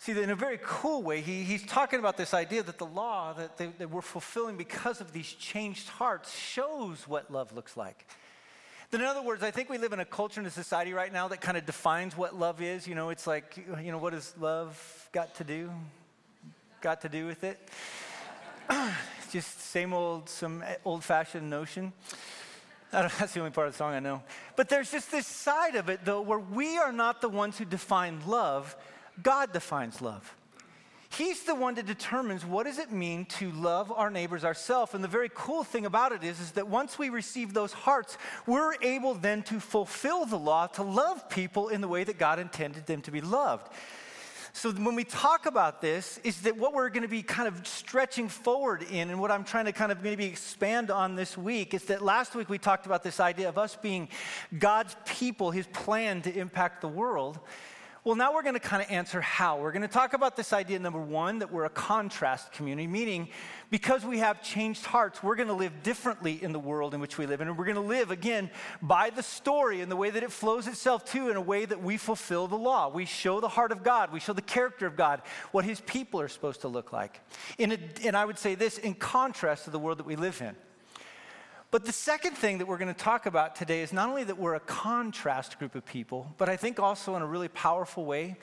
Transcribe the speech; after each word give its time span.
See, 0.00 0.12
in 0.12 0.30
a 0.30 0.34
very 0.34 0.58
cool 0.62 1.02
way, 1.02 1.20
he, 1.20 1.42
he's 1.42 1.62
talking 1.62 1.98
about 1.98 2.16
this 2.16 2.32
idea 2.32 2.62
that 2.62 2.78
the 2.78 2.86
law 2.86 3.34
that, 3.34 3.58
they, 3.58 3.66
that 3.66 3.90
we're 3.90 4.00
fulfilling 4.00 4.56
because 4.56 5.02
of 5.02 5.12
these 5.12 5.30
changed 5.30 5.90
hearts 5.90 6.34
shows 6.34 7.06
what 7.06 7.30
love 7.30 7.52
looks 7.52 7.76
like. 7.76 8.06
Then, 8.90 9.02
in 9.02 9.06
other 9.06 9.20
words, 9.20 9.42
I 9.42 9.50
think 9.50 9.68
we 9.68 9.76
live 9.76 9.92
in 9.92 10.00
a 10.00 10.06
culture 10.06 10.40
and 10.40 10.46
a 10.46 10.50
society 10.50 10.94
right 10.94 11.12
now 11.12 11.28
that 11.28 11.42
kind 11.42 11.58
of 11.58 11.66
defines 11.66 12.16
what 12.16 12.34
love 12.34 12.62
is. 12.62 12.88
You 12.88 12.94
know, 12.94 13.10
it's 13.10 13.26
like, 13.26 13.62
you 13.82 13.92
know, 13.92 13.98
what 13.98 14.14
does 14.14 14.32
love 14.40 15.08
got 15.12 15.34
to 15.34 15.44
do? 15.44 15.70
Got 16.80 17.02
to 17.02 17.10
do 17.10 17.26
with 17.26 17.44
it? 17.44 17.58
Just 19.30 19.60
same 19.60 19.92
old, 19.92 20.30
some 20.30 20.64
old 20.82 21.04
fashioned 21.04 21.50
notion. 21.50 21.92
that's 22.90 23.34
the 23.34 23.40
only 23.40 23.52
part 23.52 23.66
of 23.66 23.74
the 23.74 23.76
song 23.76 23.92
I 23.92 24.00
know. 24.00 24.22
But 24.56 24.70
there's 24.70 24.90
just 24.90 25.12
this 25.12 25.26
side 25.26 25.76
of 25.76 25.90
it, 25.90 26.00
though, 26.04 26.22
where 26.22 26.40
we 26.40 26.78
are 26.78 26.90
not 26.90 27.20
the 27.20 27.28
ones 27.28 27.56
who 27.56 27.64
define 27.64 28.20
love 28.26 28.74
God 29.22 29.52
defines 29.52 30.00
love. 30.00 30.36
He's 31.12 31.42
the 31.42 31.56
one 31.56 31.74
that 31.74 31.86
determines 31.86 32.46
what 32.46 32.66
does 32.66 32.78
it 32.78 32.92
mean 32.92 33.24
to 33.26 33.50
love 33.50 33.90
our 33.90 34.10
neighbors 34.10 34.44
ourselves. 34.44 34.94
And 34.94 35.02
the 35.02 35.08
very 35.08 35.28
cool 35.34 35.64
thing 35.64 35.84
about 35.84 36.12
it 36.12 36.22
is, 36.22 36.38
is 36.38 36.52
that 36.52 36.68
once 36.68 37.00
we 37.00 37.08
receive 37.08 37.52
those 37.52 37.72
hearts, 37.72 38.16
we're 38.46 38.74
able 38.80 39.14
then 39.14 39.42
to 39.44 39.58
fulfill 39.58 40.24
the 40.24 40.38
law 40.38 40.68
to 40.68 40.84
love 40.84 41.28
people 41.28 41.68
in 41.68 41.80
the 41.80 41.88
way 41.88 42.04
that 42.04 42.16
God 42.16 42.38
intended 42.38 42.86
them 42.86 43.02
to 43.02 43.10
be 43.10 43.20
loved. 43.20 43.72
So 44.52 44.72
when 44.72 44.94
we 44.94 45.04
talk 45.04 45.46
about 45.46 45.80
this, 45.80 46.18
is 46.24 46.42
that 46.42 46.56
what 46.56 46.74
we're 46.74 46.88
going 46.90 47.02
to 47.02 47.08
be 47.08 47.22
kind 47.22 47.48
of 47.48 47.66
stretching 47.66 48.28
forward 48.28 48.82
in, 48.82 49.10
and 49.10 49.20
what 49.20 49.30
I'm 49.30 49.44
trying 49.44 49.66
to 49.66 49.72
kind 49.72 49.92
of 49.92 50.02
maybe 50.02 50.26
expand 50.26 50.90
on 50.90 51.14
this 51.14 51.36
week, 51.38 51.74
is 51.74 51.84
that 51.84 52.02
last 52.02 52.34
week 52.34 52.48
we 52.48 52.58
talked 52.58 52.86
about 52.86 53.02
this 53.02 53.20
idea 53.20 53.48
of 53.48 53.58
us 53.58 53.76
being 53.76 54.08
God's 54.58 54.96
people, 55.06 55.50
His 55.50 55.66
plan 55.68 56.22
to 56.22 56.36
impact 56.36 56.80
the 56.80 56.88
world. 56.88 57.38
Well, 58.02 58.14
now 58.14 58.32
we're 58.32 58.42
going 58.42 58.54
to 58.54 58.60
kind 58.60 58.82
of 58.82 58.90
answer 58.90 59.20
how. 59.20 59.60
We're 59.60 59.72
going 59.72 59.82
to 59.82 59.88
talk 59.88 60.14
about 60.14 60.34
this 60.34 60.54
idea, 60.54 60.78
number 60.78 60.98
one, 60.98 61.40
that 61.40 61.52
we're 61.52 61.66
a 61.66 61.70
contrast 61.70 62.50
community, 62.50 62.86
meaning 62.86 63.28
because 63.68 64.06
we 64.06 64.20
have 64.20 64.42
changed 64.42 64.86
hearts, 64.86 65.22
we're 65.22 65.36
going 65.36 65.48
to 65.48 65.54
live 65.54 65.82
differently 65.82 66.42
in 66.42 66.52
the 66.52 66.58
world 66.58 66.94
in 66.94 67.00
which 67.00 67.18
we 67.18 67.26
live. 67.26 67.42
And 67.42 67.58
we're 67.58 67.66
going 67.66 67.74
to 67.74 67.82
live, 67.82 68.10
again, 68.10 68.50
by 68.80 69.10
the 69.10 69.22
story 69.22 69.82
and 69.82 69.92
the 69.92 69.96
way 69.96 70.08
that 70.08 70.22
it 70.22 70.32
flows 70.32 70.66
itself 70.66 71.04
to, 71.12 71.28
in 71.28 71.36
a 71.36 71.42
way 71.42 71.66
that 71.66 71.82
we 71.82 71.98
fulfill 71.98 72.48
the 72.48 72.56
law. 72.56 72.88
We 72.88 73.04
show 73.04 73.38
the 73.38 73.48
heart 73.48 73.70
of 73.70 73.82
God, 73.82 74.12
we 74.12 74.20
show 74.20 74.32
the 74.32 74.40
character 74.40 74.86
of 74.86 74.96
God, 74.96 75.20
what 75.52 75.66
his 75.66 75.82
people 75.82 76.22
are 76.22 76.28
supposed 76.28 76.62
to 76.62 76.68
look 76.68 76.94
like. 76.94 77.20
In 77.58 77.72
a, 77.72 77.78
and 78.02 78.16
I 78.16 78.24
would 78.24 78.38
say 78.38 78.54
this 78.54 78.78
in 78.78 78.94
contrast 78.94 79.64
to 79.64 79.70
the 79.70 79.78
world 79.78 79.98
that 79.98 80.06
we 80.06 80.16
live 80.16 80.40
in. 80.40 80.56
But 81.70 81.84
the 81.84 81.92
second 81.92 82.36
thing 82.36 82.58
that 82.58 82.66
we're 82.66 82.78
going 82.78 82.92
to 82.92 83.00
talk 83.00 83.26
about 83.26 83.54
today 83.54 83.82
is 83.82 83.92
not 83.92 84.08
only 84.08 84.24
that 84.24 84.36
we're 84.36 84.56
a 84.56 84.60
contrast 84.60 85.58
group 85.60 85.76
of 85.76 85.86
people, 85.86 86.34
but 86.36 86.48
I 86.48 86.56
think 86.56 86.80
also 86.80 87.14
in 87.14 87.22
a 87.22 87.26
really 87.26 87.46
powerful 87.46 88.04
way, 88.04 88.36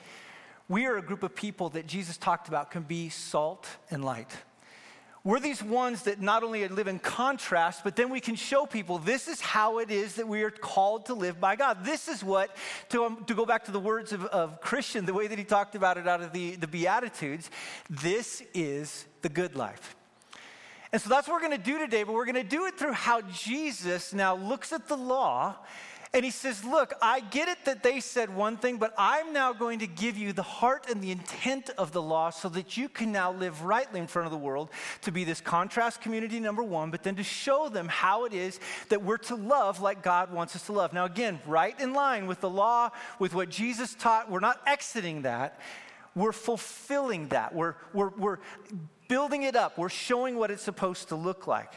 we 0.66 0.86
are 0.86 0.96
a 0.96 1.02
group 1.02 1.22
of 1.22 1.34
people 1.34 1.68
that 1.70 1.86
Jesus 1.86 2.16
talked 2.16 2.48
about 2.48 2.70
can 2.70 2.82
be 2.82 3.10
salt 3.10 3.66
and 3.90 4.02
light. 4.02 4.34
We're 5.24 5.40
these 5.40 5.62
ones 5.62 6.04
that 6.04 6.22
not 6.22 6.42
only 6.42 6.66
live 6.68 6.88
in 6.88 6.98
contrast, 6.98 7.84
but 7.84 7.96
then 7.96 8.08
we 8.08 8.20
can 8.20 8.34
show 8.34 8.64
people 8.64 8.96
this 8.96 9.28
is 9.28 9.42
how 9.42 9.78
it 9.78 9.90
is 9.90 10.14
that 10.14 10.26
we 10.26 10.42
are 10.42 10.50
called 10.50 11.06
to 11.06 11.14
live 11.14 11.38
by 11.38 11.54
God. 11.54 11.84
This 11.84 12.08
is 12.08 12.24
what, 12.24 12.56
to, 12.90 13.04
um, 13.04 13.24
to 13.26 13.34
go 13.34 13.44
back 13.44 13.64
to 13.66 13.72
the 13.72 13.80
words 13.80 14.12
of, 14.12 14.24
of 14.26 14.62
Christian, 14.62 15.04
the 15.04 15.12
way 15.12 15.26
that 15.26 15.36
he 15.36 15.44
talked 15.44 15.74
about 15.74 15.98
it 15.98 16.08
out 16.08 16.22
of 16.22 16.32
the, 16.32 16.56
the 16.56 16.66
Beatitudes, 16.66 17.50
this 17.90 18.42
is 18.54 19.04
the 19.20 19.28
good 19.28 19.54
life. 19.54 19.96
And 20.92 21.00
so 21.00 21.08
that's 21.08 21.28
what 21.28 21.34
we're 21.34 21.46
going 21.46 21.58
to 21.60 21.70
do 21.70 21.78
today, 21.78 22.02
but 22.02 22.14
we're 22.14 22.24
going 22.24 22.34
to 22.34 22.42
do 22.42 22.66
it 22.66 22.78
through 22.78 22.92
how 22.92 23.20
Jesus 23.22 24.12
now 24.12 24.36
looks 24.36 24.72
at 24.72 24.88
the 24.88 24.96
law 24.96 25.56
and 26.14 26.24
he 26.24 26.30
says, 26.30 26.64
Look, 26.64 26.94
I 27.02 27.20
get 27.20 27.48
it 27.48 27.58
that 27.66 27.82
they 27.82 28.00
said 28.00 28.34
one 28.34 28.56
thing, 28.56 28.78
but 28.78 28.94
I'm 28.96 29.32
now 29.32 29.52
going 29.52 29.80
to 29.80 29.86
give 29.86 30.16
you 30.16 30.32
the 30.32 30.42
heart 30.42 30.86
and 30.88 31.02
the 31.02 31.10
intent 31.10 31.70
of 31.76 31.92
the 31.92 32.00
law 32.00 32.30
so 32.30 32.48
that 32.50 32.76
you 32.76 32.88
can 32.88 33.12
now 33.12 33.32
live 33.32 33.62
rightly 33.62 34.00
in 34.00 34.06
front 34.06 34.24
of 34.24 34.32
the 34.32 34.38
world 34.38 34.70
to 35.02 35.12
be 35.12 35.24
this 35.24 35.40
contrast 35.40 36.00
community, 36.00 36.40
number 36.40 36.62
one, 36.62 36.90
but 36.90 37.02
then 37.02 37.16
to 37.16 37.22
show 37.22 37.68
them 37.68 37.88
how 37.88 38.24
it 38.24 38.32
is 38.32 38.58
that 38.88 39.02
we're 39.02 39.18
to 39.18 39.34
love 39.34 39.82
like 39.82 40.02
God 40.02 40.32
wants 40.32 40.56
us 40.56 40.64
to 40.66 40.72
love. 40.72 40.94
Now, 40.94 41.04
again, 41.04 41.40
right 41.46 41.78
in 41.78 41.92
line 41.92 42.26
with 42.26 42.40
the 42.40 42.50
law, 42.50 42.90
with 43.18 43.34
what 43.34 43.50
Jesus 43.50 43.94
taught, 43.94 44.30
we're 44.30 44.40
not 44.40 44.62
exiting 44.66 45.22
that. 45.22 45.60
We're 46.14 46.32
fulfilling 46.32 47.28
that. 47.28 47.54
We're, 47.54 47.74
we're, 47.92 48.08
we're 48.16 48.38
building 49.08 49.42
it 49.42 49.56
up. 49.56 49.78
We're 49.78 49.88
showing 49.88 50.36
what 50.36 50.50
it's 50.50 50.62
supposed 50.62 51.08
to 51.08 51.16
look 51.16 51.46
like. 51.46 51.72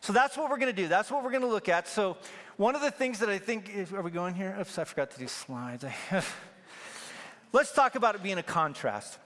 So 0.00 0.12
that's 0.12 0.36
what 0.36 0.50
we're 0.50 0.58
going 0.58 0.74
to 0.74 0.82
do. 0.82 0.88
That's 0.88 1.10
what 1.10 1.24
we're 1.24 1.30
going 1.30 1.42
to 1.42 1.48
look 1.48 1.68
at. 1.68 1.88
So, 1.88 2.18
one 2.56 2.76
of 2.76 2.82
the 2.82 2.90
things 2.90 3.18
that 3.18 3.28
I 3.28 3.38
think 3.38 3.74
is, 3.74 3.92
are 3.92 4.02
we 4.02 4.12
going 4.12 4.34
here? 4.34 4.56
Oops, 4.60 4.78
I 4.78 4.84
forgot 4.84 5.10
to 5.12 5.18
do 5.18 5.26
slides. 5.26 5.84
Let's 7.52 7.72
talk 7.72 7.94
about 7.94 8.14
it 8.14 8.22
being 8.22 8.38
a 8.38 8.42
contrast. 8.42 9.18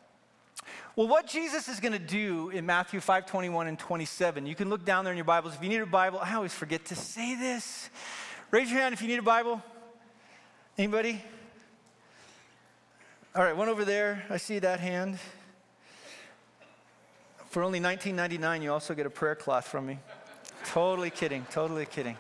Well, 0.97 1.09
what 1.09 1.27
Jesus 1.27 1.69
is 1.69 1.79
going 1.79 1.93
to 1.93 1.99
do 1.99 2.51
in 2.51 2.65
Matthew 2.65 3.01
5 3.01 3.27
21 3.27 3.67
and 3.69 3.79
27, 3.79 4.47
you 4.47 4.55
can 4.55 4.71
look 4.71 4.85
down 4.85 5.05
there 5.05 5.13
in 5.13 5.17
your 5.17 5.25
Bibles. 5.25 5.55
If 5.55 5.63
you 5.63 5.69
need 5.69 5.81
a 5.81 5.87
Bible, 5.87 6.21
I 6.23 6.35
always 6.35 6.55
forget 6.55 6.87
to 6.87 6.97
say 6.97 7.35
this. 7.35 7.91
Raise 8.51 8.71
your 8.71 8.81
hand 8.81 8.95
if 8.95 9.03
you 9.03 9.09
need 9.09 9.19
a 9.19 9.23
Bible. 9.23 9.63
Anybody? 10.77 11.23
All 13.35 13.43
right, 13.43 13.57
one 13.57 13.69
over 13.69 13.85
there. 13.85 14.25
I 14.31 14.39
see 14.39 14.59
that 14.59 14.81
hand. 14.81 15.19
For 17.49 17.63
only 17.63 17.81
$19.99, 17.81 18.63
you 18.63 18.73
also 18.73 18.95
get 18.95 19.07
a 19.07 19.11
prayer 19.11 19.35
cloth 19.35 19.67
from 19.67 19.87
me. 19.87 19.99
totally 20.67 21.11
kidding, 21.11 21.47
totally 21.51 21.87
kidding. 21.87 22.17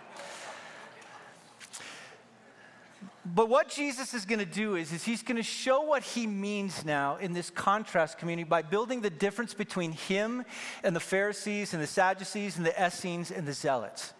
But 3.34 3.50
what 3.50 3.69
Jesus 3.69 4.15
is 4.15 4.25
going 4.25 4.39
to 4.39 4.47
do 4.47 4.77
is, 4.77 4.91
is 4.91 5.05
he's 5.05 5.22
going 5.22 5.37
to 5.37 5.43
show 5.43 5.83
what 5.83 6.03
he 6.03 6.27
means 6.27 6.83
now 6.84 7.16
in 7.16 7.34
this 7.34 7.50
contrast 7.50 8.16
community 8.16 8.49
by 8.49 8.62
building 8.62 9.03
the 9.03 9.11
difference 9.11 9.53
between 9.53 9.93
him 9.93 10.44
and 10.83 10.97
the 10.97 11.00
Pharisees 11.00 11.75
and 11.75 11.83
the 11.83 11.87
Sadducees 11.87 12.56
and 12.56 12.65
the 12.65 12.87
Essenes 12.87 13.31
and 13.31 13.47
the 13.47 13.53
Zealots. 13.53 14.15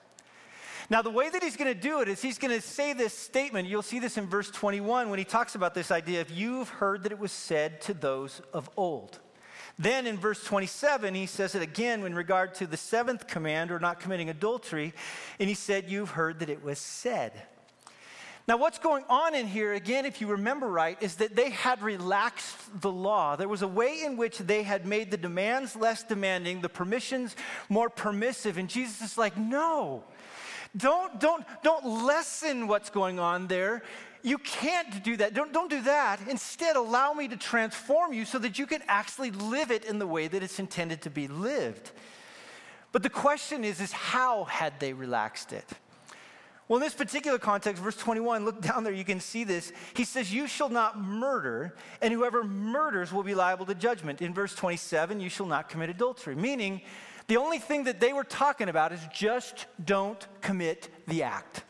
Now, 0.91 1.01
the 1.01 1.11
way 1.11 1.31
that 1.31 1.43
he's 1.43 1.57
going 1.57 1.73
to 1.73 1.81
do 1.81 2.01
it 2.01 2.09
is 2.09 2.21
he's 2.21 2.39
going 2.39 2.55
to 2.55 2.61
say 2.61 2.93
this 2.93 3.15
statement. 3.15 3.69
You'll 3.69 3.83
see 3.83 3.99
this 3.99 4.19
in 4.19 4.27
verse 4.27 4.51
21 4.51 5.09
when 5.09 5.19
he 5.19 5.25
talks 5.25 5.55
about 5.55 5.75
this 5.75 5.91
idea 5.91 6.21
of 6.21 6.31
you've 6.31 6.69
heard 6.69 7.03
that 7.05 7.13
it 7.13 7.19
was 7.19 7.33
said 7.33 7.81
to 7.83 7.95
those 7.95 8.43
of 8.53 8.69
old. 8.77 9.21
Then 9.79 10.07
in 10.07 10.19
verse 10.19 10.43
27, 10.43 11.15
he 11.15 11.27
says 11.27 11.55
it 11.55 11.63
again 11.63 12.05
in 12.05 12.15
regard 12.15 12.55
to 12.57 12.67
the 12.67 12.77
seventh 12.77 13.29
command, 13.29 13.71
or 13.71 13.79
not 13.79 14.01
committing 14.01 14.29
adultery. 14.29 14.93
And 15.39 15.49
he 15.49 15.55
said, 15.55 15.89
You've 15.89 16.11
heard 16.11 16.41
that 16.41 16.51
it 16.51 16.65
was 16.65 16.79
said. 16.79 17.33
Now, 18.49 18.57
what's 18.57 18.79
going 18.79 19.05
on 19.11 19.35
in 19.35 19.47
here, 19.47 19.75
again, 19.75 20.07
if 20.07 20.23
you 20.23 20.29
remember 20.29 20.69
right, 20.69 20.97
is 21.03 21.17
that 21.17 21.37
they 21.37 21.51
had 21.51 21.83
relaxed 21.83 22.81
the 22.81 22.91
law. 22.91 23.37
There 23.37 23.47
was 23.47 23.61
a 23.61 23.69
way 23.69 24.05
in 24.05 24.17
which 24.17 24.39
they 24.39 24.63
had 24.63 24.87
made 24.87 25.11
the 25.11 25.19
demands 25.19 25.77
less 25.77 26.03
demanding, 26.03 26.63
the 26.63 26.71
permissions 26.71 27.37
more 27.69 27.91
permissive. 27.91 28.57
And 28.57 28.69
Jesus 28.69 29.03
is 29.03 29.19
like, 29.19 29.37
No, 29.37 30.03
don't, 30.77 31.21
don't, 31.21 31.45
don't 31.63 31.85
lessen 31.85 32.69
what's 32.69 32.91
going 32.91 33.19
on 33.19 33.47
there. 33.47 33.83
You 34.23 34.39
can't 34.39 35.03
do 35.05 35.17
that. 35.19 35.35
Don't, 35.35 35.53
don't 35.53 35.71
do 35.71 35.83
that. 35.83 36.21
Instead, 36.29 36.77
allow 36.77 37.13
me 37.13 37.29
to 37.29 37.37
transform 37.37 38.13
you 38.13 38.25
so 38.25 38.39
that 38.39 38.59
you 38.59 38.67
can 38.67 38.83
actually 38.89 39.31
live 39.31 39.71
it 39.71 39.85
in 39.85 39.99
the 39.99 40.07
way 40.07 40.29
that 40.29 40.43
it's 40.43 40.59
intended 40.59 41.03
to 41.03 41.11
be 41.11 41.29
lived. 41.29 41.93
But 42.91 43.03
the 43.03 43.11
question 43.11 43.65
is, 43.65 43.81
is 43.81 43.93
how 43.93 44.45
had 44.45 44.81
they 44.81 44.93
relaxed 44.93 45.53
it? 45.53 45.69
Well, 46.67 46.77
in 46.77 46.83
this 46.83 46.95
particular 46.95 47.39
context, 47.39 47.83
verse 47.83 47.97
21, 47.97 48.45
look 48.45 48.61
down 48.61 48.85
there, 48.85 48.93
you 48.93 49.05
can 49.05 49.21
see 49.21 49.43
this. 49.45 49.73
He 49.95 50.05
says, 50.05 50.33
You 50.33 50.47
shall 50.47 50.69
not 50.69 51.01
murder, 51.01 51.75
and 52.03 52.13
whoever 52.13 52.45
murders 52.45 53.11
will 53.11 53.23
be 53.23 53.35
liable 53.35 53.65
to 53.67 53.75
judgment. 53.75 54.21
In 54.21 54.35
verse 54.35 54.55
27, 54.55 55.19
you 55.19 55.31
shall 55.31 55.47
not 55.47 55.71
commit 55.71 55.89
adultery, 55.89 56.35
meaning 56.35 56.83
the 57.27 57.39
only 57.39 57.59
thing 57.59 57.85
that 57.85 58.01
they 58.01 58.13
were 58.13 58.25
talking 58.25 58.69
about 58.69 58.93
is 58.93 59.01
just 59.15 59.67
don't 59.83 60.27
commit 60.43 60.91
the 61.07 61.23
act. 61.23 61.63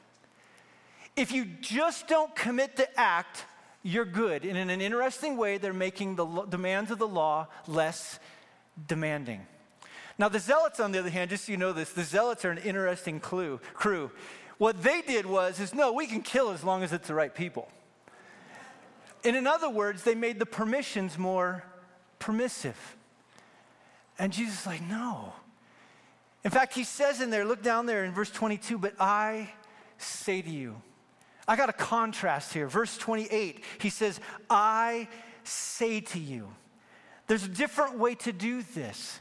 If 1.19 1.33
you 1.33 1.47
just 1.61 2.07
don't 2.07 2.33
commit 2.37 2.77
the 2.77 2.89
act, 2.99 3.45
you're 3.83 4.05
good. 4.05 4.45
And 4.45 4.57
in 4.57 4.71
an 4.71 4.81
interesting 4.81 5.37
way, 5.37 5.59
they're 5.59 5.73
making 5.73 6.15
the 6.15 6.25
demands 6.49 6.93
of 6.93 6.99
the 6.99 7.09
law 7.09 7.49
less 7.67 8.21
demanding. 8.87 9.45
Now, 10.17 10.29
the 10.29 10.39
zealots, 10.39 10.79
on 10.79 10.93
the 10.93 11.01
other 11.01 11.11
hand, 11.11 11.31
just 11.31 11.47
so 11.47 11.53
you 11.53 11.59
know 11.59 11.73
this, 11.73 11.93
the 11.93 12.05
zealots 12.05 12.45
are 12.45 12.53
an 12.53 12.59
interesting 12.59 13.19
clue, 13.19 13.59
crew. 13.75 14.13
What 14.59 14.81
they 14.85 15.03
did 15.03 15.27
was, 15.27 15.59
is 15.59 15.75
no, 15.75 15.93
we 15.93 16.07
can 16.07 16.23
kill 16.23 16.51
as 16.51 16.63
long 16.63 16.85
as 16.85 16.93
it's 16.93 17.09
the 17.09 17.15
right 17.15 17.35
people. 17.35 17.69
And 19.25 19.35
in 19.35 19.49
other 19.49 19.69
words, 19.69 20.05
they 20.05 20.15
made 20.15 20.39
the 20.39 20.47
permissions 20.47 21.19
more 21.19 21.65
permissive. 22.21 22.97
And 24.21 24.33
Jesus 24.33 24.61
is 24.61 24.67
like, 24.67 24.83
no. 24.83 25.33
In 26.45 26.53
fact, 26.53 26.75
he 26.75 26.85
says 26.85 27.21
in 27.21 27.31
there, 27.31 27.45
look 27.45 27.63
down 27.63 27.87
there 27.87 28.05
in 28.05 28.13
verse 28.13 28.31
22, 28.31 28.79
but 28.79 28.95
I 29.01 29.51
say 29.99 30.43
to 30.43 30.51
you, 30.51 30.81
I 31.49 31.57
got 31.57 31.71
a 31.71 31.73
contrast 31.73 32.53
here. 32.53 32.69
Verse 32.69 32.99
28, 32.99 33.65
he 33.81 33.89
says, 33.89 34.21
I 34.51 35.09
say 35.43 36.01
to 36.01 36.19
you. 36.19 36.49
There's 37.27 37.45
a 37.45 37.49
different 37.49 37.99
way 37.99 38.15
to 38.17 38.33
do 38.33 38.63
this. 38.63 39.19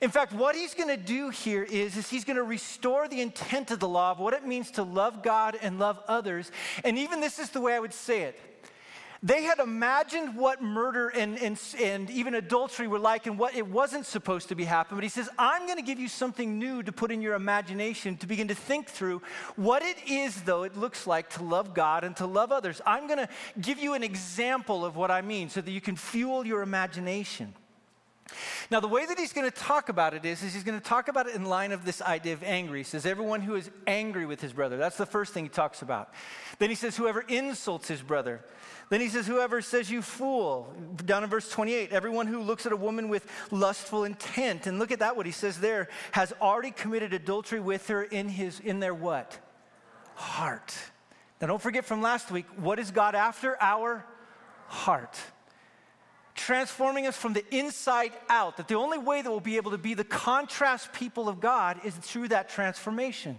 In 0.00 0.10
fact, 0.10 0.32
what 0.32 0.54
he's 0.54 0.74
going 0.74 0.88
to 0.88 0.96
do 0.96 1.28
here 1.28 1.62
is, 1.62 1.96
is 1.96 2.08
he's 2.08 2.24
going 2.24 2.36
to 2.36 2.42
restore 2.42 3.06
the 3.06 3.20
intent 3.20 3.70
of 3.70 3.80
the 3.80 3.88
law 3.88 4.12
of 4.12 4.18
what 4.18 4.32
it 4.32 4.46
means 4.46 4.70
to 4.72 4.82
love 4.82 5.22
God 5.22 5.58
and 5.60 5.78
love 5.78 6.00
others. 6.08 6.50
And 6.84 6.98
even 6.98 7.20
this 7.20 7.38
is 7.38 7.50
the 7.50 7.60
way 7.60 7.74
I 7.74 7.80
would 7.80 7.92
say 7.92 8.22
it 8.22 8.40
They 9.22 9.42
had 9.42 9.58
imagined 9.58 10.34
what 10.34 10.62
murder 10.62 11.08
and, 11.08 11.38
and, 11.38 11.60
and 11.78 12.08
even 12.08 12.34
adultery 12.34 12.88
were 12.88 12.98
like 12.98 13.26
and 13.26 13.38
what 13.38 13.54
it 13.54 13.66
wasn't 13.66 14.06
supposed 14.06 14.48
to 14.48 14.54
be 14.54 14.64
happening. 14.64 14.96
But 14.96 15.04
he 15.04 15.10
says, 15.10 15.28
I'm 15.38 15.66
going 15.66 15.76
to 15.76 15.82
give 15.82 15.98
you 15.98 16.08
something 16.08 16.58
new 16.58 16.82
to 16.82 16.90
put 16.90 17.12
in 17.12 17.20
your 17.20 17.34
imagination 17.34 18.16
to 18.18 18.26
begin 18.26 18.48
to 18.48 18.54
think 18.54 18.88
through 18.88 19.20
what 19.56 19.82
it 19.82 19.96
is, 20.08 20.40
though, 20.42 20.62
it 20.62 20.74
looks 20.74 21.06
like 21.06 21.28
to 21.30 21.42
love 21.42 21.74
God 21.74 22.02
and 22.02 22.16
to 22.16 22.26
love 22.26 22.50
others. 22.50 22.80
I'm 22.86 23.06
going 23.08 23.18
to 23.18 23.28
give 23.60 23.78
you 23.78 23.92
an 23.92 24.02
example 24.02 24.86
of 24.86 24.96
what 24.96 25.10
I 25.10 25.20
mean 25.20 25.50
so 25.50 25.60
that 25.60 25.70
you 25.70 25.82
can 25.82 25.96
fuel 25.96 26.46
your 26.46 26.62
imagination. 26.62 27.52
Now, 28.70 28.80
the 28.80 28.88
way 28.88 29.06
that 29.06 29.18
he's 29.18 29.32
going 29.32 29.50
to 29.50 29.56
talk 29.56 29.88
about 29.88 30.14
it 30.14 30.24
is, 30.24 30.42
is 30.42 30.54
he's 30.54 30.64
going 30.64 30.78
to 30.78 30.84
talk 30.84 31.08
about 31.08 31.26
it 31.26 31.34
in 31.34 31.44
line 31.44 31.72
of 31.72 31.84
this 31.84 32.00
idea 32.02 32.32
of 32.32 32.42
angry. 32.42 32.80
He 32.80 32.84
says, 32.84 33.06
everyone 33.06 33.40
who 33.40 33.54
is 33.56 33.70
angry 33.86 34.26
with 34.26 34.40
his 34.40 34.52
brother. 34.52 34.76
That's 34.76 34.96
the 34.96 35.06
first 35.06 35.32
thing 35.32 35.44
he 35.44 35.48
talks 35.48 35.82
about. 35.82 36.12
Then 36.58 36.68
he 36.68 36.76
says, 36.76 36.96
whoever 36.96 37.20
insults 37.20 37.88
his 37.88 38.02
brother. 38.02 38.44
Then 38.88 39.00
he 39.00 39.08
says, 39.08 39.26
whoever 39.26 39.60
says 39.60 39.90
you 39.90 40.02
fool. 40.02 40.72
Down 41.04 41.24
in 41.24 41.30
verse 41.30 41.48
28, 41.50 41.92
everyone 41.92 42.26
who 42.26 42.40
looks 42.40 42.66
at 42.66 42.72
a 42.72 42.76
woman 42.76 43.08
with 43.08 43.26
lustful 43.50 44.04
intent. 44.04 44.66
And 44.66 44.78
look 44.78 44.90
at 44.90 45.00
that, 45.00 45.16
what 45.16 45.26
he 45.26 45.32
says 45.32 45.60
there, 45.60 45.88
has 46.12 46.32
already 46.40 46.70
committed 46.70 47.12
adultery 47.12 47.60
with 47.60 47.88
her 47.88 48.02
in 48.02 48.28
his, 48.28 48.60
in 48.60 48.80
their 48.80 48.94
what? 48.94 49.38
Heart. 50.14 50.74
Now 51.40 51.46
don't 51.46 51.62
forget 51.62 51.84
from 51.84 52.02
last 52.02 52.30
week, 52.30 52.46
what 52.56 52.78
is 52.78 52.90
God 52.90 53.14
after? 53.14 53.56
Our 53.60 54.04
heart 54.66 55.18
transforming 56.34 57.06
us 57.06 57.16
from 57.16 57.32
the 57.32 57.44
inside 57.54 58.12
out. 58.28 58.56
That 58.56 58.68
the 58.68 58.74
only 58.74 58.98
way 58.98 59.22
that 59.22 59.30
we'll 59.30 59.40
be 59.40 59.56
able 59.56 59.72
to 59.72 59.78
be 59.78 59.94
the 59.94 60.04
contrast 60.04 60.92
people 60.92 61.28
of 61.28 61.40
God 61.40 61.80
is 61.84 61.94
through 61.94 62.28
that 62.28 62.48
transformation. 62.48 63.38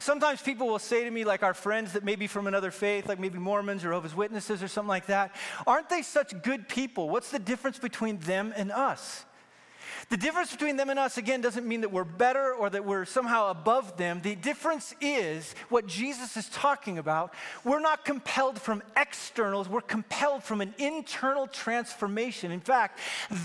Sometimes 0.00 0.40
people 0.40 0.68
will 0.68 0.78
say 0.78 1.04
to 1.04 1.10
me, 1.10 1.24
like 1.24 1.42
our 1.42 1.54
friends 1.54 1.92
that 1.92 2.04
may 2.04 2.16
be 2.16 2.26
from 2.26 2.46
another 2.46 2.70
faith, 2.70 3.08
like 3.08 3.18
maybe 3.18 3.38
Mormons 3.38 3.84
or 3.84 3.88
Jehovah's 3.88 4.14
Witnesses 4.14 4.62
or 4.62 4.68
something 4.68 4.88
like 4.88 5.06
that, 5.06 5.34
aren't 5.66 5.88
they 5.88 6.02
such 6.02 6.40
good 6.42 6.68
people? 6.68 7.08
What's 7.08 7.30
the 7.30 7.38
difference 7.38 7.78
between 7.78 8.18
them 8.18 8.52
and 8.56 8.70
us? 8.70 9.24
The 10.08 10.16
difference 10.16 10.50
between 10.50 10.76
them 10.76 10.90
and 10.90 10.98
us, 10.98 11.18
again, 11.18 11.40
doesn't 11.40 11.66
mean 11.66 11.82
that 11.82 11.92
we're 11.92 12.04
better 12.04 12.52
or 12.52 12.70
that 12.70 12.84
we're 12.84 13.04
somehow 13.04 13.50
above 13.50 13.96
them. 13.96 14.20
The 14.22 14.34
difference 14.34 14.94
is 15.00 15.54
what 15.68 15.86
Jesus 15.86 16.36
is 16.36 16.48
talking 16.48 16.98
about. 16.98 17.34
We're 17.64 17.80
not 17.80 18.04
compelled 18.04 18.60
from 18.60 18.82
externals, 18.96 19.68
we're 19.68 19.80
compelled 19.80 20.42
from 20.42 20.60
an 20.60 20.74
internal 20.78 21.46
transformation. 21.46 22.50
In 22.50 22.60
fact, 22.60 22.98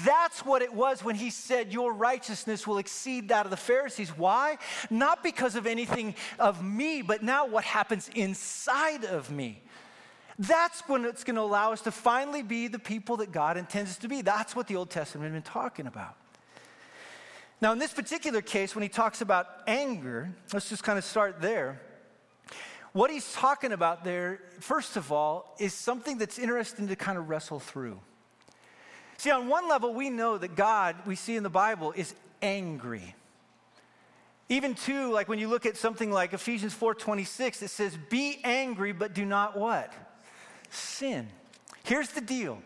that's 0.05 0.45
what 0.45 0.61
it 0.61 0.73
was 0.73 1.03
when 1.03 1.15
he 1.15 1.29
said, 1.29 1.73
Your 1.73 1.93
righteousness 1.93 2.65
will 2.65 2.77
exceed 2.77 3.29
that 3.29 3.45
of 3.45 3.51
the 3.51 3.57
Pharisees. 3.57 4.09
Why? 4.17 4.57
Not 4.89 5.23
because 5.23 5.55
of 5.55 5.67
anything 5.67 6.15
of 6.39 6.63
me, 6.63 7.01
but 7.01 7.23
now 7.23 7.45
what 7.45 7.63
happens 7.63 8.09
inside 8.15 9.05
of 9.05 9.31
me. 9.31 9.61
That's 10.39 10.81
when 10.87 11.05
it's 11.05 11.23
going 11.23 11.35
to 11.35 11.41
allow 11.41 11.73
us 11.73 11.81
to 11.81 11.91
finally 11.91 12.41
be 12.41 12.67
the 12.67 12.79
people 12.79 13.17
that 13.17 13.31
God 13.31 13.57
intends 13.57 13.91
us 13.91 13.97
to 13.97 14.07
be. 14.07 14.21
That's 14.21 14.55
what 14.55 14.67
the 14.67 14.75
Old 14.75 14.89
Testament 14.89 15.31
has 15.31 15.43
been 15.43 15.51
talking 15.51 15.87
about. 15.87 16.15
Now, 17.61 17.71
in 17.71 17.79
this 17.79 17.93
particular 17.93 18.41
case, 18.41 18.75
when 18.75 18.83
he 18.83 18.89
talks 18.89 19.21
about 19.21 19.47
anger, 19.67 20.29
let's 20.51 20.69
just 20.69 20.83
kind 20.83 20.97
of 20.97 21.05
start 21.05 21.41
there. 21.41 21.81
What 22.91 23.09
he's 23.09 23.33
talking 23.33 23.71
about 23.71 24.03
there, 24.03 24.39
first 24.59 24.97
of 24.97 25.11
all, 25.11 25.55
is 25.59 25.73
something 25.73 26.17
that's 26.17 26.37
interesting 26.37 26.87
to 26.89 26.95
kind 26.95 27.17
of 27.17 27.29
wrestle 27.29 27.59
through. 27.59 27.99
See, 29.17 29.31
on 29.31 29.47
one 29.47 29.67
level, 29.67 29.93
we 29.93 30.09
know 30.09 30.37
that 30.37 30.55
God, 30.55 30.95
we 31.05 31.15
see 31.15 31.35
in 31.35 31.43
the 31.43 31.49
Bible, 31.49 31.93
is 31.95 32.13
angry. 32.41 33.15
Even 34.49 34.75
too, 34.75 35.11
like 35.11 35.27
when 35.29 35.39
you 35.39 35.47
look 35.47 35.65
at 35.65 35.77
something 35.77 36.11
like 36.11 36.33
Ephesians 36.33 36.73
4:26, 36.73 37.61
it 37.61 37.69
says, 37.69 37.97
"Be 37.97 38.39
angry, 38.43 38.91
but 38.91 39.13
do 39.13 39.25
not 39.25 39.57
what? 39.57 39.91
Sin." 40.69 41.29
Here's 41.83 42.09
the 42.09 42.21
deal. 42.21 42.61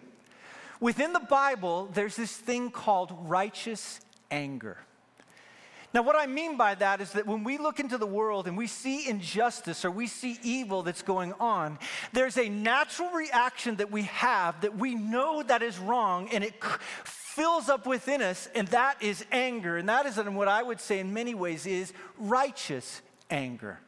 Within 0.80 1.14
the 1.14 1.20
Bible, 1.20 1.86
there's 1.94 2.16
this 2.16 2.36
thing 2.36 2.72
called 2.72 3.12
righteous 3.30 4.00
anger. 4.32 4.78
Now, 5.94 6.02
what 6.04 6.18
I 6.18 6.28
mean 6.28 6.58
by 6.58 6.76
that 6.76 7.00
is 7.02 7.14
that 7.14 7.26
when 7.26 7.44
we 7.44 7.58
look 7.58 7.80
into 7.80 7.98
the 7.98 8.06
world 8.06 8.48
and 8.48 8.58
we 8.58 8.68
see 8.68 9.08
injustice 9.08 9.86
or 9.86 9.90
we 9.90 10.06
see 10.06 10.38
evil 10.44 10.84
that's 10.84 11.02
going 11.02 11.34
on, 11.40 11.80
there's 12.12 12.38
a 12.38 12.50
natural 12.50 13.10
reaction 13.12 13.78
that 13.78 13.90
we 13.90 14.04
have 14.04 14.62
that 14.62 14.78
we 14.78 14.96
know 14.96 15.42
that 15.44 15.64
is 15.64 15.80
wrong 15.80 16.30
and 16.32 16.44
it 16.44 16.62
fills 17.04 17.70
up 17.70 17.86
within 17.86 18.22
us, 18.22 18.50
and 18.54 18.68
that 18.70 19.02
is 19.02 19.24
anger. 19.32 19.78
And 19.78 19.88
that 19.90 20.06
is 20.06 20.18
what 20.18 20.48
I 20.48 20.62
would 20.62 20.82
say 20.82 21.00
in 21.00 21.14
many 21.14 21.36
ways 21.36 21.66
is 21.66 21.94
righteous 22.18 23.02
anger. 23.30 23.80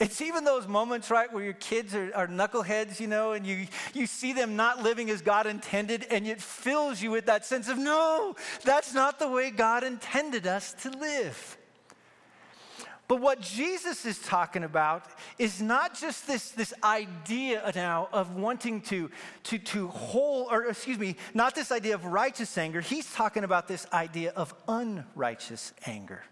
It's 0.00 0.20
even 0.20 0.44
those 0.44 0.68
moments, 0.68 1.10
right, 1.10 1.32
where 1.32 1.42
your 1.42 1.54
kids 1.54 1.92
are, 1.92 2.12
are, 2.14 2.28
knuckleheads, 2.28 3.00
you 3.00 3.08
know, 3.08 3.32
and 3.32 3.44
you, 3.44 3.66
you 3.94 4.06
see 4.06 4.32
them 4.32 4.54
not 4.54 4.80
living 4.80 5.10
as 5.10 5.22
God 5.22 5.48
intended, 5.48 6.06
and 6.08 6.24
it 6.24 6.40
fills 6.40 7.02
you 7.02 7.10
with 7.10 7.26
that 7.26 7.44
sense 7.44 7.68
of, 7.68 7.78
no, 7.78 8.36
that's 8.64 8.94
not 8.94 9.18
the 9.18 9.28
way 9.28 9.50
God 9.50 9.82
intended 9.82 10.46
us 10.46 10.72
to 10.82 10.90
live. 10.90 11.56
But 13.08 13.22
what 13.22 13.40
Jesus 13.40 14.04
is 14.04 14.18
talking 14.20 14.62
about 14.62 15.04
is 15.38 15.62
not 15.62 15.98
just 15.98 16.26
this, 16.26 16.50
this 16.50 16.74
idea 16.84 17.72
now 17.74 18.08
of 18.12 18.36
wanting 18.36 18.82
to, 18.82 19.10
to, 19.44 19.58
to 19.58 19.88
hold, 19.88 20.48
or 20.50 20.66
excuse 20.66 20.98
me, 20.98 21.16
not 21.32 21.54
this 21.54 21.72
idea 21.72 21.94
of 21.94 22.04
righteous 22.04 22.56
anger. 22.56 22.82
He's 22.82 23.10
talking 23.14 23.44
about 23.44 23.66
this 23.66 23.86
idea 23.94 24.32
of 24.36 24.54
unrighteous 24.68 25.72
anger. 25.86 26.22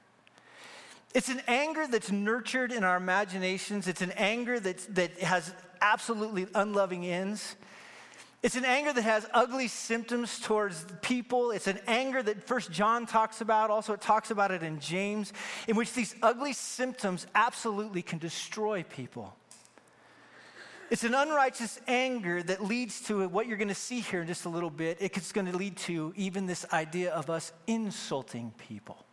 It's 1.17 1.31
an 1.31 1.41
anger 1.49 1.87
that's 1.87 2.13
nurtured 2.13 2.71
in 2.71 2.85
our 2.85 2.99
imaginations. 2.99 3.89
It's 3.89 4.03
an 4.03 4.13
anger 4.17 4.61
that's, 4.61 4.85
that 4.89 5.19
has 5.21 5.51
absolutely 5.81 6.47
unloving 6.55 7.07
ends. 7.07 7.57
It's 8.43 8.55
an 8.55 8.67
anger 8.67 8.93
that 8.93 9.01
has 9.01 9.27
ugly 9.33 9.69
symptoms 9.69 10.39
towards 10.39 10.85
people. 11.01 11.53
It's 11.53 11.69
an 11.69 11.81
anger 11.87 12.23
that 12.23 12.47
First 12.47 12.71
John 12.71 13.07
talks 13.07 13.41
about. 13.41 13.71
Also, 13.71 13.95
it 13.95 14.03
talks 14.03 14.31
about 14.31 14.51
it 14.51 14.63
in 14.63 14.79
James, 14.79 15.33
in 15.67 15.75
which 15.75 15.95
these 15.95 16.15
ugly 16.21 16.53
symptoms 16.53 17.27
absolutely 17.35 18.03
can 18.03 18.19
destroy 18.19 18.83
people. 18.83 19.35
It's 20.91 21.05
an 21.05 21.15
unrighteous 21.15 21.81
anger 21.89 22.43
that 22.43 22.63
leads 22.63 23.01
to 23.05 23.27
what 23.27 23.47
you're 23.47 23.57
going 23.57 23.69
to 23.69 23.75
see 23.75 24.01
here 24.01 24.21
in 24.21 24.27
just 24.27 24.45
a 24.45 24.51
little 24.51 24.69
bit. 24.69 24.99
It's 25.01 25.33
going 25.33 25.51
to 25.51 25.57
lead 25.57 25.79
to 25.79 26.13
even 26.15 26.45
this 26.45 26.67
idea 26.75 27.11
of 27.15 27.31
us 27.31 27.55
insulting 27.67 28.53
people. 28.59 29.07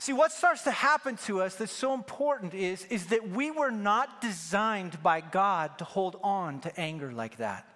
See, 0.00 0.14
what 0.14 0.32
starts 0.32 0.62
to 0.62 0.70
happen 0.70 1.16
to 1.26 1.42
us 1.42 1.56
that's 1.56 1.70
so 1.70 1.92
important 1.92 2.54
is, 2.54 2.86
is 2.86 3.08
that 3.08 3.28
we 3.28 3.50
were 3.50 3.70
not 3.70 4.22
designed 4.22 5.02
by 5.02 5.20
God 5.20 5.76
to 5.76 5.84
hold 5.84 6.18
on 6.22 6.60
to 6.60 6.80
anger 6.80 7.12
like 7.12 7.36
that. 7.36 7.68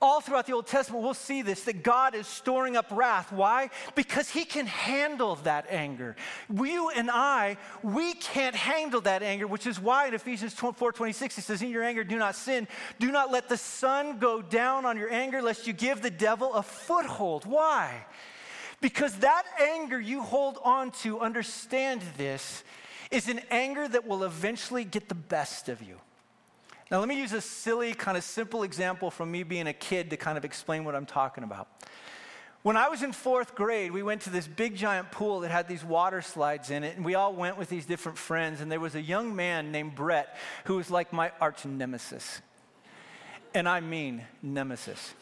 All 0.00 0.20
throughout 0.20 0.46
the 0.46 0.52
Old 0.52 0.68
Testament, 0.68 1.02
we'll 1.02 1.14
see 1.14 1.42
this 1.42 1.62
that 1.62 1.82
God 1.82 2.14
is 2.14 2.28
storing 2.28 2.76
up 2.76 2.86
wrath. 2.92 3.32
Why? 3.32 3.70
Because 3.96 4.30
He 4.30 4.44
can 4.44 4.66
handle 4.66 5.34
that 5.42 5.66
anger. 5.70 6.14
You 6.48 6.90
and 6.90 7.10
I, 7.10 7.56
we 7.82 8.14
can't 8.14 8.54
handle 8.54 9.00
that 9.00 9.24
anger, 9.24 9.48
which 9.48 9.66
is 9.66 9.80
why 9.80 10.06
in 10.06 10.14
Ephesians 10.14 10.54
4 10.54 10.92
26, 10.92 11.36
it 11.36 11.42
says, 11.42 11.62
In 11.62 11.70
your 11.70 11.82
anger, 11.82 12.04
do 12.04 12.16
not 12.16 12.36
sin. 12.36 12.68
Do 13.00 13.10
not 13.10 13.32
let 13.32 13.48
the 13.48 13.56
sun 13.56 14.20
go 14.20 14.40
down 14.40 14.86
on 14.86 14.96
your 14.96 15.12
anger, 15.12 15.42
lest 15.42 15.66
you 15.66 15.72
give 15.72 16.00
the 16.00 16.10
devil 16.10 16.54
a 16.54 16.62
foothold. 16.62 17.44
Why? 17.44 18.04
Because 18.82 19.14
that 19.20 19.44
anger 19.60 19.98
you 19.98 20.22
hold 20.22 20.58
on 20.64 20.90
to, 21.02 21.20
understand 21.20 22.02
this, 22.18 22.64
is 23.12 23.28
an 23.28 23.40
anger 23.50 23.86
that 23.86 24.06
will 24.06 24.24
eventually 24.24 24.84
get 24.84 25.08
the 25.08 25.14
best 25.14 25.68
of 25.68 25.80
you. 25.80 25.98
Now, 26.90 26.98
let 26.98 27.08
me 27.08 27.16
use 27.16 27.32
a 27.32 27.40
silly, 27.40 27.94
kind 27.94 28.18
of 28.18 28.24
simple 28.24 28.64
example 28.64 29.10
from 29.10 29.30
me 29.30 29.44
being 29.44 29.68
a 29.68 29.72
kid 29.72 30.10
to 30.10 30.16
kind 30.16 30.36
of 30.36 30.44
explain 30.44 30.84
what 30.84 30.96
I'm 30.96 31.06
talking 31.06 31.44
about. 31.44 31.68
When 32.62 32.76
I 32.76 32.88
was 32.88 33.02
in 33.02 33.12
fourth 33.12 33.54
grade, 33.54 33.92
we 33.92 34.02
went 34.02 34.22
to 34.22 34.30
this 34.30 34.48
big 34.48 34.74
giant 34.74 35.12
pool 35.12 35.40
that 35.40 35.50
had 35.50 35.68
these 35.68 35.84
water 35.84 36.20
slides 36.20 36.70
in 36.70 36.82
it, 36.82 36.96
and 36.96 37.04
we 37.04 37.14
all 37.14 37.32
went 37.32 37.56
with 37.56 37.68
these 37.68 37.86
different 37.86 38.18
friends. 38.18 38.60
And 38.60 38.70
there 38.70 38.80
was 38.80 38.96
a 38.96 39.00
young 39.00 39.34
man 39.34 39.70
named 39.70 39.94
Brett 39.94 40.36
who 40.64 40.76
was 40.76 40.90
like 40.90 41.12
my 41.12 41.30
arch 41.40 41.64
nemesis. 41.64 42.40
And 43.54 43.68
I 43.68 43.80
mean 43.80 44.24
nemesis. 44.42 45.14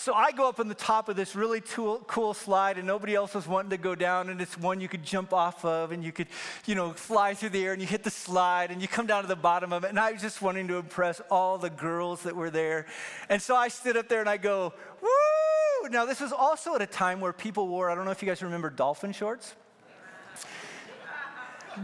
So 0.00 0.14
I 0.14 0.32
go 0.32 0.48
up 0.48 0.58
on 0.58 0.66
the 0.66 0.74
top 0.74 1.10
of 1.10 1.16
this 1.16 1.36
really 1.36 1.60
cool, 1.60 1.98
cool 2.06 2.32
slide, 2.32 2.78
and 2.78 2.86
nobody 2.86 3.14
else 3.14 3.34
was 3.34 3.46
wanting 3.46 3.68
to 3.68 3.76
go 3.76 3.94
down, 3.94 4.30
and 4.30 4.40
it's 4.40 4.56
one 4.56 4.80
you 4.80 4.88
could 4.88 5.02
jump 5.02 5.34
off 5.34 5.62
of, 5.62 5.92
and 5.92 6.02
you 6.02 6.10
could, 6.10 6.28
you 6.64 6.74
know, 6.74 6.94
fly 6.94 7.34
through 7.34 7.50
the 7.50 7.62
air, 7.62 7.74
and 7.74 7.82
you 7.82 7.86
hit 7.86 8.02
the 8.02 8.10
slide, 8.10 8.70
and 8.70 8.80
you 8.80 8.88
come 8.88 9.06
down 9.06 9.20
to 9.20 9.28
the 9.28 9.36
bottom 9.36 9.74
of 9.74 9.84
it. 9.84 9.90
And 9.90 10.00
I 10.00 10.12
was 10.12 10.22
just 10.22 10.40
wanting 10.40 10.68
to 10.68 10.76
impress 10.76 11.20
all 11.30 11.58
the 11.58 11.68
girls 11.68 12.22
that 12.22 12.34
were 12.34 12.48
there. 12.48 12.86
And 13.28 13.42
so 13.42 13.54
I 13.54 13.68
stood 13.68 13.94
up 13.98 14.08
there 14.08 14.20
and 14.20 14.28
I 14.28 14.38
go, 14.38 14.72
woo! 15.02 15.90
Now, 15.90 16.06
this 16.06 16.20
was 16.20 16.32
also 16.32 16.74
at 16.74 16.80
a 16.80 16.86
time 16.86 17.20
where 17.20 17.34
people 17.34 17.68
wore, 17.68 17.90
I 17.90 17.94
don't 17.94 18.06
know 18.06 18.10
if 18.10 18.22
you 18.22 18.28
guys 18.28 18.42
remember 18.42 18.70
dolphin 18.70 19.12
shorts. 19.12 19.54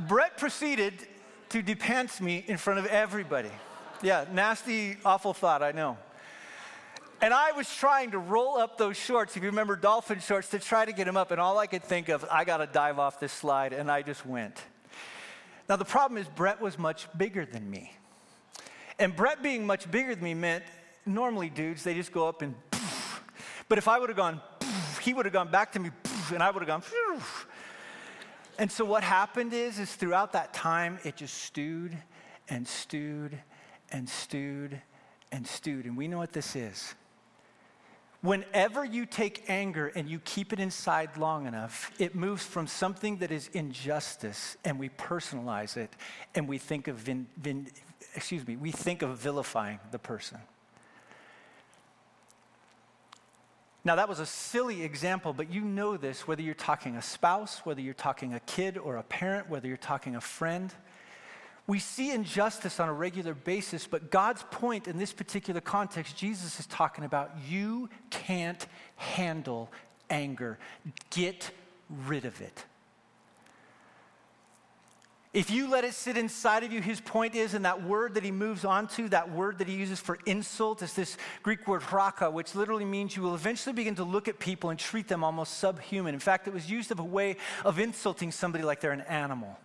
Brett 0.09 0.39
proceeded 0.39 1.07
to 1.51 1.63
depants 1.63 2.23
me 2.23 2.45
in 2.47 2.57
front 2.57 2.79
of 2.79 2.87
everybody. 2.87 3.53
Yeah, 4.01 4.25
nasty, 4.33 4.97
awful 5.05 5.35
thought, 5.35 5.63
I 5.63 5.73
know. 5.73 5.99
And 7.23 7.33
I 7.33 7.53
was 7.53 7.73
trying 7.75 8.11
to 8.11 8.19
roll 8.19 8.59
up 8.59 8.77
those 8.77 8.97
shorts, 8.97 9.37
if 9.37 9.43
you 9.43 9.49
remember 9.49 9.75
dolphin 9.75 10.21
shorts, 10.21 10.49
to 10.51 10.59
try 10.59 10.85
to 10.85 10.93
get 10.93 11.07
them 11.07 11.17
up. 11.17 11.31
And 11.31 11.41
all 11.41 11.59
I 11.59 11.67
could 11.67 11.83
think 11.83 12.09
of, 12.09 12.25
I 12.31 12.45
got 12.45 12.59
to 12.59 12.67
dive 12.67 12.99
off 12.99 13.19
this 13.19 13.33
slide. 13.33 13.73
And 13.73 13.91
I 13.91 14.03
just 14.03 14.27
went. 14.27 14.63
Now, 15.69 15.77
the 15.77 15.85
problem 15.85 16.19
is, 16.19 16.29
Brett 16.29 16.61
was 16.61 16.79
much 16.79 17.09
bigger 17.17 17.47
than 17.47 17.71
me. 17.71 17.93
And 18.99 19.17
Brett 19.17 19.43
being 19.43 19.67
much 19.67 19.91
bigger 19.91 20.15
than 20.15 20.25
me 20.25 20.35
meant 20.35 20.65
normally 21.05 21.49
dudes, 21.49 21.85
they 21.85 21.95
just 21.95 22.13
go 22.13 22.29
up 22.29 22.43
and 22.43 22.55
poof. 22.71 23.25
But 23.69 23.79
if 23.79 23.89
I 23.89 23.99
would 23.99 24.09
have 24.09 24.17
gone, 24.17 24.41
poof, 24.61 24.99
he 24.99 25.15
would 25.15 25.25
have 25.25 25.33
gone 25.33 25.51
back 25.51 25.73
to 25.73 25.79
me, 25.79 25.91
poof, 26.03 26.33
and 26.33 26.43
I 26.43 26.51
would 26.51 26.61
have 26.61 26.69
gone, 26.69 26.83
poof. 26.83 27.47
And 28.59 28.71
so 28.71 28.85
what 28.85 29.03
happened 29.03 29.53
is, 29.53 29.79
is 29.79 29.95
throughout 29.95 30.33
that 30.33 30.55
time, 30.55 30.99
it 31.05 31.17
just 31.17 31.35
stewed 31.35 31.97
and 32.49 32.67
stewed 32.67 33.39
and 33.91 34.09
stewed 34.09 34.81
and 35.33 35.47
stewed. 35.47 35.85
And 35.85 35.97
we 35.97 36.09
know 36.09 36.19
what 36.19 36.33
this 36.33 36.57
is. 36.57 36.95
Whenever 38.23 38.85
you 38.85 39.07
take 39.07 39.45
anger 39.49 39.93
and 39.95 40.09
you 40.09 40.19
keep 40.21 40.53
it 40.53 40.59
inside 40.59 41.17
long 41.17 41.47
enough, 41.47 41.91
it 41.99 42.15
moves 42.15 42.45
from 42.45 42.67
something 42.67 43.19
that 43.19 43.31
is 43.31 43.49
injustice 43.53 44.57
and 44.65 44.79
we 44.79 44.89
personalize 44.89 45.77
it 45.77 45.91
and 46.35 46.49
we 46.49 46.59
think 46.59 46.89
of, 46.89 46.97
vin, 46.97 47.27
vin, 47.37 47.69
excuse 48.15 48.47
me, 48.47 48.57
we 48.57 48.73
think 48.73 49.03
of 49.03 49.19
vilifying 49.19 49.79
the 49.91 49.99
person. 49.99 50.39
Now, 53.85 53.95
that 53.95 54.09
was 54.09 54.19
a 54.19 54.27
silly 54.27 54.83
example, 54.83 55.33
but 55.33 55.53
you 55.53 55.61
know 55.61 55.97
this 55.97 56.27
whether 56.27 56.43
you're 56.43 56.55
talking 56.55 56.97
a 56.97 57.03
spouse, 57.03 57.61
whether 57.65 57.81
you're 57.81 57.95
talking 57.95 58.35
a 58.35 58.41
kid 58.41 58.79
or 58.79 58.97
a 58.97 59.05
parent, 59.05 59.49
whether 59.49 59.69
you're 59.69 59.77
talking 59.77 60.17
a 60.17 60.21
friend. 60.21 60.75
We 61.67 61.81
see 61.81 62.13
injustice 62.13 62.79
on 62.79 62.89
a 62.89 62.93
regular 62.93 63.35
basis, 63.35 63.87
but 63.87 64.11
God's 64.11 64.45
point 64.51 64.87
in 64.87 64.99
this 64.99 65.13
particular 65.13 65.61
context, 65.61 66.17
Jesus 66.17 66.61
is 66.61 66.67
talking 66.67 67.05
about 67.05 67.33
you 67.49 67.89
can't 68.11 68.65
handle 68.95 69.73
anger. 70.09 70.59
Get 71.11 71.51
rid 72.07 72.25
of 72.25 72.41
it. 72.41 72.65
If 75.37 75.51
you 75.51 75.69
let 75.69 75.85
it 75.85 75.93
sit 75.93 76.17
inside 76.17 76.65
of 76.65 76.73
you, 76.73 76.81
his 76.81 76.99
point 76.99 77.35
is, 77.35 77.53
and 77.53 77.67
that 77.67 77.83
word 77.83 78.15
that 78.15 78.25
he 78.25 78.31
moves 78.31 78.65
on 78.65 78.87
to, 78.89 79.09
that 79.11 79.31
word 79.31 79.59
that 79.59 79.69
he 79.69 79.75
uses 79.75 80.01
for 80.01 80.19
insult, 80.25 80.81
is 80.81 80.95
this 80.95 81.19
Greek 81.43 81.69
word 81.69 81.83
raka, 81.93 82.31
which 82.31 82.55
literally 82.55 82.87
means 82.87 83.15
you 83.15 83.23
will 83.23 83.35
eventually 83.35 83.75
begin 83.75 83.97
to 83.97 84.05
look 84.05 84.29
at 84.29 84.39
people 84.39 84.71
and 84.71 84.79
treat 84.79 85.09
them 85.09 85.23
almost 85.23 85.59
subhuman. 85.59 86.15
In 86.15 86.21
fact, 86.21 86.49
it 86.49 86.55
was 86.55 86.71
used 86.71 86.91
of 86.91 87.01
a 87.01 87.05
way 87.05 87.37
of 87.67 87.79
insulting 87.79 88.33
somebody 88.33 88.65
like 88.65 88.81
they're 88.81 88.93
an 88.93 89.03
animal. 89.03 89.59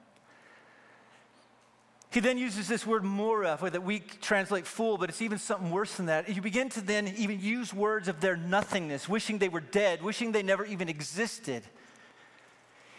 He 2.11 2.19
then 2.19 2.37
uses 2.37 2.67
this 2.67 2.85
word 2.85 3.05
mora, 3.05 3.57
that 3.61 3.83
we 3.83 3.99
translate 4.21 4.67
fool, 4.67 4.97
but 4.97 5.09
it's 5.09 5.21
even 5.21 5.37
something 5.37 5.71
worse 5.71 5.95
than 5.95 6.07
that. 6.07 6.27
You 6.27 6.41
begin 6.41 6.67
to 6.69 6.81
then 6.81 7.07
even 7.17 7.39
use 7.39 7.73
words 7.73 8.09
of 8.09 8.19
their 8.19 8.35
nothingness, 8.35 9.07
wishing 9.07 9.37
they 9.37 9.47
were 9.47 9.61
dead, 9.61 10.01
wishing 10.03 10.33
they 10.33 10.43
never 10.43 10.65
even 10.65 10.89
existed. 10.89 11.63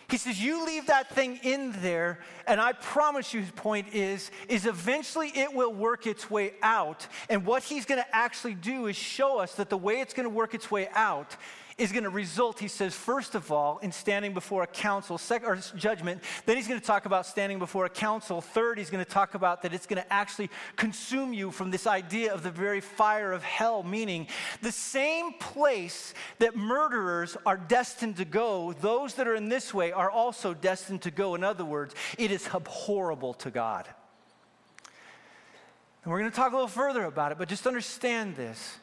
He 0.09 0.17
says, 0.17 0.43
You 0.43 0.65
leave 0.65 0.87
that 0.87 1.11
thing 1.11 1.41
in 1.43 1.73
there, 1.83 2.21
and 2.47 2.59
I 2.59 2.73
promise 2.73 3.35
you, 3.35 3.41
his 3.41 3.51
point 3.51 3.95
is, 3.95 4.31
is 4.49 4.65
eventually 4.65 5.29
it 5.29 5.53
will 5.53 5.75
work 5.75 6.07
its 6.07 6.31
way 6.31 6.55
out. 6.63 7.07
And 7.29 7.45
what 7.45 7.63
he's 7.63 7.85
going 7.85 8.03
to 8.03 8.17
actually 8.17 8.55
do 8.55 8.87
is 8.87 8.97
show 8.97 9.39
us 9.39 9.55
that 9.57 9.69
the 9.69 9.77
way 9.77 10.01
it's 10.01 10.15
going 10.15 10.29
to 10.29 10.35
work 10.35 10.55
its 10.55 10.71
way 10.71 10.89
out 10.95 11.37
is 11.79 11.93
going 11.93 12.05
to 12.05 12.11
result, 12.11 12.59
he 12.59 12.69
says, 12.69 12.95
first 12.95 13.35
of 13.35 13.51
all, 13.51 13.79
in 13.79 13.93
standing 13.93 14.35
before 14.35 14.63
a 14.63 14.67
council, 14.67 15.19
second, 15.19 15.49
or 15.49 15.59
judgment. 15.77 16.23
Then 16.47 16.57
he's 16.57 16.69
going 16.69 16.81
to 16.81 16.87
talk 16.87 17.07
about 17.07 17.27
standing 17.27 17.59
before 17.59 17.85
a 17.87 17.91
council. 17.91 18.41
Third, 18.41 18.79
he's 18.79 18.91
going 18.91 19.05
to 19.05 19.11
talk 19.11 19.35
about 19.35 19.63
that 19.63 19.73
it's 19.73 19.87
going 19.87 20.03
to 20.03 20.13
actually 20.13 20.51
consume 20.77 21.33
you 21.33 21.51
from 21.51 21.71
this 21.71 21.87
idea 21.87 22.33
of 22.33 22.43
the 22.43 22.51
very 22.51 22.81
fire 22.81 23.33
of 23.33 23.43
hell, 23.43 23.83
meaning 23.83 24.27
the 24.61 24.73
same 24.73 25.33
place 25.35 26.15
that 26.39 26.57
murderers 26.57 27.37
are 27.47 27.57
destined 27.57 28.17
to 28.17 28.25
go, 28.25 28.73
those 28.81 29.15
that 29.15 29.27
are 29.27 29.35
in 29.35 29.49
this 29.49 29.73
way 29.73 29.93
are 29.93 30.11
also 30.11 30.55
destined 30.55 31.03
to 31.03 31.11
go. 31.11 31.35
In 31.35 31.45
other 31.45 31.65
words, 31.65 31.95
it 32.19 32.31
is 32.31 32.47
abhorrible 32.49 33.35
to 33.35 33.51
God. 33.51 33.89
And 36.05 36.13
we're 36.13 36.19
going 36.19 36.31
to 36.31 36.37
talk 36.37 36.53
a 36.53 36.55
little 36.55 36.69
further 36.69 37.05
about 37.05 37.33
it, 37.33 37.39
but 37.39 37.49
just 37.49 37.67
understand 37.67 38.35
this. 38.35 38.77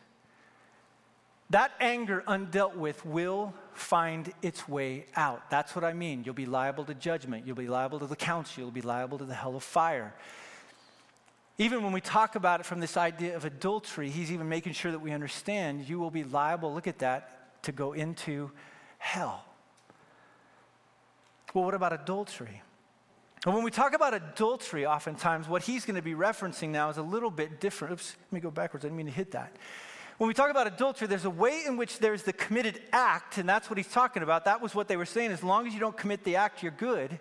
That 1.51 1.71
anger 1.79 2.23
undealt 2.27 2.75
with 2.75 3.03
will 3.05 3.53
find 3.73 4.31
its 4.41 4.67
way 4.67 5.05
out. 5.15 5.49
That's 5.49 5.73
what 5.73 5.83
I 5.83 5.93
mean. 5.93 6.23
You'll 6.23 6.35
be 6.35 6.45
liable 6.45 6.85
to 6.85 6.93
judgment. 6.93 7.47
You'll 7.47 7.55
be 7.55 7.67
liable 7.67 7.99
to 7.99 8.07
the 8.07 8.15
council. 8.15 8.61
You'll 8.61 8.71
be 8.71 8.81
liable 8.81 9.17
to 9.17 9.25
the 9.25 9.33
hell 9.33 9.55
of 9.55 9.63
fire. 9.63 10.13
Even 11.57 11.83
when 11.83 11.91
we 11.91 12.01
talk 12.01 12.35
about 12.35 12.59
it 12.59 12.65
from 12.65 12.79
this 12.79 12.95
idea 12.95 13.35
of 13.35 13.45
adultery, 13.45 14.09
he's 14.09 14.31
even 14.31 14.47
making 14.47 14.73
sure 14.73 14.91
that 14.91 14.99
we 14.99 15.11
understand 15.11 15.89
you 15.89 15.99
will 15.99 16.11
be 16.11 16.23
liable, 16.23 16.73
look 16.73 16.87
at 16.87 16.99
that, 16.99 17.63
to 17.63 17.71
go 17.71 17.93
into 17.93 18.51
hell. 18.97 19.43
Well, 21.53 21.65
what 21.65 21.73
about 21.73 21.93
adultery? 21.93 22.61
And 23.45 23.55
when 23.55 23.63
we 23.63 23.71
talk 23.71 23.93
about 23.93 24.13
adultery, 24.13 24.85
oftentimes 24.85 25.49
what 25.49 25.63
he's 25.63 25.83
going 25.83 25.95
to 25.95 26.01
be 26.01 26.13
referencing 26.13 26.69
now 26.69 26.89
is 26.89 26.97
a 26.97 27.01
little 27.01 27.31
bit 27.31 27.59
different. 27.59 27.93
Oops, 27.93 28.15
let 28.27 28.33
me 28.33 28.39
go 28.39 28.51
backwards. 28.51 28.85
I 28.85 28.87
didn't 28.87 28.97
mean 28.97 29.07
to 29.07 29.11
hit 29.11 29.31
that. 29.31 29.51
When 30.19 30.27
we 30.27 30.33
talk 30.33 30.51
about 30.51 30.67
adultery, 30.67 31.07
there's 31.07 31.23
a 31.23 31.29
way 31.29 31.61
in 31.65 31.77
which 31.77 31.99
there's 31.99 32.23
the 32.23 32.33
committed 32.33 32.81
act, 32.91 33.37
and 33.37 33.47
that's 33.47 33.69
what 33.69 33.77
he's 33.77 33.87
talking 33.87 34.21
about. 34.21 34.43
That 34.43 34.61
was 34.61 34.75
what 34.75 34.89
they 34.89 34.97
were 34.97 35.05
saying. 35.05 35.31
As 35.31 35.45
long 35.45 35.65
as 35.65 35.73
you 35.73 35.79
don't 35.79 35.95
commit 35.95 36.25
the 36.25 36.35
act, 36.35 36.61
you're 36.61 36.73
good. 36.73 37.17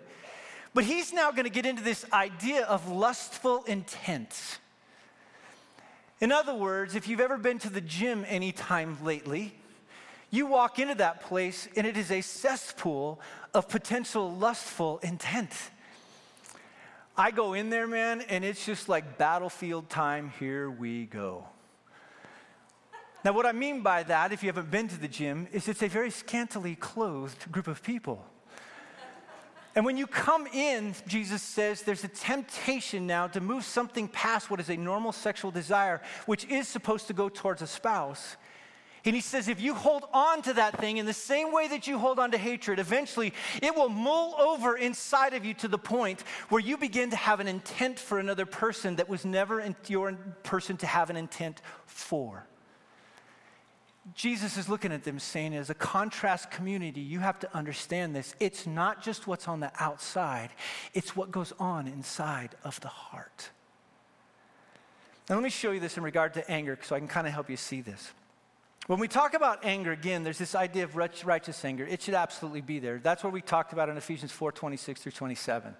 But 0.73 0.83
he's 0.83 1.13
now 1.13 1.31
going 1.31 1.45
to 1.45 1.49
get 1.49 1.65
into 1.65 1.81
this 1.81 2.03
idea 2.11 2.65
of 2.65 2.89
lustful 2.89 3.63
intent. 3.63 4.59
In 6.19 6.33
other 6.33 6.53
words, 6.53 6.93
if 6.93 7.07
you've 7.07 7.21
ever 7.21 7.37
been 7.37 7.57
to 7.59 7.69
the 7.69 7.79
gym 7.79 8.25
anytime 8.27 8.97
lately, 9.01 9.53
you 10.29 10.45
walk 10.47 10.77
into 10.77 10.95
that 10.95 11.21
place 11.21 11.69
and 11.77 11.87
it 11.87 11.95
is 11.95 12.11
a 12.11 12.19
cesspool 12.19 13.21
of 13.53 13.69
potential 13.69 14.29
lustful 14.29 14.99
intent. 15.03 15.53
I 17.15 17.31
go 17.31 17.53
in 17.53 17.69
there, 17.69 17.87
man, 17.87 18.19
and 18.27 18.43
it's 18.43 18.65
just 18.65 18.89
like 18.89 19.17
battlefield 19.17 19.89
time. 19.89 20.33
Here 20.37 20.69
we 20.69 21.05
go. 21.05 21.45
Now, 23.23 23.33
what 23.33 23.45
I 23.45 23.51
mean 23.51 23.81
by 23.81 24.03
that, 24.03 24.31
if 24.31 24.43
you 24.43 24.47
haven't 24.47 24.71
been 24.71 24.87
to 24.87 24.97
the 24.97 25.07
gym, 25.07 25.47
is 25.51 25.67
it's 25.67 25.83
a 25.83 25.87
very 25.87 26.09
scantily 26.09 26.75
clothed 26.75 27.51
group 27.51 27.67
of 27.67 27.83
people. 27.83 28.25
And 29.75 29.85
when 29.85 29.97
you 29.97 30.07
come 30.07 30.47
in, 30.47 30.95
Jesus 31.05 31.41
says 31.41 31.83
there's 31.83 32.03
a 32.03 32.09
temptation 32.09 33.05
now 33.05 33.27
to 33.27 33.39
move 33.39 33.63
something 33.63 34.07
past 34.07 34.49
what 34.49 34.59
is 34.59 34.69
a 34.69 34.77
normal 34.77 35.11
sexual 35.11 35.51
desire, 35.51 36.01
which 36.25 36.45
is 36.45 36.67
supposed 36.67 37.07
to 37.07 37.13
go 37.13 37.29
towards 37.29 37.61
a 37.61 37.67
spouse. 37.67 38.37
And 39.05 39.15
he 39.15 39.21
says, 39.21 39.47
if 39.47 39.61
you 39.61 39.73
hold 39.73 40.05
on 40.13 40.41
to 40.43 40.53
that 40.53 40.77
thing 40.79 40.97
in 40.97 41.05
the 41.05 41.13
same 41.13 41.53
way 41.53 41.67
that 41.69 41.87
you 41.87 41.97
hold 41.97 42.19
on 42.19 42.31
to 42.31 42.37
hatred, 42.37 42.79
eventually 42.79 43.33
it 43.61 43.73
will 43.73 43.89
mull 43.89 44.35
over 44.39 44.75
inside 44.75 45.33
of 45.33 45.45
you 45.45 45.53
to 45.55 45.67
the 45.67 45.77
point 45.77 46.23
where 46.49 46.59
you 46.59 46.75
begin 46.75 47.09
to 47.11 47.15
have 47.15 47.39
an 47.39 47.47
intent 47.47 47.99
for 47.99 48.19
another 48.19 48.45
person 48.45 48.97
that 48.97 49.07
was 49.07 49.23
never 49.23 49.63
your 49.87 50.13
person 50.43 50.77
to 50.77 50.87
have 50.87 51.09
an 51.09 51.15
intent 51.15 51.61
for. 51.85 52.45
Jesus 54.15 54.57
is 54.57 54.69
looking 54.69 54.91
at 54.91 55.03
them 55.03 55.19
saying, 55.19 55.53
as 55.53 55.69
a 55.69 55.75
contrast 55.75 56.49
community, 56.49 57.01
you 57.01 57.19
have 57.19 57.39
to 57.39 57.55
understand 57.55 58.15
this. 58.15 58.33
It's 58.39 58.65
not 58.65 59.03
just 59.03 59.27
what's 59.27 59.47
on 59.47 59.59
the 59.59 59.71
outside, 59.79 60.49
it's 60.93 61.15
what 61.15 61.31
goes 61.31 61.53
on 61.59 61.87
inside 61.87 62.55
of 62.63 62.79
the 62.81 62.87
heart. 62.87 63.49
Now, 65.29 65.35
let 65.35 65.43
me 65.43 65.49
show 65.49 65.71
you 65.71 65.79
this 65.79 65.97
in 65.97 66.03
regard 66.03 66.33
to 66.35 66.49
anger 66.49 66.79
so 66.81 66.95
I 66.95 66.99
can 66.99 67.07
kind 67.07 67.27
of 67.27 67.33
help 67.33 67.49
you 67.49 67.57
see 67.57 67.81
this. 67.81 68.11
When 68.87 68.99
we 68.99 69.07
talk 69.07 69.35
about 69.35 69.63
anger, 69.63 69.91
again, 69.91 70.23
there's 70.23 70.39
this 70.39 70.55
idea 70.55 70.83
of 70.83 70.95
righteous 70.95 71.63
anger. 71.63 71.85
It 71.85 72.01
should 72.01 72.15
absolutely 72.15 72.61
be 72.61 72.79
there. 72.79 72.97
That's 72.97 73.23
what 73.23 73.31
we 73.31 73.41
talked 73.41 73.71
about 73.71 73.89
in 73.89 73.97
Ephesians 73.97 74.31
4 74.31 74.51
26 74.51 75.01
through 75.01 75.11
27. 75.11 75.75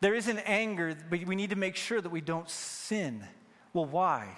There 0.00 0.14
is 0.14 0.26
an 0.26 0.38
anger, 0.38 0.96
but 1.08 1.24
we 1.24 1.36
need 1.36 1.50
to 1.50 1.56
make 1.56 1.76
sure 1.76 2.00
that 2.00 2.10
we 2.10 2.20
don't 2.20 2.50
sin. 2.50 3.24
Well, 3.72 3.84
why? 3.84 4.36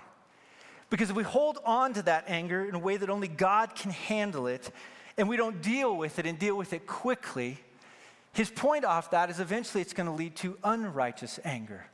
Because 0.90 1.10
if 1.10 1.16
we 1.16 1.22
hold 1.22 1.58
on 1.64 1.94
to 1.94 2.02
that 2.02 2.24
anger 2.28 2.64
in 2.64 2.74
a 2.74 2.78
way 2.78 2.96
that 2.96 3.10
only 3.10 3.28
God 3.28 3.74
can 3.74 3.90
handle 3.90 4.46
it, 4.46 4.70
and 5.16 5.28
we 5.28 5.36
don't 5.36 5.60
deal 5.60 5.96
with 5.96 6.18
it 6.18 6.26
and 6.26 6.38
deal 6.38 6.56
with 6.56 6.72
it 6.72 6.86
quickly, 6.86 7.58
his 8.32 8.50
point 8.50 8.84
off 8.84 9.10
that 9.10 9.30
is 9.30 9.40
eventually 9.40 9.82
it's 9.82 9.92
going 9.92 10.06
to 10.06 10.12
lead 10.12 10.36
to 10.36 10.56
unrighteous 10.64 11.40
anger. 11.44 11.86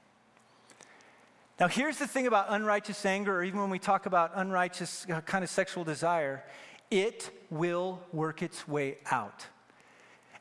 Now, 1.59 1.69
here's 1.69 1.99
the 1.99 2.07
thing 2.07 2.27
about 2.27 2.47
unrighteous 2.49 3.07
anger, 3.07 3.37
or 3.37 3.45
even 3.45 3.61
when 3.61 3.71
we 3.71 3.79
talk 3.79 4.07
about 4.07 4.33
unrighteous 4.35 5.07
uh, 5.09 5.21
kind 5.21 5.45
of 5.45 5.51
sexual 5.51 5.85
desire, 5.85 6.43
it 6.91 7.31
will 7.49 8.03
work 8.13 8.43
its 8.43 8.67
way 8.67 8.99
out. 9.11 9.47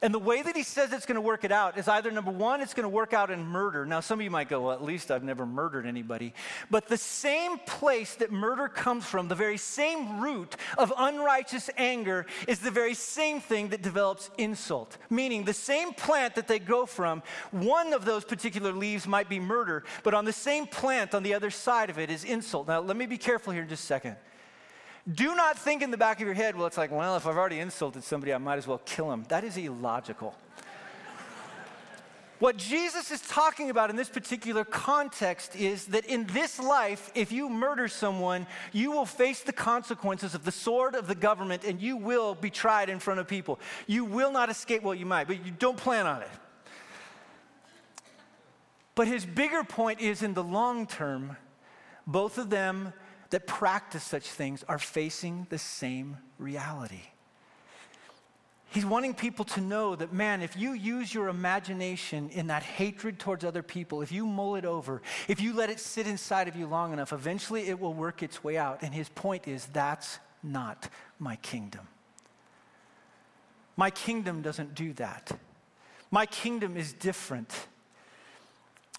And 0.03 0.13
the 0.13 0.19
way 0.19 0.41
that 0.41 0.53
he 0.53 0.63
says 0.63 0.91
it's 0.91 1.05
going 1.05 1.15
to 1.15 1.21
work 1.21 1.45
it 1.45 1.51
out 1.53 1.77
is 1.77 1.87
either 1.87 2.11
number 2.11 2.29
one, 2.29 2.59
it's 2.59 2.73
going 2.73 2.83
to 2.83 2.89
work 2.89 3.13
out 3.13 3.31
in 3.31 3.41
murder. 3.45 3.85
Now, 3.85 4.01
some 4.01 4.19
of 4.19 4.23
you 4.25 4.29
might 4.29 4.49
go, 4.49 4.63
well, 4.63 4.73
at 4.73 4.83
least 4.83 5.09
I've 5.09 5.23
never 5.23 5.45
murdered 5.45 5.85
anybody. 5.85 6.33
But 6.69 6.89
the 6.89 6.97
same 6.97 7.57
place 7.59 8.15
that 8.15 8.29
murder 8.29 8.67
comes 8.67 9.05
from, 9.05 9.29
the 9.29 9.35
very 9.35 9.55
same 9.55 10.19
root 10.19 10.57
of 10.77 10.91
unrighteous 10.97 11.69
anger, 11.77 12.25
is 12.49 12.59
the 12.59 12.69
very 12.69 12.95
same 12.95 13.39
thing 13.39 13.69
that 13.69 13.81
develops 13.81 14.29
insult. 14.37 14.97
Meaning, 15.09 15.45
the 15.45 15.53
same 15.53 15.93
plant 15.93 16.35
that 16.35 16.49
they 16.49 16.59
go 16.59 16.85
from, 16.85 17.23
one 17.51 17.93
of 17.93 18.03
those 18.03 18.25
particular 18.25 18.73
leaves 18.73 19.07
might 19.07 19.29
be 19.29 19.39
murder, 19.39 19.85
but 20.03 20.13
on 20.13 20.25
the 20.25 20.33
same 20.33 20.67
plant 20.67 21.15
on 21.15 21.23
the 21.23 21.33
other 21.33 21.49
side 21.49 21.89
of 21.89 21.97
it 21.97 22.09
is 22.09 22.25
insult. 22.25 22.67
Now, 22.67 22.81
let 22.81 22.97
me 22.97 23.05
be 23.05 23.17
careful 23.17 23.53
here 23.53 23.63
in 23.63 23.69
just 23.69 23.85
a 23.85 23.87
second. 23.87 24.17
Do 25.11 25.35
not 25.35 25.57
think 25.57 25.81
in 25.81 25.91
the 25.91 25.97
back 25.97 26.21
of 26.21 26.25
your 26.25 26.33
head, 26.33 26.55
well, 26.55 26.65
it's 26.65 26.77
like, 26.77 26.91
well, 26.91 27.17
if 27.17 27.27
I've 27.27 27.35
already 27.35 27.59
insulted 27.59 28.03
somebody, 28.03 28.33
I 28.33 28.37
might 28.37 28.57
as 28.57 28.67
well 28.67 28.81
kill 28.85 29.11
him. 29.11 29.25
That 29.27 29.43
is 29.43 29.57
illogical. 29.57 30.35
What 32.39 32.57
Jesus 32.57 33.09
is 33.09 33.21
talking 33.21 33.69
about 33.69 33.89
in 33.89 33.95
this 33.95 34.09
particular 34.09 34.65
context 34.65 35.55
is 35.55 35.85
that 35.85 36.05
in 36.07 36.25
this 36.27 36.59
life, 36.59 37.09
if 37.15 37.31
you 37.31 37.47
murder 37.47 37.87
someone, 37.87 38.47
you 38.73 38.91
will 38.91 39.05
face 39.05 39.43
the 39.43 39.53
consequences 39.53 40.35
of 40.35 40.43
the 40.43 40.51
sword 40.51 40.93
of 40.93 41.07
the 41.07 41.15
government 41.15 41.63
and 41.63 41.81
you 41.81 41.95
will 41.95 42.35
be 42.35 42.49
tried 42.49 42.89
in 42.89 42.99
front 42.99 43.21
of 43.21 43.29
people. 43.29 43.61
You 43.87 44.03
will 44.03 44.31
not 44.31 44.49
escape, 44.49 44.83
well, 44.83 44.95
you 44.95 45.05
might, 45.05 45.27
but 45.27 45.45
you 45.45 45.53
don't 45.57 45.77
plan 45.77 46.05
on 46.05 46.21
it. 46.21 46.29
But 48.95 49.07
his 49.07 49.25
bigger 49.25 49.63
point 49.63 50.01
is 50.01 50.21
in 50.21 50.33
the 50.33 50.43
long 50.43 50.85
term, 50.85 51.37
both 52.05 52.37
of 52.37 52.49
them 52.49 52.91
that 53.33 53.47
practice 53.47 54.03
such 54.03 54.27
things 54.27 54.63
are 54.69 54.77
facing 54.77 55.47
the 55.49 55.57
same 55.57 56.17
reality. 56.37 57.01
He's 58.69 58.85
wanting 58.85 59.15
people 59.15 59.43
to 59.45 59.61
know 59.61 59.95
that, 59.95 60.13
man, 60.13 60.43
if 60.43 60.55
you 60.55 60.73
use 60.73 61.11
your 61.11 61.29
imagination 61.29 62.29
in 62.29 62.45
that 62.47 62.61
hatred 62.61 63.17
towards 63.17 63.43
other 63.43 63.63
people, 63.63 64.03
if 64.03 64.11
you 64.11 64.27
mull 64.27 64.55
it 64.55 64.65
over, 64.65 65.01
if 65.27 65.41
you 65.41 65.53
let 65.53 65.71
it 65.71 65.79
sit 65.79 66.05
inside 66.05 66.47
of 66.47 66.55
you 66.55 66.67
long 66.67 66.93
enough, 66.93 67.11
eventually 67.11 67.69
it 67.69 67.79
will 67.79 67.95
work 67.95 68.21
its 68.21 68.43
way 68.43 68.55
out. 68.55 68.83
And 68.83 68.93
his 68.93 69.09
point 69.09 69.47
is 69.47 69.65
that's 69.65 70.19
not 70.43 70.87
my 71.17 71.35
kingdom. 71.37 71.87
My 73.75 73.89
kingdom 73.89 74.43
doesn't 74.43 74.75
do 74.75 74.93
that. 74.93 75.31
My 76.11 76.27
kingdom 76.27 76.77
is 76.77 76.93
different. 76.93 77.51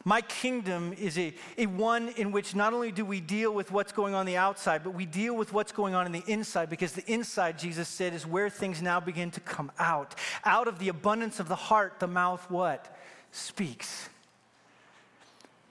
My 0.06 0.20
kingdom 0.20 0.92
is 0.98 1.18
a, 1.18 1.32
a 1.56 1.64
one 1.64 2.10
in 2.10 2.30
which 2.30 2.54
not 2.54 2.74
only 2.74 2.92
do 2.92 3.06
we 3.06 3.20
deal 3.20 3.54
with 3.54 3.72
what's 3.72 3.90
going 3.90 4.14
on 4.14 4.26
the 4.26 4.36
outside, 4.36 4.84
but 4.84 4.90
we 4.90 5.06
deal 5.06 5.34
with 5.34 5.54
what's 5.54 5.72
going 5.72 5.94
on 5.94 6.04
in 6.04 6.12
the 6.12 6.22
inside 6.26 6.68
because 6.68 6.92
the 6.92 7.10
inside, 7.10 7.58
Jesus 7.58 7.88
said, 7.88 8.12
is 8.12 8.26
where 8.26 8.50
things 8.50 8.82
now 8.82 9.00
begin 9.00 9.30
to 9.30 9.40
come 9.40 9.72
out. 9.78 10.14
Out 10.44 10.68
of 10.68 10.78
the 10.78 10.88
abundance 10.88 11.40
of 11.40 11.48
the 11.48 11.56
heart, 11.56 12.00
the 12.00 12.06
mouth 12.06 12.50
what? 12.50 12.94
Speaks. 13.32 14.10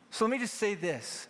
So 0.10 0.26
let 0.26 0.32
me 0.32 0.40
just 0.40 0.56
say 0.56 0.74
this. 0.74 1.28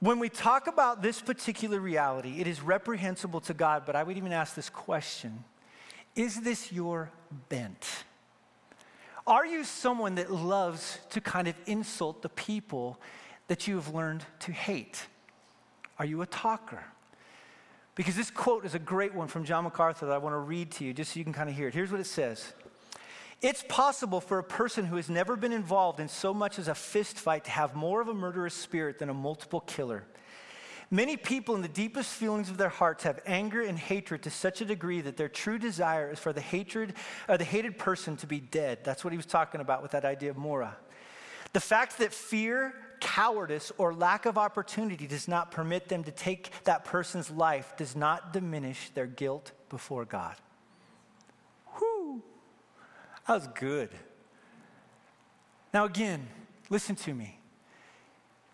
When 0.00 0.18
we 0.20 0.30
talk 0.30 0.66
about 0.66 1.02
this 1.02 1.20
particular 1.20 1.78
reality, 1.78 2.40
it 2.40 2.46
is 2.46 2.62
reprehensible 2.62 3.40
to 3.42 3.54
God, 3.54 3.82
but 3.84 3.96
I 3.96 4.02
would 4.02 4.16
even 4.16 4.32
ask 4.32 4.54
this 4.54 4.70
question 4.70 5.44
Is 6.14 6.40
this 6.40 6.72
your 6.72 7.10
bent? 7.50 8.04
Are 9.28 9.44
you 9.44 9.62
someone 9.62 10.14
that 10.14 10.32
loves 10.32 10.98
to 11.10 11.20
kind 11.20 11.48
of 11.48 11.54
insult 11.66 12.22
the 12.22 12.30
people 12.30 12.98
that 13.48 13.68
you 13.68 13.74
have 13.74 13.94
learned 13.94 14.24
to 14.40 14.52
hate? 14.52 15.04
Are 15.98 16.06
you 16.06 16.22
a 16.22 16.26
talker? 16.26 16.82
Because 17.94 18.16
this 18.16 18.30
quote 18.30 18.64
is 18.64 18.74
a 18.74 18.78
great 18.78 19.14
one 19.14 19.28
from 19.28 19.44
John 19.44 19.64
MacArthur 19.64 20.06
that 20.06 20.14
I 20.14 20.18
want 20.18 20.32
to 20.32 20.38
read 20.38 20.70
to 20.72 20.84
you 20.84 20.94
just 20.94 21.12
so 21.12 21.18
you 21.18 21.24
can 21.24 21.34
kind 21.34 21.50
of 21.50 21.54
hear 21.54 21.68
it. 21.68 21.74
Here's 21.74 21.92
what 21.92 22.00
it 22.00 22.06
says 22.06 22.54
It's 23.42 23.62
possible 23.68 24.22
for 24.22 24.38
a 24.38 24.42
person 24.42 24.86
who 24.86 24.96
has 24.96 25.10
never 25.10 25.36
been 25.36 25.52
involved 25.52 26.00
in 26.00 26.08
so 26.08 26.32
much 26.32 26.58
as 26.58 26.66
a 26.66 26.74
fist 26.74 27.18
fight 27.18 27.44
to 27.44 27.50
have 27.50 27.74
more 27.74 28.00
of 28.00 28.08
a 28.08 28.14
murderous 28.14 28.54
spirit 28.54 28.98
than 28.98 29.10
a 29.10 29.14
multiple 29.14 29.60
killer. 29.60 30.04
Many 30.90 31.18
people, 31.18 31.54
in 31.54 31.60
the 31.60 31.68
deepest 31.68 32.10
feelings 32.10 32.48
of 32.48 32.56
their 32.56 32.70
hearts, 32.70 33.04
have 33.04 33.20
anger 33.26 33.62
and 33.62 33.78
hatred 33.78 34.22
to 34.22 34.30
such 34.30 34.62
a 34.62 34.64
degree 34.64 35.02
that 35.02 35.18
their 35.18 35.28
true 35.28 35.58
desire 35.58 36.10
is 36.10 36.18
for 36.18 36.32
the 36.32 36.40
hatred, 36.40 36.94
or 37.28 37.34
uh, 37.34 37.36
the 37.36 37.44
hated 37.44 37.76
person 37.76 38.16
to 38.16 38.26
be 38.26 38.40
dead. 38.40 38.78
That's 38.84 39.04
what 39.04 39.12
he 39.12 39.18
was 39.18 39.26
talking 39.26 39.60
about 39.60 39.82
with 39.82 39.90
that 39.90 40.06
idea 40.06 40.30
of 40.30 40.38
mora. 40.38 40.76
The 41.52 41.60
fact 41.60 41.98
that 41.98 42.14
fear, 42.14 42.74
cowardice, 43.00 43.70
or 43.76 43.92
lack 43.92 44.24
of 44.24 44.38
opportunity 44.38 45.06
does 45.06 45.28
not 45.28 45.50
permit 45.50 45.88
them 45.88 46.04
to 46.04 46.10
take 46.10 46.52
that 46.64 46.86
person's 46.86 47.30
life 47.30 47.76
does 47.76 47.94
not 47.94 48.32
diminish 48.32 48.90
their 48.94 49.06
guilt 49.06 49.52
before 49.68 50.06
God. 50.06 50.36
Whew, 51.76 52.22
that 53.26 53.34
was 53.34 53.48
good. 53.48 53.90
Now, 55.74 55.84
again, 55.84 56.26
listen 56.70 56.96
to 56.96 57.12
me. 57.12 57.37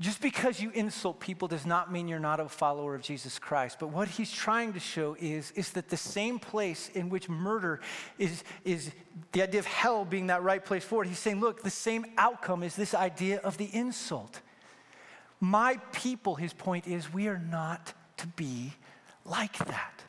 Just 0.00 0.20
because 0.20 0.60
you 0.60 0.70
insult 0.70 1.20
people 1.20 1.46
does 1.46 1.64
not 1.64 1.92
mean 1.92 2.08
you're 2.08 2.18
not 2.18 2.40
a 2.40 2.48
follower 2.48 2.96
of 2.96 3.02
Jesus 3.02 3.38
Christ. 3.38 3.76
But 3.78 3.88
what 3.88 4.08
he's 4.08 4.32
trying 4.32 4.72
to 4.72 4.80
show 4.80 5.16
is, 5.20 5.52
is 5.52 5.70
that 5.72 5.88
the 5.88 5.96
same 5.96 6.40
place 6.40 6.90
in 6.94 7.09
which 7.09 7.28
murder 7.28 7.80
is, 8.18 8.42
is 8.64 8.90
the 9.30 9.42
idea 9.44 9.61
of 9.61 9.66
hell 9.66 10.04
being 10.04 10.26
that 10.26 10.42
right 10.42 10.64
place 10.64 10.83
for 10.83 11.04
it, 11.04 11.09
he's 11.09 11.20
saying, 11.20 11.38
look, 11.38 11.62
the 11.62 11.70
same 11.70 12.07
outcome 12.18 12.64
is 12.64 12.74
this 12.74 12.92
idea 12.92 13.38
of 13.38 13.57
the 13.57 13.70
insult. 13.72 14.40
My 15.38 15.76
people, 15.92 16.35
his 16.35 16.52
point 16.52 16.88
is, 16.88 17.12
we 17.12 17.28
are 17.28 17.38
not 17.38 17.92
to 18.16 18.26
be 18.26 18.72
like 19.24 19.57
that. 19.59 20.02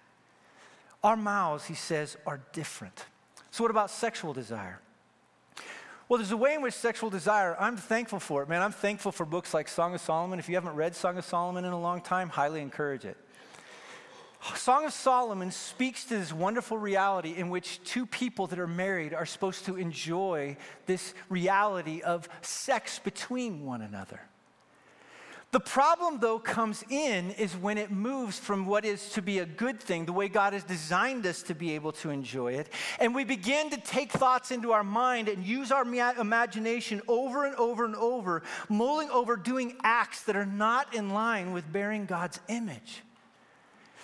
Our 1.04 1.16
mouths, 1.16 1.66
he 1.66 1.76
says, 1.76 2.18
are 2.26 2.42
different. 2.54 3.06
So, 3.52 3.64
what 3.64 3.70
about 3.70 3.92
sexual 3.92 4.34
desire? 4.34 4.80
Well, 6.08 6.20
there's 6.20 6.32
a 6.32 6.38
way 6.38 6.54
in 6.54 6.62
which 6.62 6.76
sexual 6.76 7.10
desire, 7.10 7.56
I'm 7.60 7.78
thankful 7.78 8.20
for 8.20 8.44
it, 8.44 8.50
man. 8.50 8.62
I'm 8.62 8.72
thankful 8.72 9.12
for 9.12 9.26
books 9.26 9.56
like 9.56 9.68
Song 9.68 9.96
of 9.96 10.02
Solomon. 10.02 10.38
If 10.38 10.48
you 10.48 10.54
haven't 10.54 10.76
read 10.76 10.96
Song 10.96 11.18
of 11.18 11.26
Solomon 11.26 11.66
in 11.66 11.72
a 11.72 11.80
long 11.80 12.00
time, 12.00 12.30
highly 12.30 12.62
encourage 12.62 13.06
it. 13.06 13.18
Song 14.54 14.86
of 14.86 14.94
Solomon 14.94 15.50
speaks 15.50 16.06
to 16.06 16.18
this 16.18 16.32
wonderful 16.32 16.78
reality 16.78 17.34
in 17.36 17.50
which 17.50 17.84
two 17.84 18.06
people 18.06 18.46
that 18.48 18.60
are 18.60 18.68
married 18.68 19.16
are 19.16 19.26
supposed 19.26 19.66
to 19.66 19.78
enjoy 19.78 20.56
this 20.86 21.16
reality 21.28 22.02
of 22.02 22.30
sex 22.42 23.00
between 23.00 23.66
one 23.66 23.82
another. 23.82 24.22
The 25.52 25.60
problem, 25.62 26.20
though, 26.20 26.38
comes 26.38 26.84
in 26.90 27.32
is 27.32 27.56
when 27.56 27.78
it 27.78 27.90
moves 27.90 28.38
from 28.38 28.66
what 28.66 28.84
is 28.84 29.10
to 29.12 29.22
be 29.22 29.40
a 29.40 29.46
good 29.46 29.80
thing, 29.80 30.06
the 30.06 30.12
way 30.12 30.28
God 30.28 30.52
has 30.52 30.66
designed 30.66 31.26
us 31.26 31.44
to 31.44 31.56
be 31.56 31.76
able 31.76 31.94
to 31.94 32.10
enjoy 32.10 32.54
it, 32.54 32.68
and 33.00 33.16
we 33.16 33.24
begin 33.24 33.70
to 33.70 33.78
take 33.78 34.12
thoughts 34.12 34.52
into 34.52 34.74
our 34.74 34.84
mind 34.84 35.30
and 35.30 35.46
use 35.46 35.72
our 35.72 35.84
imagination 35.84 37.02
over 37.08 37.46
and 37.46 37.56
over 37.56 37.86
and 37.86 37.96
over, 37.96 38.44
mulling 38.68 39.10
over 39.12 39.38
doing 39.38 39.78
acts 39.82 40.24
that 40.24 40.36
are 40.36 40.46
not 40.46 40.94
in 40.94 41.12
line 41.12 41.54
with 41.54 41.72
bearing 41.72 42.06
God's 42.06 42.40
image. 42.50 43.02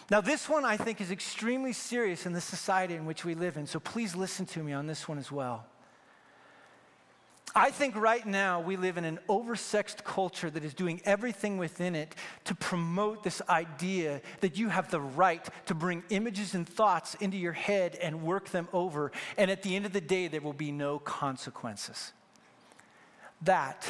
Now, 0.10 0.22
this 0.22 0.48
one 0.48 0.64
I 0.64 0.78
think 0.78 1.02
is 1.02 1.12
extremely 1.12 1.74
serious 1.74 2.26
in 2.26 2.34
the 2.34 2.42
society 2.42 2.96
in 2.96 3.06
which 3.06 3.26
we 3.26 3.36
live 3.36 3.58
in, 3.58 3.66
so 3.68 3.80
please 3.80 4.16
listen 4.16 4.46
to 4.48 4.64
me 4.64 4.72
on 4.72 4.88
this 4.88 5.08
one 5.08 5.18
as 5.18 5.32
well. 5.32 5.66
I 7.54 7.70
think 7.70 7.98
right 7.98 8.26
now 8.26 8.62
we 8.62 8.78
live 8.78 8.98
in 8.98 9.04
an 9.04 9.20
oversexed 9.28 10.06
culture 10.06 10.50
that 10.50 10.64
is 10.64 10.74
doing 10.74 11.02
everything 11.04 11.58
within 11.58 11.96
it 11.96 12.16
to 12.46 12.56
promote 12.56 13.24
this 13.24 13.42
idea 13.50 14.22
that 14.40 14.58
you 14.58 14.70
have 14.70 14.90
the 14.90 15.02
right 15.02 15.48
to 15.66 15.76
bring 15.76 16.04
images 16.10 16.56
and 16.56 16.68
thoughts 16.68 17.16
into 17.16 17.36
your 17.36 17.52
head 17.52 17.98
and 18.02 18.24
work 18.24 18.50
them 18.50 18.70
over, 18.72 19.12
and 19.38 19.52
at 19.52 19.64
the 19.64 19.76
end 19.76 19.86
of 19.86 19.92
the 19.92 20.02
day, 20.02 20.30
there 20.30 20.40
will 20.40 20.54
be 20.54 20.72
no 20.72 20.98
consequences. 21.00 22.14
That 23.42 23.86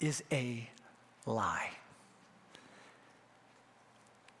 is 0.00 0.24
a 0.32 0.68
lie. 1.24 1.70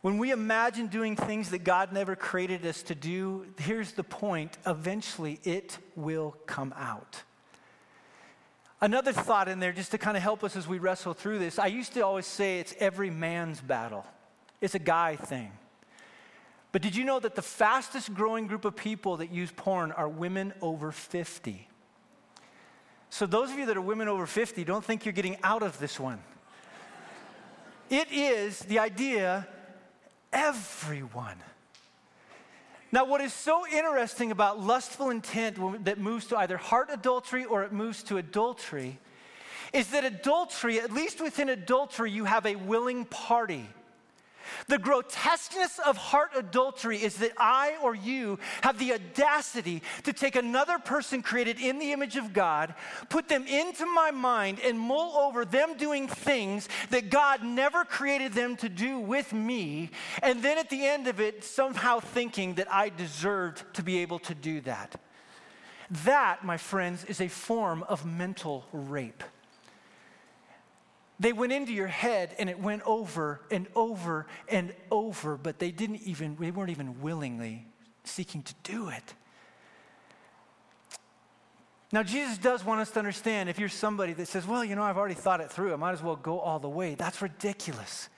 When 0.00 0.18
we 0.18 0.32
imagine 0.32 0.88
doing 0.88 1.14
things 1.14 1.50
that 1.50 1.62
God 1.62 1.92
never 1.92 2.16
created 2.16 2.66
us 2.66 2.82
to 2.84 2.96
do, 2.96 3.46
here's 3.60 3.92
the 3.92 4.02
point 4.02 4.58
eventually 4.66 5.38
it 5.44 5.78
will 5.94 6.36
come 6.46 6.74
out. 6.76 7.22
Another 8.82 9.12
thought 9.12 9.46
in 9.46 9.60
there, 9.60 9.70
just 9.70 9.92
to 9.92 9.98
kind 9.98 10.16
of 10.16 10.24
help 10.24 10.42
us 10.42 10.56
as 10.56 10.66
we 10.66 10.80
wrestle 10.80 11.14
through 11.14 11.38
this, 11.38 11.56
I 11.56 11.68
used 11.68 11.94
to 11.94 12.00
always 12.00 12.26
say 12.26 12.58
it's 12.58 12.74
every 12.80 13.10
man's 13.10 13.60
battle, 13.60 14.04
it's 14.60 14.74
a 14.74 14.80
guy 14.80 15.14
thing. 15.14 15.52
But 16.72 16.82
did 16.82 16.96
you 16.96 17.04
know 17.04 17.20
that 17.20 17.36
the 17.36 17.42
fastest 17.42 18.12
growing 18.12 18.48
group 18.48 18.64
of 18.64 18.74
people 18.74 19.18
that 19.18 19.30
use 19.30 19.52
porn 19.54 19.92
are 19.92 20.08
women 20.08 20.52
over 20.60 20.90
50? 20.90 21.68
So, 23.08 23.24
those 23.24 23.52
of 23.52 23.58
you 23.58 23.66
that 23.66 23.76
are 23.76 23.82
women 23.82 24.08
over 24.08 24.26
50, 24.26 24.64
don't 24.64 24.84
think 24.84 25.04
you're 25.04 25.12
getting 25.12 25.36
out 25.44 25.62
of 25.62 25.78
this 25.78 26.00
one. 26.00 26.18
It 27.88 28.10
is 28.10 28.58
the 28.60 28.80
idea 28.80 29.46
everyone. 30.32 31.36
Now, 32.94 33.06
what 33.06 33.22
is 33.22 33.32
so 33.32 33.66
interesting 33.66 34.32
about 34.32 34.60
lustful 34.60 35.08
intent 35.08 35.86
that 35.86 35.98
moves 35.98 36.26
to 36.26 36.36
either 36.36 36.58
heart 36.58 36.90
adultery 36.92 37.46
or 37.46 37.62
it 37.62 37.72
moves 37.72 38.02
to 38.04 38.18
adultery 38.18 38.98
is 39.72 39.88
that 39.88 40.04
adultery, 40.04 40.78
at 40.78 40.92
least 40.92 41.18
within 41.18 41.48
adultery, 41.48 42.10
you 42.10 42.26
have 42.26 42.44
a 42.44 42.56
willing 42.56 43.06
party. 43.06 43.66
The 44.68 44.78
grotesqueness 44.78 45.78
of 45.78 45.96
heart 45.96 46.30
adultery 46.34 47.02
is 47.02 47.16
that 47.16 47.32
I 47.38 47.76
or 47.82 47.94
you 47.94 48.38
have 48.62 48.78
the 48.78 48.94
audacity 48.94 49.82
to 50.04 50.12
take 50.12 50.36
another 50.36 50.78
person 50.78 51.22
created 51.22 51.60
in 51.60 51.78
the 51.78 51.92
image 51.92 52.16
of 52.16 52.32
God, 52.32 52.74
put 53.08 53.28
them 53.28 53.46
into 53.46 53.86
my 53.86 54.10
mind, 54.10 54.60
and 54.60 54.78
mull 54.78 55.16
over 55.16 55.44
them 55.44 55.76
doing 55.76 56.08
things 56.08 56.68
that 56.90 57.10
God 57.10 57.42
never 57.42 57.84
created 57.84 58.32
them 58.32 58.56
to 58.56 58.68
do 58.68 58.98
with 58.98 59.32
me, 59.32 59.90
and 60.22 60.42
then 60.42 60.58
at 60.58 60.70
the 60.70 60.86
end 60.86 61.08
of 61.08 61.20
it, 61.20 61.44
somehow 61.44 62.00
thinking 62.00 62.54
that 62.54 62.72
I 62.72 62.88
deserved 62.88 63.64
to 63.74 63.82
be 63.82 63.98
able 63.98 64.18
to 64.20 64.34
do 64.34 64.60
that. 64.62 65.00
That, 66.04 66.44
my 66.44 66.56
friends, 66.56 67.04
is 67.04 67.20
a 67.20 67.28
form 67.28 67.82
of 67.84 68.06
mental 68.06 68.64
rape. 68.72 69.22
They 71.22 71.32
went 71.32 71.52
into 71.52 71.72
your 71.72 71.86
head 71.86 72.34
and 72.40 72.50
it 72.50 72.58
went 72.58 72.82
over 72.82 73.42
and 73.48 73.68
over 73.76 74.26
and 74.48 74.74
over, 74.90 75.36
but 75.36 75.60
they 75.60 75.70
didn't 75.70 76.02
even, 76.02 76.36
they 76.40 76.50
weren't 76.50 76.70
even 76.70 77.00
willingly 77.00 77.64
seeking 78.02 78.42
to 78.42 78.54
do 78.64 78.88
it. 78.88 79.14
Now, 81.92 82.02
Jesus 82.02 82.38
does 82.38 82.64
want 82.64 82.80
us 82.80 82.90
to 82.90 82.98
understand 82.98 83.48
if 83.48 83.60
you're 83.60 83.68
somebody 83.68 84.14
that 84.14 84.26
says, 84.26 84.48
well, 84.48 84.64
you 84.64 84.74
know, 84.74 84.82
I've 84.82 84.98
already 84.98 85.14
thought 85.14 85.40
it 85.40 85.48
through, 85.48 85.72
I 85.72 85.76
might 85.76 85.92
as 85.92 86.02
well 86.02 86.16
go 86.16 86.40
all 86.40 86.58
the 86.58 86.68
way. 86.68 86.96
That's 86.96 87.22
ridiculous. 87.22 88.08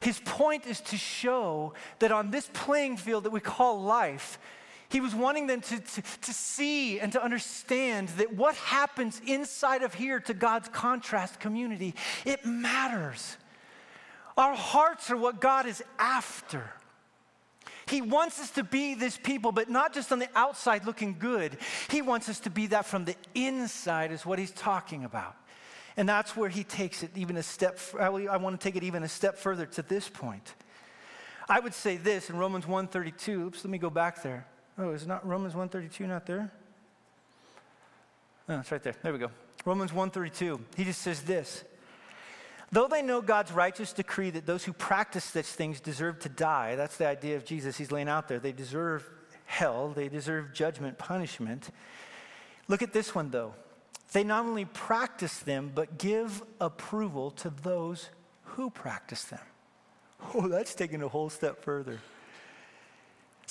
His 0.00 0.20
point 0.24 0.66
is 0.66 0.80
to 0.80 0.96
show 0.96 1.74
that 2.00 2.10
on 2.10 2.32
this 2.32 2.50
playing 2.52 2.96
field 2.96 3.22
that 3.24 3.30
we 3.30 3.38
call 3.38 3.80
life, 3.80 4.40
he 4.92 5.00
was 5.00 5.14
wanting 5.14 5.46
them 5.46 5.62
to, 5.62 5.80
to, 5.80 6.02
to, 6.20 6.34
see 6.34 7.00
and 7.00 7.12
to 7.12 7.24
understand 7.24 8.08
that 8.10 8.34
what 8.34 8.54
happens 8.56 9.22
inside 9.26 9.82
of 9.82 9.94
here 9.94 10.20
to 10.20 10.34
God's 10.34 10.68
contrast 10.68 11.40
community, 11.40 11.94
it 12.26 12.44
matters. 12.44 13.38
Our 14.36 14.54
hearts 14.54 15.10
are 15.10 15.16
what 15.16 15.40
God 15.40 15.64
is 15.64 15.82
after. 15.98 16.70
He 17.86 18.02
wants 18.02 18.38
us 18.38 18.50
to 18.50 18.64
be 18.64 18.94
this 18.94 19.16
people, 19.16 19.50
but 19.50 19.70
not 19.70 19.94
just 19.94 20.12
on 20.12 20.18
the 20.18 20.28
outside 20.34 20.84
looking 20.84 21.16
good. 21.18 21.56
He 21.88 22.02
wants 22.02 22.28
us 22.28 22.40
to 22.40 22.50
be 22.50 22.66
that 22.66 22.84
from 22.84 23.06
the 23.06 23.16
inside, 23.34 24.12
is 24.12 24.26
what 24.26 24.38
he's 24.38 24.50
talking 24.50 25.04
about. 25.04 25.34
And 25.96 26.06
that's 26.06 26.36
where 26.36 26.50
he 26.50 26.64
takes 26.64 27.02
it 27.02 27.12
even 27.16 27.38
a 27.38 27.42
step, 27.42 27.78
I 27.98 28.10
want 28.10 28.60
to 28.60 28.62
take 28.62 28.76
it 28.76 28.82
even 28.82 29.04
a 29.04 29.08
step 29.08 29.38
further 29.38 29.64
to 29.64 29.80
this 29.80 30.10
point. 30.10 30.54
I 31.48 31.60
would 31.60 31.74
say 31.74 31.96
this 31.96 32.28
in 32.28 32.36
Romans 32.36 32.66
132. 32.66 33.46
Oops, 33.46 33.64
let 33.64 33.70
me 33.70 33.78
go 33.78 33.88
back 33.88 34.22
there. 34.22 34.46
Oh, 34.78 34.90
is 34.90 35.06
not 35.06 35.26
Romans 35.26 35.54
132 35.54 36.06
not 36.06 36.26
there? 36.26 36.50
No, 38.48 38.60
it's 38.60 38.72
right 38.72 38.82
there. 38.82 38.94
There 39.02 39.12
we 39.12 39.18
go. 39.18 39.30
Romans 39.64 39.92
132. 39.92 40.60
He 40.76 40.84
just 40.84 41.02
says 41.02 41.22
this. 41.22 41.64
Though 42.72 42.88
they 42.88 43.02
know 43.02 43.20
God's 43.20 43.52
righteous 43.52 43.92
decree 43.92 44.30
that 44.30 44.46
those 44.46 44.64
who 44.64 44.72
practice 44.72 45.24
such 45.24 45.44
things 45.44 45.78
deserve 45.80 46.18
to 46.20 46.30
die, 46.30 46.74
that's 46.74 46.96
the 46.96 47.06
idea 47.06 47.36
of 47.36 47.44
Jesus 47.44 47.76
he's 47.76 47.92
laying 47.92 48.08
out 48.08 48.28
there. 48.28 48.38
They 48.38 48.52
deserve 48.52 49.08
hell, 49.44 49.90
they 49.90 50.08
deserve 50.08 50.54
judgment, 50.54 50.96
punishment. 50.96 51.68
Look 52.68 52.80
at 52.80 52.94
this 52.94 53.14
one, 53.14 53.30
though. 53.30 53.54
They 54.12 54.24
not 54.24 54.46
only 54.46 54.64
practice 54.64 55.38
them, 55.38 55.70
but 55.74 55.98
give 55.98 56.42
approval 56.60 57.30
to 57.32 57.50
those 57.50 58.08
who 58.44 58.70
practice 58.70 59.24
them. 59.24 59.40
Oh, 60.34 60.46
that's 60.46 60.76
taking 60.76 61.02
a 61.02 61.08
whole 61.08 61.28
step 61.28 61.64
further. 61.64 61.98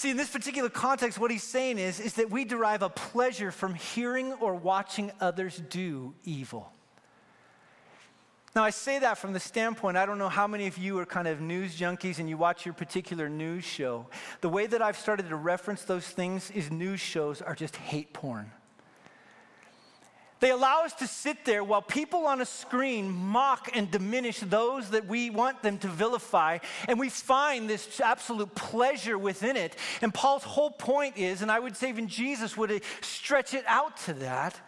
See, 0.01 0.09
in 0.09 0.17
this 0.17 0.31
particular 0.31 0.67
context, 0.67 1.19
what 1.19 1.29
he's 1.29 1.43
saying 1.43 1.77
is, 1.77 1.99
is 1.99 2.13
that 2.13 2.31
we 2.31 2.43
derive 2.43 2.81
a 2.81 2.89
pleasure 2.89 3.51
from 3.51 3.75
hearing 3.75 4.33
or 4.33 4.55
watching 4.55 5.11
others 5.21 5.61
do 5.69 6.15
evil. 6.23 6.73
Now, 8.55 8.63
I 8.63 8.71
say 8.71 8.97
that 8.97 9.19
from 9.19 9.33
the 9.33 9.39
standpoint, 9.39 9.97
I 9.97 10.07
don't 10.07 10.17
know 10.17 10.27
how 10.27 10.47
many 10.47 10.65
of 10.65 10.79
you 10.79 10.97
are 10.97 11.05
kind 11.05 11.27
of 11.27 11.39
news 11.39 11.79
junkies 11.79 12.17
and 12.17 12.27
you 12.27 12.35
watch 12.35 12.65
your 12.65 12.73
particular 12.73 13.29
news 13.29 13.63
show. 13.63 14.07
The 14.41 14.49
way 14.49 14.65
that 14.65 14.81
I've 14.81 14.97
started 14.97 15.29
to 15.29 15.35
reference 15.35 15.83
those 15.83 16.07
things 16.07 16.49
is 16.49 16.71
news 16.71 16.99
shows 16.99 17.43
are 17.43 17.53
just 17.53 17.75
hate 17.75 18.11
porn. 18.11 18.51
They 20.41 20.49
allow 20.49 20.83
us 20.83 20.93
to 20.95 21.07
sit 21.07 21.45
there 21.45 21.63
while 21.63 21.83
people 21.83 22.25
on 22.25 22.41
a 22.41 22.45
screen 22.45 23.11
mock 23.11 23.69
and 23.75 23.91
diminish 23.91 24.39
those 24.39 24.89
that 24.89 25.05
we 25.05 25.29
want 25.29 25.61
them 25.61 25.77
to 25.77 25.87
vilify, 25.87 26.57
and 26.89 26.99
we 26.99 27.09
find 27.09 27.69
this 27.69 28.01
absolute 28.01 28.53
pleasure 28.55 29.19
within 29.19 29.55
it. 29.55 29.75
And 30.01 30.11
Paul's 30.11 30.43
whole 30.43 30.71
point 30.71 31.17
is, 31.17 31.43
and 31.43 31.51
I 31.51 31.59
would 31.59 31.77
say 31.77 31.89
even 31.89 32.07
Jesus 32.07 32.57
would 32.57 32.81
stretch 33.01 33.53
it 33.53 33.63
out 33.67 33.97
to 33.97 34.13
that, 34.13 34.59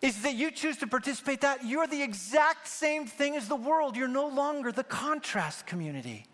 is 0.00 0.22
that 0.22 0.34
you 0.34 0.50
choose 0.50 0.78
to 0.78 0.86
participate 0.86 1.42
that 1.42 1.62
you're 1.66 1.86
the 1.86 2.02
exact 2.02 2.66
same 2.66 3.06
thing 3.06 3.36
as 3.36 3.48
the 3.48 3.56
world. 3.56 3.98
You're 3.98 4.08
no 4.08 4.28
longer 4.28 4.72
the 4.72 4.82
contrast 4.82 5.66
community. 5.66 6.24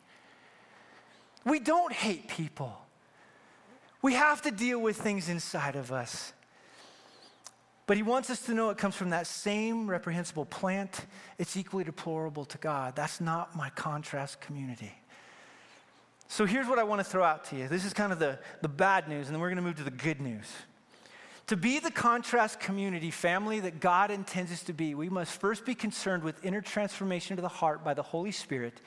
We 1.45 1.59
don't 1.59 1.93
hate 1.93 2.29
people. 2.29 2.79
We 4.03 4.15
have 4.15 4.41
to 4.43 4.53
deal 4.53 4.79
with 4.79 4.97
things 4.99 5.29
inside 5.29 5.75
of 5.75 5.91
us 5.91 6.33
but 7.87 7.97
he 7.97 8.03
wants 8.03 8.31
us 8.31 8.41
to 8.43 8.55
know 8.55 8.71
it 8.71 8.79
comes 8.79 8.97
from 8.97 9.11
that 9.11 9.27
same 9.27 9.89
reprehensible 9.89 10.45
plant. 10.45 11.07
It's 11.39 11.57
equally 11.57 11.85
deplorable 11.85 12.45
to 12.47 12.59
god. 12.59 12.97
That's 12.97 13.21
not 13.21 13.57
my 13.57 13.71
contrast 13.71 14.41
community. 14.41 14.93
So 16.29 16.45
here's 16.45 16.67
what 16.67 16.81
i 16.81 16.83
want 16.83 16.99
to 16.99 17.05
throw 17.05 17.23
out 17.23 17.45
to 17.47 17.57
you. 17.57 17.69
This 17.69 17.85
is 17.85 17.93
kind 17.93 18.13
of 18.13 18.19
the, 18.19 18.39
the 18.61 18.69
bad 18.69 19.09
news 19.09 19.27
and 19.27 19.35
then 19.35 19.41
we're 19.41 19.49
going 19.49 19.57
to 19.57 19.63
move 19.63 19.77
to 19.77 19.85
the 19.85 19.91
good 19.91 20.21
news. 20.21 20.47
To 21.47 21.57
be 21.57 21.79
the 21.79 21.93
contrast 21.93 22.59
community 22.59 23.13
family 23.13 23.61
that 23.61 23.79
God 23.79 24.11
intends 24.11 24.51
us 24.51 24.65
to 24.65 24.73
be, 24.73 24.97
we 24.97 25.09
must 25.09 25.41
first 25.41 25.65
be 25.65 25.77
concerned 25.77 26.25
with 26.25 26.45
inner 26.45 26.61
transformation 26.61 27.37
to 27.37 27.43
the 27.43 27.49
heart 27.49 27.85
by 27.85 27.95
the 27.95 28.03
Holy 28.03 28.33
Spirit 28.33 28.81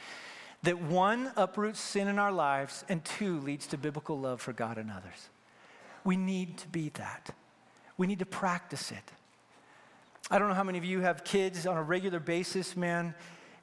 that 0.64 0.82
one 0.82 1.32
uproots 1.38 1.80
sin 1.80 2.10
in 2.10 2.20
our 2.20 2.34
lives 2.34 2.84
and 2.90 3.06
two 3.06 3.40
leads 3.40 3.68
to 3.68 3.78
biblical 3.78 4.20
love 4.20 4.42
for 4.42 4.52
God 4.52 4.78
and 4.78 4.92
others. 4.92 5.30
We 6.04 6.18
need 6.18 6.58
to 6.58 6.68
be 6.68 6.90
that. 6.96 7.34
We 8.00 8.08
need 8.08 8.20
to 8.20 8.26
practice 8.26 8.94
it. 8.94 9.12
I 10.32 10.40
don't 10.40 10.48
know 10.48 10.54
how 10.54 10.64
many 10.64 10.78
of 10.78 10.86
you 10.86 11.02
have 11.02 11.26
kids 11.26 11.68
on 11.68 11.76
a 11.76 11.84
regular 11.84 12.22
basis, 12.22 12.78
man. 12.78 13.14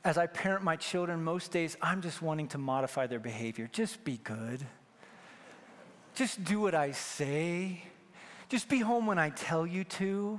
As 0.04 0.18
I 0.18 0.26
parent 0.26 0.62
my 0.62 0.76
children, 0.76 1.24
most 1.24 1.52
days 1.52 1.74
I'm 1.80 2.02
just 2.02 2.20
wanting 2.20 2.48
to 2.48 2.58
modify 2.58 3.06
their 3.06 3.18
behavior. 3.18 3.66
Just 3.72 4.04
be 4.04 4.18
good. 4.18 4.60
Just 6.14 6.44
do 6.44 6.60
what 6.60 6.74
I 6.74 6.90
say. 6.90 7.82
Just 8.50 8.68
be 8.68 8.80
home 8.80 9.06
when 9.06 9.18
I 9.18 9.30
tell 9.30 9.66
you 9.66 9.84
to. 9.84 10.38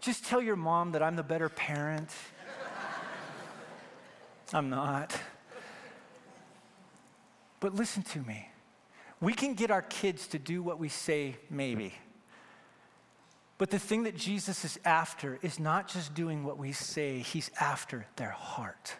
Just 0.00 0.24
tell 0.24 0.42
your 0.42 0.56
mom 0.56 0.90
that 0.90 1.02
I'm 1.02 1.14
the 1.14 1.22
better 1.22 1.48
parent. 1.48 2.10
I'm 4.52 4.70
not. 4.70 5.16
But 7.60 7.76
listen 7.76 8.02
to 8.02 8.18
me. 8.18 8.48
We 9.20 9.34
can 9.34 9.54
get 9.54 9.70
our 9.70 9.82
kids 9.82 10.26
to 10.28 10.38
do 10.40 10.64
what 10.64 10.80
we 10.80 10.88
say, 10.88 11.36
maybe. 11.48 11.94
But 13.56 13.70
the 13.70 13.78
thing 13.78 14.02
that 14.04 14.16
Jesus 14.16 14.64
is 14.64 14.78
after 14.84 15.38
is 15.42 15.60
not 15.60 15.88
just 15.88 16.14
doing 16.14 16.44
what 16.44 16.58
we 16.58 16.72
say, 16.72 17.20
he's 17.20 17.50
after 17.60 18.06
their 18.16 18.30
heart. 18.30 18.96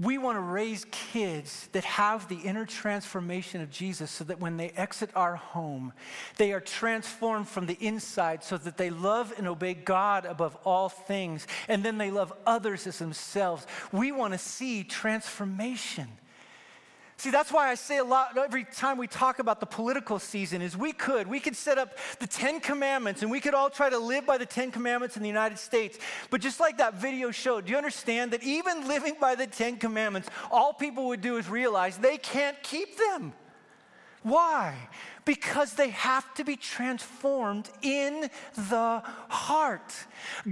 We 0.00 0.16
want 0.16 0.36
to 0.36 0.40
raise 0.40 0.86
kids 0.92 1.68
that 1.72 1.82
have 1.82 2.28
the 2.28 2.36
inner 2.36 2.64
transformation 2.64 3.60
of 3.62 3.70
Jesus 3.70 4.12
so 4.12 4.22
that 4.24 4.38
when 4.38 4.56
they 4.56 4.68
exit 4.70 5.10
our 5.16 5.34
home, 5.34 5.92
they 6.36 6.52
are 6.52 6.60
transformed 6.60 7.48
from 7.48 7.66
the 7.66 7.76
inside 7.80 8.44
so 8.44 8.58
that 8.58 8.76
they 8.76 8.90
love 8.90 9.34
and 9.36 9.48
obey 9.48 9.74
God 9.74 10.24
above 10.24 10.56
all 10.64 10.88
things, 10.88 11.48
and 11.66 11.82
then 11.82 11.98
they 11.98 12.12
love 12.12 12.32
others 12.46 12.86
as 12.86 13.00
themselves. 13.00 13.66
We 13.90 14.12
want 14.12 14.34
to 14.34 14.38
see 14.38 14.84
transformation. 14.84 16.06
See, 17.18 17.30
that's 17.30 17.50
why 17.50 17.68
I 17.68 17.74
say 17.74 17.98
a 17.98 18.04
lot 18.04 18.38
every 18.38 18.62
time 18.62 18.96
we 18.96 19.08
talk 19.08 19.40
about 19.40 19.58
the 19.58 19.66
political 19.66 20.20
season 20.20 20.62
is 20.62 20.76
we 20.76 20.92
could, 20.92 21.26
we 21.26 21.40
could 21.40 21.56
set 21.56 21.76
up 21.76 21.98
the 22.20 22.28
10 22.28 22.60
commandments 22.60 23.22
and 23.22 23.30
we 23.30 23.40
could 23.40 23.54
all 23.54 23.68
try 23.70 23.90
to 23.90 23.98
live 23.98 24.24
by 24.24 24.38
the 24.38 24.46
10 24.46 24.70
commandments 24.70 25.16
in 25.16 25.22
the 25.22 25.28
United 25.28 25.58
States. 25.58 25.98
But 26.30 26.40
just 26.40 26.60
like 26.60 26.78
that 26.78 26.94
video 26.94 27.32
showed, 27.32 27.66
do 27.66 27.72
you 27.72 27.76
understand 27.76 28.30
that 28.30 28.44
even 28.44 28.86
living 28.86 29.16
by 29.20 29.34
the 29.34 29.48
10 29.48 29.78
commandments, 29.78 30.28
all 30.48 30.72
people 30.72 31.08
would 31.08 31.20
do 31.20 31.38
is 31.38 31.48
realize 31.48 31.98
they 31.98 32.18
can't 32.18 32.62
keep 32.62 32.96
them. 32.96 33.32
Why? 34.22 34.76
Because 35.28 35.74
they 35.74 35.90
have 35.90 36.32
to 36.36 36.44
be 36.44 36.56
transformed 36.56 37.68
in 37.82 38.30
the 38.56 39.02
heart. 39.28 39.92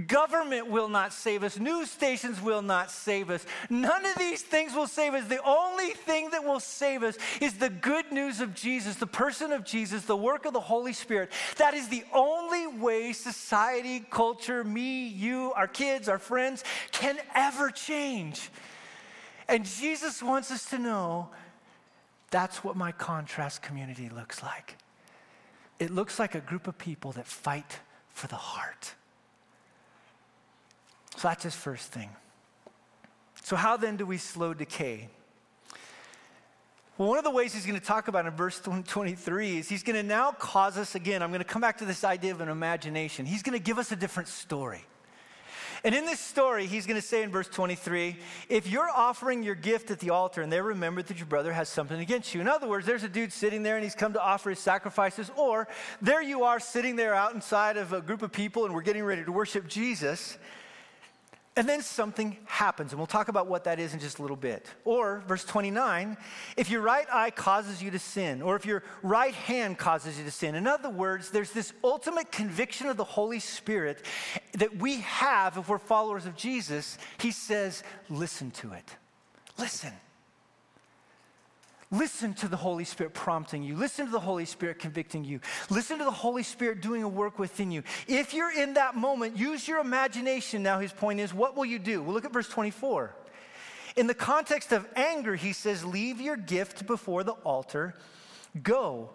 Government 0.05 0.67
will 0.67 0.87
not 0.87 1.13
save 1.13 1.43
us. 1.43 1.57
News 1.57 1.89
stations 1.89 2.39
will 2.39 2.61
not 2.61 2.91
save 2.91 3.31
us. 3.31 3.43
None 3.71 4.05
of 4.05 4.15
these 4.19 4.43
things 4.43 4.75
will 4.75 4.85
save 4.85 5.15
us. 5.15 5.27
The 5.27 5.43
only 5.43 5.89
thing 5.89 6.29
that 6.29 6.43
will 6.43 6.59
save 6.59 7.01
us 7.01 7.17
is 7.41 7.55
the 7.55 7.71
good 7.71 8.11
news 8.11 8.39
of 8.39 8.53
Jesus, 8.53 8.97
the 8.97 9.07
person 9.07 9.51
of 9.51 9.65
Jesus, 9.65 10.05
the 10.05 10.15
work 10.15 10.45
of 10.45 10.53
the 10.53 10.59
Holy 10.59 10.93
Spirit. 10.93 11.31
That 11.57 11.73
is 11.73 11.87
the 11.87 12.03
only 12.13 12.67
way 12.67 13.13
society, 13.13 14.05
culture, 14.11 14.63
me, 14.63 15.07
you, 15.07 15.53
our 15.55 15.67
kids, 15.67 16.07
our 16.07 16.19
friends 16.19 16.63
can 16.91 17.17
ever 17.33 17.71
change. 17.71 18.51
And 19.47 19.65
Jesus 19.65 20.21
wants 20.21 20.51
us 20.51 20.69
to 20.69 20.77
know 20.77 21.29
that's 22.29 22.63
what 22.63 22.75
my 22.75 22.91
contrast 22.91 23.61
community 23.61 24.09
looks 24.09 24.43
like. 24.43 24.75
It 25.79 25.91
looks 25.91 26.19
like 26.19 26.35
a 26.35 26.39
group 26.39 26.67
of 26.67 26.77
people 26.77 27.11
that 27.13 27.27
fight 27.27 27.79
for 28.09 28.27
the 28.27 28.35
heart. 28.35 28.93
So 31.15 31.27
that's 31.27 31.43
his 31.43 31.55
first 31.55 31.91
thing. 31.91 32.09
So, 33.43 33.55
how 33.55 33.77
then 33.77 33.95
do 33.95 34.05
we 34.05 34.17
slow 34.17 34.53
decay? 34.53 35.09
Well, 36.97 37.09
one 37.09 37.17
of 37.19 37.23
the 37.23 37.31
ways 37.31 37.53
he's 37.53 37.65
going 37.65 37.79
to 37.79 37.85
talk 37.85 38.07
about 38.07 38.25
in 38.25 38.33
verse 38.33 38.59
23 38.59 39.57
is 39.59 39.69
he's 39.69 39.83
going 39.83 39.95
to 39.95 40.03
now 40.03 40.31
cause 40.31 40.77
us, 40.77 40.95
again, 40.95 41.21
I'm 41.21 41.29
going 41.29 41.39
to 41.39 41.45
come 41.45 41.61
back 41.61 41.77
to 41.77 41.85
this 41.85 42.03
idea 42.03 42.31
of 42.31 42.41
an 42.41 42.49
imagination. 42.49 43.25
He's 43.25 43.43
going 43.43 43.57
to 43.57 43.63
give 43.63 43.77
us 43.77 43.91
a 43.91 43.95
different 43.95 44.27
story. 44.27 44.83
And 45.83 45.93
in 45.93 46.05
this 46.05 46.19
story, 46.19 46.65
he's 46.65 46.85
going 46.85 46.99
to 46.99 47.05
say 47.05 47.23
in 47.23 47.31
verse 47.31 47.47
23 47.47 48.17
if 48.49 48.67
you're 48.67 48.89
offering 48.89 49.43
your 49.43 49.55
gift 49.55 49.91
at 49.91 49.99
the 49.99 50.09
altar 50.09 50.41
and 50.41 50.51
they 50.51 50.61
remember 50.61 51.01
that 51.01 51.17
your 51.17 51.27
brother 51.27 51.53
has 51.53 51.69
something 51.69 51.99
against 51.99 52.33
you. 52.33 52.41
In 52.41 52.47
other 52.47 52.67
words, 52.67 52.85
there's 52.85 53.03
a 53.03 53.09
dude 53.09 53.31
sitting 53.31 53.63
there 53.63 53.75
and 53.75 53.83
he's 53.83 53.95
come 53.95 54.13
to 54.13 54.21
offer 54.21 54.49
his 54.49 54.59
sacrifices, 54.59 55.31
or 55.35 55.67
there 56.01 56.21
you 56.21 56.43
are 56.43 56.59
sitting 56.59 56.95
there 56.95 57.13
out 57.13 57.33
inside 57.33 57.77
of 57.77 57.93
a 57.93 58.01
group 58.01 58.21
of 58.21 58.31
people 58.31 58.65
and 58.65 58.73
we're 58.73 58.81
getting 58.81 59.03
ready 59.03 59.23
to 59.23 59.31
worship 59.31 59.67
Jesus. 59.67 60.37
And 61.57 61.67
then 61.67 61.81
something 61.81 62.37
happens, 62.45 62.91
and 62.91 62.99
we'll 62.99 63.07
talk 63.07 63.29
about 63.29 63.47
what 63.47 63.63
that 63.63 63.79
is 63.79 63.91
in 63.91 63.99
just 63.99 64.19
a 64.19 64.21
little 64.21 64.37
bit. 64.37 64.67
Or, 64.85 65.23
verse 65.27 65.43
29, 65.43 66.15
if 66.55 66.69
your 66.69 66.81
right 66.81 67.07
eye 67.11 67.31
causes 67.31 67.81
you 67.81 67.89
to 67.89 67.97
sin, 67.97 68.43
or 68.43 68.55
if 68.55 68.63
your 68.63 68.83
right 69.01 69.33
hand 69.33 69.79
causes 69.79 70.19
you 70.19 70.23
to 70.23 70.29
sin. 70.29 70.53
In 70.53 70.67
other 70.67 70.89
words, 70.89 71.31
there's 71.31 71.51
this 71.51 71.73
ultimate 71.83 72.31
conviction 72.31 72.87
of 72.87 72.95
the 72.95 73.03
Holy 73.03 73.39
Spirit 73.39 74.05
that 74.53 74.77
we 74.77 75.01
have 75.01 75.57
if 75.57 75.67
we're 75.67 75.79
followers 75.79 76.27
of 76.27 76.35
Jesus. 76.35 76.99
He 77.17 77.31
says, 77.31 77.81
listen 78.07 78.51
to 78.51 78.73
it. 78.73 78.95
Listen. 79.57 79.93
Listen 81.89 82.33
to 82.33 82.49
the 82.49 82.57
Holy 82.57 82.83
Spirit 82.83 83.13
prompting 83.13 83.63
you. 83.63 83.75
Listen 83.75 84.05
to 84.05 84.11
the 84.11 84.19
Holy 84.19 84.43
Spirit 84.43 84.79
convicting 84.79 85.23
you. 85.23 85.39
Listen 85.69 85.97
to 85.99 86.03
the 86.03 86.11
Holy 86.11 86.43
Spirit 86.43 86.81
doing 86.81 87.03
a 87.03 87.07
work 87.07 87.39
within 87.39 87.71
you. 87.71 87.83
If 88.07 88.33
you're 88.33 88.51
in 88.51 88.73
that 88.73 88.95
moment, 88.95 89.37
use 89.37 89.65
your 89.67 89.79
imagination. 89.79 90.63
Now, 90.63 90.79
his 90.79 90.91
point 90.91 91.21
is, 91.21 91.33
what 91.33 91.55
will 91.55 91.65
you 91.65 91.79
do? 91.79 92.03
Well, 92.03 92.13
look 92.13 92.25
at 92.25 92.33
verse 92.33 92.49
24. 92.49 93.15
In 93.95 94.05
the 94.05 94.13
context 94.13 94.73
of 94.73 94.85
anger, 94.97 95.35
he 95.35 95.53
says, 95.53 95.85
Leave 95.85 96.19
your 96.19 96.35
gift 96.35 96.85
before 96.85 97.23
the 97.23 97.31
altar. 97.31 97.95
Go. 98.61 99.09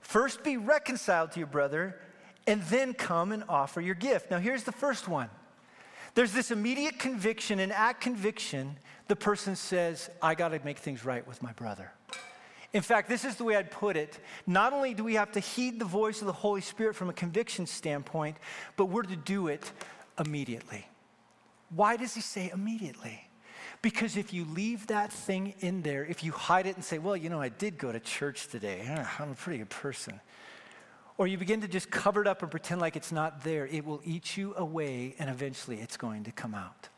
First 0.00 0.44
be 0.44 0.58
reconciled 0.58 1.32
to 1.32 1.40
your 1.40 1.46
brother, 1.46 1.98
and 2.46 2.62
then 2.64 2.92
come 2.92 3.32
and 3.32 3.44
offer 3.48 3.80
your 3.80 3.94
gift. 3.94 4.30
Now, 4.30 4.38
here's 4.38 4.64
the 4.64 4.72
first 4.72 5.08
one 5.08 5.30
there's 6.14 6.32
this 6.32 6.50
immediate 6.50 6.98
conviction, 6.98 7.58
and 7.58 7.72
at 7.72 8.00
conviction, 8.00 8.76
the 9.08 9.16
person 9.16 9.56
says, 9.56 10.10
I 10.22 10.34
got 10.34 10.48
to 10.48 10.60
make 10.64 10.78
things 10.78 11.04
right 11.04 11.26
with 11.26 11.42
my 11.42 11.52
brother. 11.52 11.92
In 12.72 12.82
fact, 12.82 13.08
this 13.08 13.24
is 13.24 13.36
the 13.36 13.44
way 13.44 13.56
I'd 13.56 13.70
put 13.70 13.96
it. 13.96 14.18
Not 14.46 14.72
only 14.72 14.94
do 14.94 15.04
we 15.04 15.14
have 15.14 15.30
to 15.32 15.40
heed 15.40 15.78
the 15.78 15.84
voice 15.84 16.20
of 16.20 16.26
the 16.26 16.32
Holy 16.32 16.60
Spirit 16.60 16.96
from 16.96 17.08
a 17.08 17.12
conviction 17.12 17.66
standpoint, 17.66 18.36
but 18.76 18.86
we're 18.86 19.02
to 19.02 19.16
do 19.16 19.46
it 19.46 19.70
immediately. 20.18 20.86
Why 21.70 21.96
does 21.96 22.14
he 22.14 22.20
say 22.20 22.50
immediately? 22.52 23.28
Because 23.80 24.16
if 24.16 24.32
you 24.32 24.44
leave 24.44 24.86
that 24.88 25.12
thing 25.12 25.54
in 25.60 25.82
there, 25.82 26.04
if 26.04 26.24
you 26.24 26.32
hide 26.32 26.66
it 26.66 26.74
and 26.74 26.84
say, 26.84 26.98
well, 26.98 27.16
you 27.16 27.28
know, 27.28 27.40
I 27.40 27.48
did 27.48 27.78
go 27.78 27.92
to 27.92 28.00
church 28.00 28.48
today, 28.48 28.80
eh, 28.86 29.04
I'm 29.18 29.32
a 29.32 29.34
pretty 29.34 29.58
good 29.58 29.70
person, 29.70 30.20
or 31.16 31.26
you 31.26 31.38
begin 31.38 31.60
to 31.60 31.68
just 31.68 31.90
cover 31.90 32.20
it 32.20 32.26
up 32.26 32.42
and 32.42 32.50
pretend 32.50 32.80
like 32.80 32.96
it's 32.96 33.12
not 33.12 33.44
there, 33.44 33.66
it 33.66 33.84
will 33.84 34.00
eat 34.04 34.36
you 34.36 34.54
away 34.56 35.14
and 35.18 35.30
eventually 35.30 35.80
it's 35.80 35.96
going 35.96 36.24
to 36.24 36.32
come 36.32 36.54
out. 36.54 36.88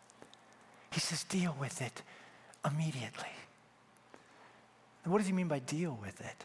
He 0.90 1.00
says, 1.00 1.24
deal 1.24 1.54
with 1.60 1.82
it 1.82 2.02
immediately. 2.64 3.28
And 5.04 5.12
what 5.12 5.18
does 5.18 5.26
he 5.26 5.32
mean 5.32 5.48
by 5.48 5.58
deal 5.60 5.98
with 6.00 6.20
it? 6.20 6.44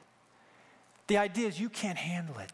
The 1.07 1.17
idea 1.17 1.47
is 1.47 1.60
you 1.60 1.69
can't 1.69 1.97
handle 1.97 2.38
it. 2.39 2.51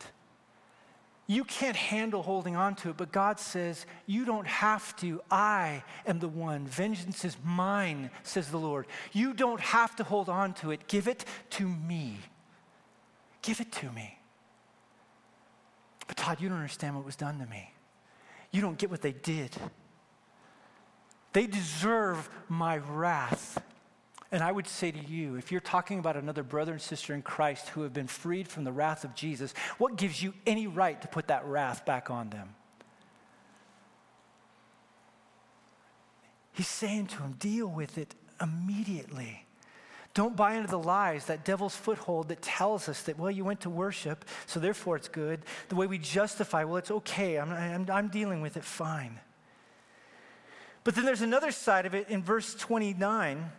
You 1.30 1.44
can't 1.44 1.76
handle 1.76 2.24
holding 2.24 2.56
on 2.56 2.76
to 2.76 2.90
it, 2.90 2.98
but 2.98 3.12
God 3.12 3.38
says, 3.38 3.86
You 4.06 4.24
don't 4.24 4.48
have 4.48 4.96
to. 4.98 5.22
I 5.30 5.84
am 6.06 6.20
the 6.20 6.30
one. 6.30 6.66
Vengeance 6.66 7.26
is 7.26 7.36
mine, 7.44 8.10
says 8.24 8.50
the 8.50 8.58
Lord. 8.58 8.88
You 9.12 9.34
don't 9.34 9.60
have 9.60 9.94
to 9.98 10.06
hold 10.06 10.30
on 10.30 10.54
to 10.56 10.72
it. 10.72 10.88
Give 10.88 11.10
it 11.10 11.26
to 11.52 11.68
me. 11.68 12.18
Give 13.42 13.60
it 13.60 13.74
to 13.74 13.92
me. 13.92 14.18
But 16.08 16.18
Todd, 16.18 16.42
you 16.42 16.50
don't 16.50 16.58
understand 16.58 16.96
what 16.96 17.06
was 17.06 17.16
done 17.16 17.40
to 17.40 17.46
me. 17.46 17.72
You 18.52 18.62
don't 18.62 18.78
get 18.78 18.90
what 18.90 19.02
they 19.02 19.12
did. 19.12 19.56
They 21.34 21.48
deserve 21.48 22.30
my 22.48 22.78
wrath. 22.78 23.62
And 24.32 24.44
I 24.44 24.52
would 24.52 24.68
say 24.68 24.92
to 24.92 25.00
you, 25.00 25.36
if 25.36 25.52
you're 25.52 25.62
talking 25.62 26.00
about 26.00 26.18
another 26.18 26.44
brother 26.44 26.74
and 26.74 26.82
sister 26.82 27.14
in 27.14 27.22
Christ 27.22 27.70
who 27.70 27.84
have 27.84 27.94
been 27.94 28.08
freed 28.08 28.48
from 28.48 28.64
the 28.64 28.72
wrath 28.72 29.04
of 29.04 29.16
Jesus, 29.16 29.54
what 29.78 29.96
gives 29.96 30.22
you 30.22 30.34
any 30.46 30.68
right 30.68 31.02
to 31.02 31.08
put 31.08 31.28
that 31.28 31.46
wrath 31.46 31.86
back 31.86 32.10
on 32.10 32.30
them? 32.30 32.56
He's 36.54 36.68
saying 36.68 37.08
to 37.08 37.18
him, 37.18 37.34
deal 37.34 37.68
with 37.68 37.98
it 37.98 38.16
immediately. 38.42 39.47
Don't 40.18 40.36
buy 40.36 40.56
into 40.56 40.68
the 40.68 40.80
lies, 40.80 41.28
that 41.28 41.46
devil's 41.46 41.76
foothold 41.76 42.30
that 42.30 42.42
tells 42.42 42.90
us 42.90 43.04
that, 43.04 43.20
well, 43.20 43.30
you 43.30 43.46
went 43.46 43.62
to 43.62 43.70
worship, 43.70 44.26
so 44.48 44.60
therefore 44.60 44.96
it's 44.96 45.08
good. 45.08 45.42
The 45.70 45.76
way 45.76 45.86
we 45.86 46.00
justify, 46.00 46.64
well, 46.64 46.78
it's 46.78 46.90
okay, 46.90 47.38
I'm, 47.38 47.52
I'm, 47.52 47.88
I'm 47.92 48.08
dealing 48.08 48.42
with 48.42 48.58
it 48.58 48.64
fine. 48.64 49.20
But 50.84 50.96
then 50.96 51.06
there's 51.06 51.22
another 51.22 51.52
side 51.52 51.86
of 51.86 51.94
it 51.94 52.10
in 52.10 52.24
verse 52.24 52.56
29 52.56 53.52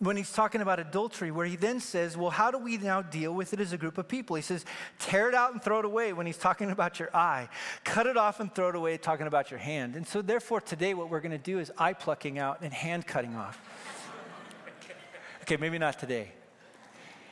when 0.00 0.18
he's 0.18 0.30
talking 0.30 0.60
about 0.60 0.78
adultery, 0.78 1.30
where 1.30 1.46
he 1.46 1.56
then 1.56 1.80
says, 1.80 2.18
Well, 2.18 2.28
how 2.28 2.50
do 2.50 2.58
we 2.58 2.76
now 2.76 3.00
deal 3.00 3.32
with 3.32 3.54
it 3.54 3.60
as 3.60 3.72
a 3.72 3.78
group 3.78 3.96
of 3.96 4.08
people? 4.08 4.36
He 4.36 4.42
says, 4.42 4.66
Tear 4.98 5.30
it 5.30 5.34
out 5.34 5.54
and 5.54 5.62
throw 5.62 5.78
it 5.78 5.86
away 5.86 6.12
when 6.12 6.26
he's 6.26 6.36
talking 6.36 6.70
about 6.78 7.00
your 7.00 7.08
eye. 7.16 7.48
Cut 7.84 8.06
it 8.06 8.18
off 8.18 8.40
and 8.40 8.54
throw 8.54 8.68
it 8.68 8.74
away 8.74 8.98
talking 8.98 9.26
about 9.26 9.50
your 9.50 9.58
hand. 9.58 9.96
And 9.96 10.06
so, 10.06 10.20
therefore, 10.20 10.60
today 10.60 10.92
what 10.92 11.08
we're 11.08 11.22
going 11.22 11.32
to 11.32 11.38
do 11.38 11.58
is 11.58 11.72
eye 11.78 11.94
plucking 11.94 12.38
out 12.38 12.58
and 12.60 12.74
hand 12.74 13.06
cutting 13.06 13.34
off. 13.34 13.58
Okay, 15.48 15.56
maybe 15.58 15.78
not 15.78 15.98
today. 15.98 16.30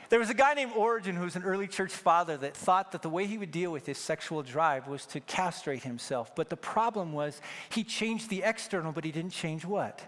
There 0.08 0.18
was 0.18 0.30
a 0.30 0.34
guy 0.34 0.54
named 0.54 0.72
Origen 0.74 1.16
who 1.16 1.24
was 1.24 1.36
an 1.36 1.42
early 1.42 1.66
church 1.66 1.92
father 1.92 2.38
that 2.38 2.56
thought 2.56 2.92
that 2.92 3.02
the 3.02 3.10
way 3.10 3.26
he 3.26 3.36
would 3.36 3.50
deal 3.50 3.70
with 3.70 3.84
his 3.84 3.98
sexual 3.98 4.42
drive 4.42 4.88
was 4.88 5.04
to 5.06 5.20
castrate 5.20 5.82
himself. 5.82 6.34
But 6.34 6.48
the 6.48 6.56
problem 6.56 7.12
was 7.12 7.42
he 7.68 7.84
changed 7.84 8.30
the 8.30 8.42
external, 8.42 8.92
but 8.92 9.04
he 9.04 9.12
didn't 9.12 9.32
change 9.32 9.66
what? 9.66 10.00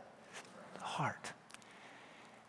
The 0.75 0.81
heart. 0.81 1.33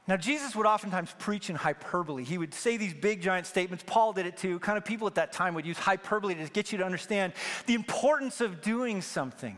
Now, 0.07 0.15
Jesus 0.15 0.55
would 0.55 0.65
oftentimes 0.65 1.13
preach 1.19 1.49
in 1.49 1.57
hyperbole. 1.57 2.23
He 2.23 2.37
would 2.37 2.53
say 2.53 2.77
these 2.77 2.93
big, 2.93 3.21
giant 3.21 3.45
statements. 3.45 3.83
Paul 3.85 4.13
did 4.13 4.27
it 4.27 4.37
too. 4.37 4.59
Kind 4.59 4.77
of 4.77 4.85
people 4.85 5.07
at 5.07 5.15
that 5.15 5.33
time 5.33 5.55
would 5.55 5.65
use 5.65 5.77
hyperbole 5.77 6.35
to 6.35 6.47
get 6.47 6.71
you 6.71 6.77
to 6.77 6.85
understand 6.85 7.33
the 7.65 7.73
importance 7.73 8.39
of 8.39 8.61
doing 8.61 9.01
something. 9.01 9.57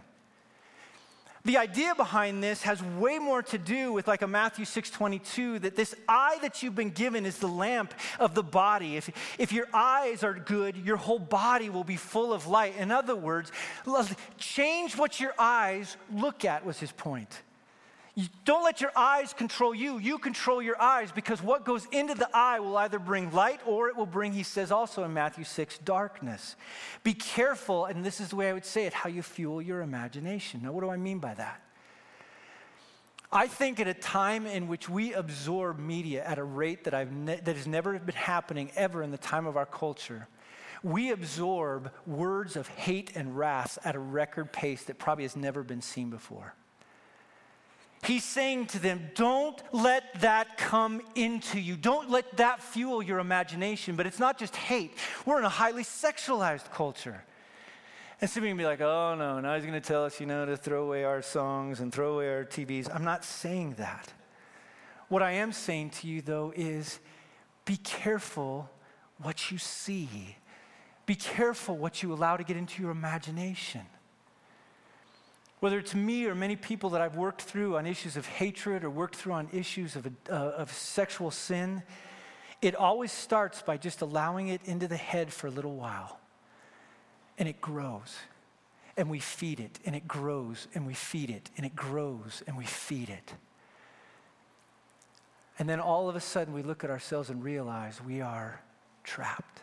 The 1.43 1.57
idea 1.57 1.95
behind 1.95 2.43
this 2.43 2.61
has 2.63 2.83
way 2.83 3.17
more 3.17 3.41
to 3.43 3.57
do 3.57 3.91
with 3.93 4.07
like 4.07 4.21
a 4.21 4.27
Matthew 4.27 4.65
6:22 4.65 5.61
that 5.61 5.75
this 5.75 5.95
eye 6.07 6.37
that 6.41 6.61
you've 6.61 6.75
been 6.75 6.91
given 6.91 7.25
is 7.25 7.37
the 7.39 7.47
lamp 7.47 7.93
of 8.19 8.35
the 8.35 8.43
body. 8.43 8.95
If, 8.95 9.09
if 9.39 9.51
your 9.51 9.67
eyes 9.73 10.23
are 10.23 10.33
good, 10.33 10.77
your 10.77 10.97
whole 10.97 11.19
body 11.19 11.69
will 11.69 11.83
be 11.83 11.95
full 11.95 12.31
of 12.31 12.45
light. 12.47 12.75
In 12.77 12.91
other 12.91 13.15
words, 13.15 13.51
change 14.37 14.95
what 14.97 15.19
your 15.19 15.33
eyes 15.39 15.97
look 16.11 16.45
at 16.45 16.63
was 16.63 16.79
his 16.79 16.91
point. 16.91 17.41
You 18.13 18.27
don't 18.43 18.63
let 18.63 18.81
your 18.81 18.91
eyes 18.95 19.33
control 19.33 19.73
you. 19.73 19.97
You 19.97 20.17
control 20.17 20.61
your 20.61 20.79
eyes 20.81 21.11
because 21.13 21.41
what 21.41 21.63
goes 21.63 21.87
into 21.91 22.13
the 22.13 22.29
eye 22.33 22.59
will 22.59 22.75
either 22.77 22.99
bring 22.99 23.31
light 23.31 23.61
or 23.65 23.87
it 23.87 23.95
will 23.95 24.05
bring, 24.05 24.33
he 24.33 24.43
says 24.43 24.69
also 24.69 25.03
in 25.05 25.13
Matthew 25.13 25.45
6, 25.45 25.77
darkness. 25.79 26.57
Be 27.03 27.13
careful, 27.13 27.85
and 27.85 28.03
this 28.03 28.19
is 28.19 28.29
the 28.29 28.35
way 28.35 28.49
I 28.49 28.53
would 28.53 28.65
say 28.65 28.85
it, 28.85 28.93
how 28.93 29.09
you 29.09 29.21
fuel 29.21 29.61
your 29.61 29.81
imagination. 29.81 30.61
Now, 30.63 30.73
what 30.73 30.81
do 30.81 30.89
I 30.89 30.97
mean 30.97 31.19
by 31.19 31.33
that? 31.35 31.61
I 33.31 33.47
think 33.47 33.79
at 33.79 33.87
a 33.87 33.93
time 33.93 34.45
in 34.45 34.67
which 34.67 34.89
we 34.89 35.13
absorb 35.13 35.79
media 35.79 36.21
at 36.25 36.37
a 36.37 36.43
rate 36.43 36.83
that, 36.83 36.93
I've 36.93 37.13
ne- 37.13 37.39
that 37.39 37.55
has 37.55 37.65
never 37.65 37.97
been 37.97 38.13
happening 38.13 38.71
ever 38.75 39.03
in 39.03 39.11
the 39.11 39.17
time 39.17 39.47
of 39.47 39.55
our 39.55 39.65
culture, 39.65 40.27
we 40.83 41.11
absorb 41.11 41.91
words 42.05 42.57
of 42.57 42.67
hate 42.67 43.15
and 43.15 43.37
wrath 43.37 43.77
at 43.85 43.95
a 43.95 43.99
record 43.99 44.51
pace 44.51 44.83
that 44.83 44.99
probably 44.99 45.23
has 45.23 45.37
never 45.37 45.63
been 45.63 45.81
seen 45.81 46.09
before. 46.09 46.55
He's 48.03 48.23
saying 48.23 48.67
to 48.67 48.79
them, 48.79 49.11
don't 49.13 49.61
let 49.71 50.21
that 50.21 50.57
come 50.57 51.01
into 51.13 51.59
you. 51.59 51.75
Don't 51.75 52.09
let 52.09 52.37
that 52.37 52.61
fuel 52.61 53.03
your 53.03 53.19
imagination. 53.19 53.95
But 53.95 54.07
it's 54.07 54.19
not 54.19 54.39
just 54.39 54.55
hate. 54.55 54.97
We're 55.25 55.37
in 55.37 55.45
a 55.45 55.49
highly 55.49 55.83
sexualized 55.83 56.71
culture. 56.71 57.23
And 58.19 58.29
some 58.29 58.41
of 58.41 58.47
you 58.47 58.51
can 58.51 58.57
be 58.57 58.65
like, 58.65 58.81
oh 58.81 59.15
no, 59.15 59.39
now 59.39 59.55
he's 59.55 59.65
going 59.65 59.79
to 59.79 59.87
tell 59.87 60.05
us, 60.05 60.19
you 60.19 60.25
know, 60.25 60.45
to 60.45 60.57
throw 60.57 60.83
away 60.83 61.03
our 61.03 61.21
songs 61.21 61.79
and 61.79 61.93
throw 61.93 62.15
away 62.15 62.29
our 62.29 62.43
TVs. 62.43 62.93
I'm 62.93 63.03
not 63.03 63.23
saying 63.23 63.75
that. 63.77 64.11
What 65.07 65.21
I 65.21 65.31
am 65.31 65.51
saying 65.51 65.89
to 65.91 66.07
you, 66.07 66.21
though, 66.21 66.53
is 66.55 66.99
be 67.65 67.77
careful 67.77 68.69
what 69.21 69.51
you 69.51 69.57
see. 69.57 70.37
Be 71.05 71.15
careful 71.15 71.77
what 71.77 72.01
you 72.01 72.13
allow 72.13 72.37
to 72.37 72.43
get 72.43 72.57
into 72.57 72.81
your 72.81 72.91
imagination. 72.91 73.81
Whether 75.61 75.77
it's 75.77 75.93
me 75.93 76.25
or 76.25 76.33
many 76.33 76.55
people 76.55 76.89
that 76.89 77.01
I've 77.01 77.15
worked 77.15 77.43
through 77.43 77.77
on 77.77 77.85
issues 77.85 78.17
of 78.17 78.25
hatred 78.25 78.83
or 78.83 78.89
worked 78.89 79.15
through 79.15 79.33
on 79.33 79.47
issues 79.53 79.95
of, 79.95 80.07
uh, 80.27 80.33
of 80.33 80.73
sexual 80.73 81.29
sin, 81.29 81.83
it 82.63 82.75
always 82.75 83.11
starts 83.11 83.61
by 83.61 83.77
just 83.77 84.01
allowing 84.01 84.47
it 84.47 84.61
into 84.65 84.87
the 84.87 84.97
head 84.97 85.31
for 85.31 85.45
a 85.45 85.51
little 85.51 85.75
while. 85.75 86.19
And 87.37 87.47
it 87.47 87.61
grows. 87.61 88.17
And 88.97 89.07
we 89.07 89.19
feed 89.19 89.59
it. 89.59 89.79
And 89.85 89.95
it 89.95 90.07
grows. 90.07 90.67
And 90.73 90.87
we 90.87 90.95
feed 90.95 91.29
it. 91.29 91.51
And 91.57 91.65
it 91.65 91.75
grows. 91.75 92.41
And 92.47 92.57
we 92.57 92.65
feed 92.65 93.09
it. 93.09 93.33
And 95.59 95.69
then 95.69 95.79
all 95.79 96.09
of 96.09 96.15
a 96.15 96.19
sudden 96.19 96.55
we 96.55 96.63
look 96.63 96.83
at 96.83 96.89
ourselves 96.89 97.29
and 97.29 97.43
realize 97.43 98.01
we 98.01 98.19
are 98.19 98.59
trapped. 99.03 99.61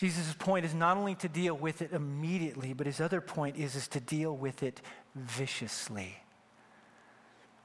Jesus' 0.00 0.32
point 0.38 0.64
is 0.64 0.72
not 0.72 0.96
only 0.96 1.14
to 1.16 1.28
deal 1.28 1.54
with 1.54 1.82
it 1.82 1.92
immediately, 1.92 2.72
but 2.72 2.86
his 2.86 3.02
other 3.02 3.20
point 3.20 3.58
is, 3.58 3.76
is 3.76 3.86
to 3.88 4.00
deal 4.00 4.34
with 4.34 4.62
it 4.62 4.80
viciously. 5.14 6.16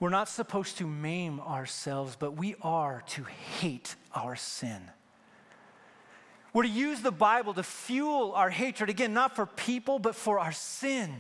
We're 0.01 0.09
not 0.09 0.27
supposed 0.27 0.77
to 0.79 0.85
maim 0.85 1.39
ourselves, 1.39 2.17
but 2.19 2.35
we 2.35 2.55
are 2.61 3.03
to 3.07 3.23
hate 3.23 3.95
our 4.13 4.35
sin. 4.35 4.81
We're 6.51 6.63
to 6.63 6.69
use 6.69 6.99
the 6.99 7.09
Bible 7.09 7.53
to 7.53 7.63
fuel 7.63 8.33
our 8.35 8.49
hatred, 8.49 8.89
again, 8.89 9.13
not 9.13 9.33
for 9.33 9.45
people, 9.45 9.97
but 9.97 10.13
for 10.13 10.37
our 10.37 10.51
sin. 10.51 11.13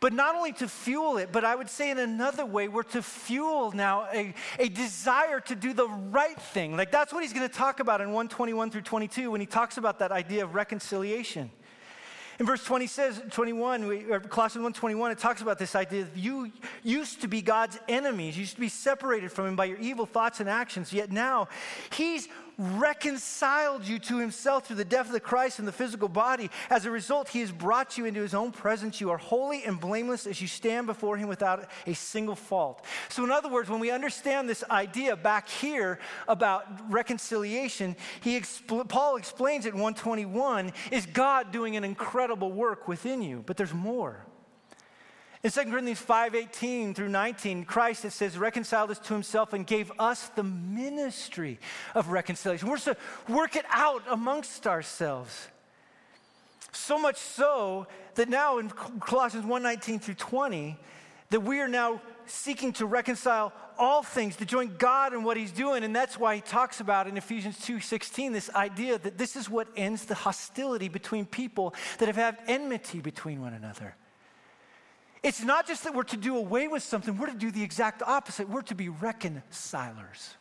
But 0.00 0.12
not 0.12 0.36
only 0.36 0.52
to 0.54 0.68
fuel 0.68 1.16
it, 1.16 1.32
but 1.32 1.44
I 1.44 1.56
would 1.56 1.68
say 1.68 1.90
in 1.90 1.98
another 1.98 2.46
way, 2.46 2.68
we're 2.68 2.84
to 2.84 3.02
fuel 3.02 3.72
now 3.72 4.06
a, 4.12 4.32
a 4.58 4.68
desire 4.68 5.40
to 5.40 5.56
do 5.56 5.72
the 5.72 5.88
right 5.88 6.40
thing. 6.40 6.76
Like 6.76 6.92
that's 6.92 7.12
what 7.12 7.22
he's 7.22 7.32
going 7.32 7.48
to 7.48 7.54
talk 7.54 7.80
about 7.80 8.00
in 8.00 8.08
121 8.08 8.70
through 8.70 8.82
22 8.82 9.32
when 9.32 9.40
he 9.40 9.46
talks 9.46 9.76
about 9.76 9.98
that 9.98 10.12
idea 10.12 10.44
of 10.44 10.54
reconciliation. 10.54 11.50
In 12.38 12.46
verse 12.46 12.62
20 12.62 12.86
says, 12.86 13.20
21, 13.32 13.86
we, 13.88 14.04
Colossians 14.28 14.78
1.21, 14.78 15.10
it 15.10 15.18
talks 15.18 15.42
about 15.42 15.58
this 15.58 15.74
idea 15.74 16.04
that 16.04 16.16
you 16.16 16.52
used 16.84 17.20
to 17.22 17.26
be 17.26 17.42
God's 17.42 17.80
enemies. 17.88 18.36
You 18.36 18.42
used 18.42 18.54
to 18.54 18.60
be 18.60 18.68
separated 18.68 19.32
from 19.32 19.48
him 19.48 19.56
by 19.56 19.64
your 19.64 19.78
evil 19.78 20.06
thoughts 20.06 20.38
and 20.38 20.48
actions. 20.48 20.92
Yet 20.92 21.10
now 21.10 21.48
he's 21.90 22.28
reconciled 22.58 23.86
you 23.86 24.00
to 24.00 24.18
himself 24.18 24.66
through 24.66 24.76
the 24.76 24.84
death 24.84 25.06
of 25.06 25.12
the 25.12 25.20
Christ 25.20 25.60
in 25.60 25.64
the 25.64 25.72
physical 25.72 26.08
body. 26.08 26.50
As 26.68 26.84
a 26.86 26.90
result, 26.90 27.28
he 27.28 27.40
has 27.40 27.52
brought 27.52 27.96
you 27.96 28.04
into 28.04 28.20
his 28.20 28.34
own 28.34 28.50
presence. 28.50 29.00
You 29.00 29.10
are 29.10 29.18
holy 29.18 29.64
and 29.64 29.80
blameless 29.80 30.26
as 30.26 30.40
you 30.40 30.48
stand 30.48 30.86
before 30.86 31.16
him 31.16 31.28
without 31.28 31.68
a 31.86 31.94
single 31.94 32.34
fault. 32.34 32.84
So, 33.08 33.24
in 33.24 33.30
other 33.30 33.48
words, 33.48 33.70
when 33.70 33.80
we 33.80 33.90
understand 33.90 34.48
this 34.48 34.64
idea 34.70 35.16
back 35.16 35.48
here 35.48 36.00
about 36.26 36.66
reconciliation, 36.90 37.96
he 38.20 38.38
expl- 38.38 38.88
Paul 38.88 39.16
explains 39.16 39.64
it 39.64 39.74
in 39.74 39.80
121 39.80 40.72
is 40.90 41.06
God 41.06 41.52
doing 41.52 41.76
an 41.76 41.84
incredible 41.84 42.52
work 42.52 42.88
within 42.88 43.22
you. 43.22 43.44
But 43.46 43.56
there's 43.56 43.74
more. 43.74 44.27
In 45.44 45.50
2 45.50 45.70
Corinthians 45.70 46.00
5:18 46.00 46.94
through 46.94 47.10
19, 47.10 47.64
Christ, 47.64 48.04
it 48.04 48.12
says, 48.12 48.36
reconciled 48.36 48.90
us 48.90 48.98
to 48.98 49.14
himself 49.14 49.52
and 49.52 49.64
gave 49.66 49.92
us 49.98 50.30
the 50.34 50.42
ministry 50.42 51.60
of 51.94 52.08
reconciliation. 52.08 52.68
We're 52.68 52.78
to 52.78 52.96
work 53.28 53.54
it 53.54 53.64
out 53.70 54.02
amongst 54.08 54.66
ourselves. 54.66 55.48
So 56.72 56.98
much 56.98 57.16
so 57.16 57.86
that 58.14 58.28
now 58.28 58.58
in 58.58 58.68
Colossians 58.70 59.46
1 59.46 59.62
19 59.62 60.00
through 60.00 60.14
20, 60.14 60.76
that 61.30 61.40
we 61.40 61.60
are 61.60 61.68
now 61.68 62.00
seeking 62.26 62.72
to 62.74 62.86
reconcile 62.86 63.52
all 63.78 64.02
things, 64.02 64.34
to 64.36 64.44
join 64.44 64.76
God 64.76 65.12
in 65.12 65.22
what 65.22 65.36
he's 65.36 65.52
doing. 65.52 65.84
And 65.84 65.94
that's 65.94 66.18
why 66.18 66.34
he 66.34 66.40
talks 66.40 66.80
about 66.80 67.06
in 67.06 67.16
Ephesians 67.16 67.58
2:16 67.60 68.32
this 68.32 68.50
idea 68.56 68.98
that 68.98 69.16
this 69.16 69.36
is 69.36 69.48
what 69.48 69.68
ends 69.76 70.04
the 70.04 70.16
hostility 70.16 70.88
between 70.88 71.26
people 71.26 71.76
that 71.98 72.06
have 72.06 72.16
had 72.16 72.38
enmity 72.48 73.00
between 73.00 73.40
one 73.40 73.54
another. 73.54 73.94
It's 75.22 75.42
not 75.42 75.66
just 75.66 75.84
that 75.84 75.94
we're 75.94 76.04
to 76.04 76.16
do 76.16 76.36
away 76.36 76.68
with 76.68 76.82
something, 76.82 77.16
we're 77.16 77.26
to 77.26 77.34
do 77.36 77.50
the 77.50 77.62
exact 77.62 78.02
opposite. 78.02 78.48
We're 78.48 78.62
to 78.62 78.74
be 78.74 78.88
reconcilers. 78.88 80.34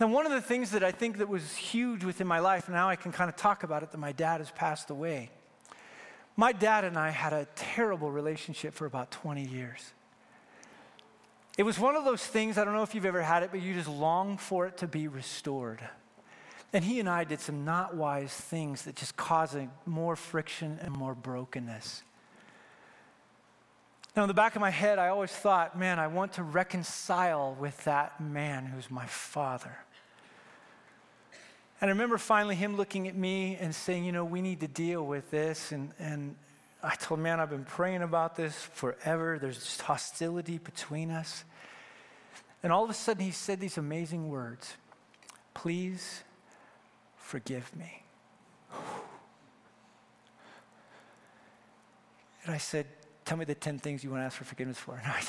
Now, 0.00 0.08
one 0.08 0.26
of 0.26 0.32
the 0.32 0.40
things 0.40 0.70
that 0.72 0.82
I 0.82 0.90
think 0.90 1.18
that 1.18 1.28
was 1.28 1.54
huge 1.54 2.02
within 2.02 2.26
my 2.26 2.40
life, 2.40 2.68
now 2.68 2.88
I 2.88 2.96
can 2.96 3.12
kind 3.12 3.28
of 3.28 3.36
talk 3.36 3.62
about 3.62 3.82
it, 3.82 3.92
that 3.92 3.98
my 3.98 4.12
dad 4.12 4.40
has 4.40 4.50
passed 4.50 4.90
away. 4.90 5.30
My 6.36 6.50
dad 6.50 6.84
and 6.84 6.98
I 6.98 7.10
had 7.10 7.32
a 7.32 7.46
terrible 7.54 8.10
relationship 8.10 8.74
for 8.74 8.86
about 8.86 9.12
20 9.12 9.44
years. 9.44 9.92
It 11.56 11.62
was 11.62 11.78
one 11.78 11.94
of 11.94 12.04
those 12.04 12.26
things, 12.26 12.58
I 12.58 12.64
don't 12.64 12.74
know 12.74 12.82
if 12.82 12.94
you've 12.96 13.06
ever 13.06 13.22
had 13.22 13.44
it, 13.44 13.50
but 13.52 13.62
you 13.62 13.74
just 13.74 13.88
long 13.88 14.36
for 14.36 14.66
it 14.66 14.78
to 14.78 14.88
be 14.88 15.06
restored. 15.06 15.80
And 16.72 16.84
he 16.84 16.98
and 16.98 17.08
I 17.08 17.22
did 17.22 17.40
some 17.40 17.64
not 17.64 17.94
wise 17.94 18.32
things 18.34 18.82
that 18.82 18.96
just 18.96 19.16
caused 19.16 19.56
more 19.86 20.16
friction 20.16 20.80
and 20.82 20.92
more 20.92 21.14
brokenness. 21.14 22.02
Now, 24.16 24.22
in 24.22 24.28
the 24.28 24.34
back 24.34 24.54
of 24.54 24.60
my 24.60 24.70
head, 24.70 25.00
I 25.00 25.08
always 25.08 25.32
thought, 25.32 25.76
man, 25.76 25.98
I 25.98 26.06
want 26.06 26.34
to 26.34 26.44
reconcile 26.44 27.56
with 27.58 27.82
that 27.84 28.20
man 28.20 28.66
who's 28.66 28.88
my 28.88 29.06
father. 29.06 29.76
And 31.80 31.90
I 31.90 31.92
remember 31.92 32.16
finally 32.16 32.54
him 32.54 32.76
looking 32.76 33.08
at 33.08 33.16
me 33.16 33.56
and 33.56 33.74
saying, 33.74 34.04
you 34.04 34.12
know, 34.12 34.24
we 34.24 34.40
need 34.40 34.60
to 34.60 34.68
deal 34.68 35.04
with 35.04 35.32
this. 35.32 35.72
And, 35.72 35.90
and 35.98 36.36
I 36.80 36.94
told 36.94 37.18
him, 37.18 37.24
man, 37.24 37.40
I've 37.40 37.50
been 37.50 37.64
praying 37.64 38.02
about 38.02 38.36
this 38.36 38.54
forever. 38.54 39.36
There's 39.40 39.58
just 39.58 39.82
hostility 39.82 40.58
between 40.58 41.10
us. 41.10 41.44
And 42.62 42.72
all 42.72 42.84
of 42.84 42.90
a 42.90 42.94
sudden, 42.94 43.24
he 43.24 43.32
said 43.32 43.58
these 43.58 43.78
amazing 43.78 44.28
words 44.28 44.76
Please 45.54 46.22
forgive 47.16 47.74
me. 47.76 48.02
And 52.44 52.54
I 52.54 52.58
said, 52.58 52.86
Tell 53.24 53.38
me 53.38 53.44
the 53.44 53.54
10 53.54 53.78
things 53.78 54.04
you 54.04 54.10
want 54.10 54.20
to 54.20 54.26
ask 54.26 54.36
for 54.36 54.44
forgiveness 54.44 54.78
for. 54.78 54.98
Tonight. 55.02 55.28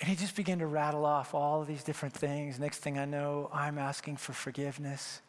And 0.00 0.08
he 0.10 0.14
just 0.14 0.36
began 0.36 0.58
to 0.58 0.66
rattle 0.66 1.04
off 1.04 1.34
all 1.34 1.62
of 1.62 1.66
these 1.66 1.82
different 1.82 2.14
things. 2.14 2.60
Next 2.60 2.78
thing 2.78 2.98
I 2.98 3.06
know, 3.06 3.50
I'm 3.52 3.78
asking 3.78 4.18
for 4.18 4.32
forgiveness. 4.32 5.20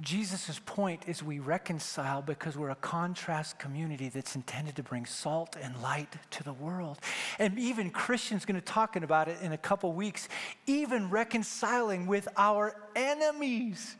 Jesus' 0.00 0.60
point 0.64 1.04
is 1.08 1.22
we 1.22 1.38
reconcile 1.38 2.22
because 2.22 2.56
we're 2.56 2.70
a 2.70 2.76
contrast 2.76 3.58
community 3.58 4.08
that's 4.08 4.36
intended 4.36 4.76
to 4.76 4.82
bring 4.82 5.06
salt 5.06 5.56
and 5.60 5.80
light 5.82 6.14
to 6.32 6.44
the 6.44 6.52
world. 6.52 6.98
And 7.38 7.58
even 7.58 7.90
Christians 7.90 8.44
going 8.44 8.60
to 8.60 8.64
talk 8.64 8.96
about 8.96 9.28
it 9.28 9.38
in 9.42 9.52
a 9.52 9.58
couple 9.58 9.92
weeks, 9.92 10.28
even 10.66 11.10
reconciling 11.10 12.06
with 12.06 12.28
our 12.36 12.76
enemies. 12.94 13.96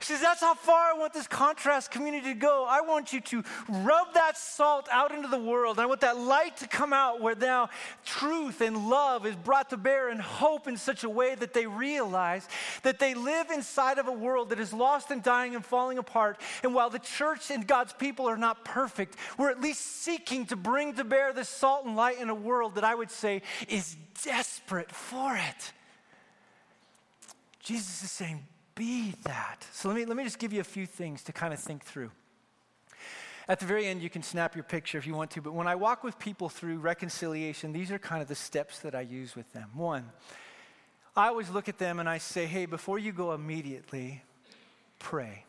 He 0.00 0.06
says, 0.06 0.22
That's 0.22 0.40
how 0.40 0.54
far 0.54 0.94
I 0.94 0.98
want 0.98 1.12
this 1.12 1.26
contrast 1.26 1.90
community 1.90 2.32
to 2.32 2.38
go. 2.38 2.64
I 2.66 2.80
want 2.80 3.12
you 3.12 3.20
to 3.20 3.44
rub 3.68 4.14
that 4.14 4.38
salt 4.38 4.88
out 4.90 5.12
into 5.12 5.28
the 5.28 5.38
world. 5.38 5.78
I 5.78 5.84
want 5.84 6.00
that 6.00 6.16
light 6.16 6.56
to 6.58 6.66
come 6.66 6.94
out 6.94 7.20
where 7.20 7.34
now 7.34 7.68
truth 8.06 8.62
and 8.62 8.88
love 8.88 9.26
is 9.26 9.36
brought 9.36 9.68
to 9.70 9.76
bear 9.76 10.08
and 10.08 10.18
hope 10.18 10.66
in 10.66 10.78
such 10.78 11.04
a 11.04 11.10
way 11.10 11.34
that 11.34 11.52
they 11.52 11.66
realize 11.66 12.48
that 12.82 12.98
they 12.98 13.12
live 13.12 13.50
inside 13.50 13.98
of 13.98 14.08
a 14.08 14.12
world 14.12 14.48
that 14.50 14.58
is 14.58 14.72
lost 14.72 15.10
and 15.10 15.22
dying 15.22 15.54
and 15.54 15.66
falling 15.66 15.98
apart. 15.98 16.40
And 16.62 16.74
while 16.74 16.88
the 16.88 16.98
church 16.98 17.50
and 17.50 17.66
God's 17.66 17.92
people 17.92 18.26
are 18.26 18.38
not 18.38 18.64
perfect, 18.64 19.16
we're 19.36 19.50
at 19.50 19.60
least 19.60 19.82
seeking 20.02 20.46
to 20.46 20.56
bring 20.56 20.94
to 20.94 21.04
bear 21.04 21.34
this 21.34 21.50
salt 21.50 21.84
and 21.84 21.94
light 21.94 22.18
in 22.18 22.30
a 22.30 22.34
world 22.34 22.76
that 22.76 22.84
I 22.84 22.94
would 22.94 23.10
say 23.10 23.42
is 23.68 23.96
desperate 24.24 24.90
for 24.90 25.36
it. 25.36 25.72
Jesus 27.62 28.02
is 28.02 28.10
saying, 28.10 28.46
be 28.74 29.14
that. 29.24 29.66
So 29.72 29.88
let 29.88 29.96
me, 29.96 30.04
let 30.04 30.16
me 30.16 30.24
just 30.24 30.38
give 30.38 30.52
you 30.52 30.60
a 30.60 30.64
few 30.64 30.86
things 30.86 31.22
to 31.24 31.32
kind 31.32 31.52
of 31.52 31.60
think 31.60 31.84
through. 31.84 32.10
At 33.48 33.58
the 33.58 33.66
very 33.66 33.86
end, 33.86 34.00
you 34.00 34.10
can 34.10 34.22
snap 34.22 34.54
your 34.54 34.62
picture 34.62 34.96
if 34.96 35.06
you 35.06 35.14
want 35.14 35.32
to, 35.32 35.42
but 35.42 35.54
when 35.54 35.66
I 35.66 35.74
walk 35.74 36.04
with 36.04 36.18
people 36.18 36.48
through 36.48 36.78
reconciliation, 36.78 37.72
these 37.72 37.90
are 37.90 37.98
kind 37.98 38.22
of 38.22 38.28
the 38.28 38.34
steps 38.34 38.78
that 38.80 38.94
I 38.94 39.00
use 39.00 39.34
with 39.34 39.52
them. 39.52 39.70
One, 39.74 40.10
I 41.16 41.28
always 41.28 41.50
look 41.50 41.68
at 41.68 41.78
them 41.78 41.98
and 41.98 42.08
I 42.08 42.18
say, 42.18 42.46
hey, 42.46 42.66
before 42.66 42.98
you 42.98 43.12
go 43.12 43.32
immediately, 43.32 44.22
pray. 44.98 45.44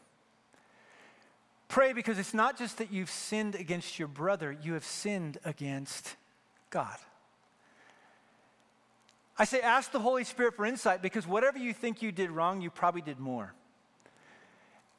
Pray 1.67 1.93
because 1.93 2.17
it's 2.17 2.33
not 2.33 2.57
just 2.57 2.79
that 2.79 2.91
you've 2.91 3.11
sinned 3.11 3.55
against 3.55 3.99
your 3.99 4.07
brother, 4.07 4.51
you 4.51 4.73
have 4.73 4.83
sinned 4.83 5.37
against 5.45 6.15
God. 6.69 6.97
I 9.41 9.43
say, 9.43 9.59
ask 9.61 9.91
the 9.91 9.99
Holy 9.99 10.23
Spirit 10.23 10.55
for 10.55 10.67
insight 10.67 11.01
because 11.01 11.25
whatever 11.25 11.57
you 11.57 11.73
think 11.73 12.03
you 12.03 12.11
did 12.11 12.29
wrong, 12.29 12.61
you 12.61 12.69
probably 12.69 13.01
did 13.01 13.19
more. 13.19 13.55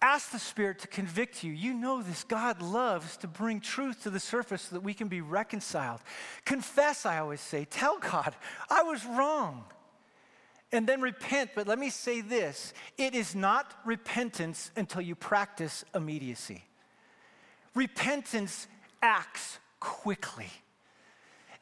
Ask 0.00 0.32
the 0.32 0.40
Spirit 0.40 0.80
to 0.80 0.88
convict 0.88 1.44
you. 1.44 1.52
You 1.52 1.72
know 1.72 2.02
this. 2.02 2.24
God 2.24 2.60
loves 2.60 3.16
to 3.18 3.28
bring 3.28 3.60
truth 3.60 4.02
to 4.02 4.10
the 4.10 4.18
surface 4.18 4.62
so 4.62 4.74
that 4.74 4.80
we 4.80 4.94
can 4.94 5.06
be 5.06 5.20
reconciled. 5.20 6.00
Confess, 6.44 7.06
I 7.06 7.20
always 7.20 7.40
say. 7.40 7.66
Tell 7.66 8.00
God, 8.00 8.34
I 8.68 8.82
was 8.82 9.06
wrong. 9.06 9.62
And 10.72 10.88
then 10.88 11.00
repent. 11.00 11.50
But 11.54 11.68
let 11.68 11.78
me 11.78 11.88
say 11.88 12.20
this 12.20 12.74
it 12.98 13.14
is 13.14 13.36
not 13.36 13.72
repentance 13.84 14.72
until 14.74 15.02
you 15.02 15.14
practice 15.14 15.84
immediacy. 15.94 16.64
Repentance 17.76 18.66
acts 19.02 19.60
quickly. 19.78 20.50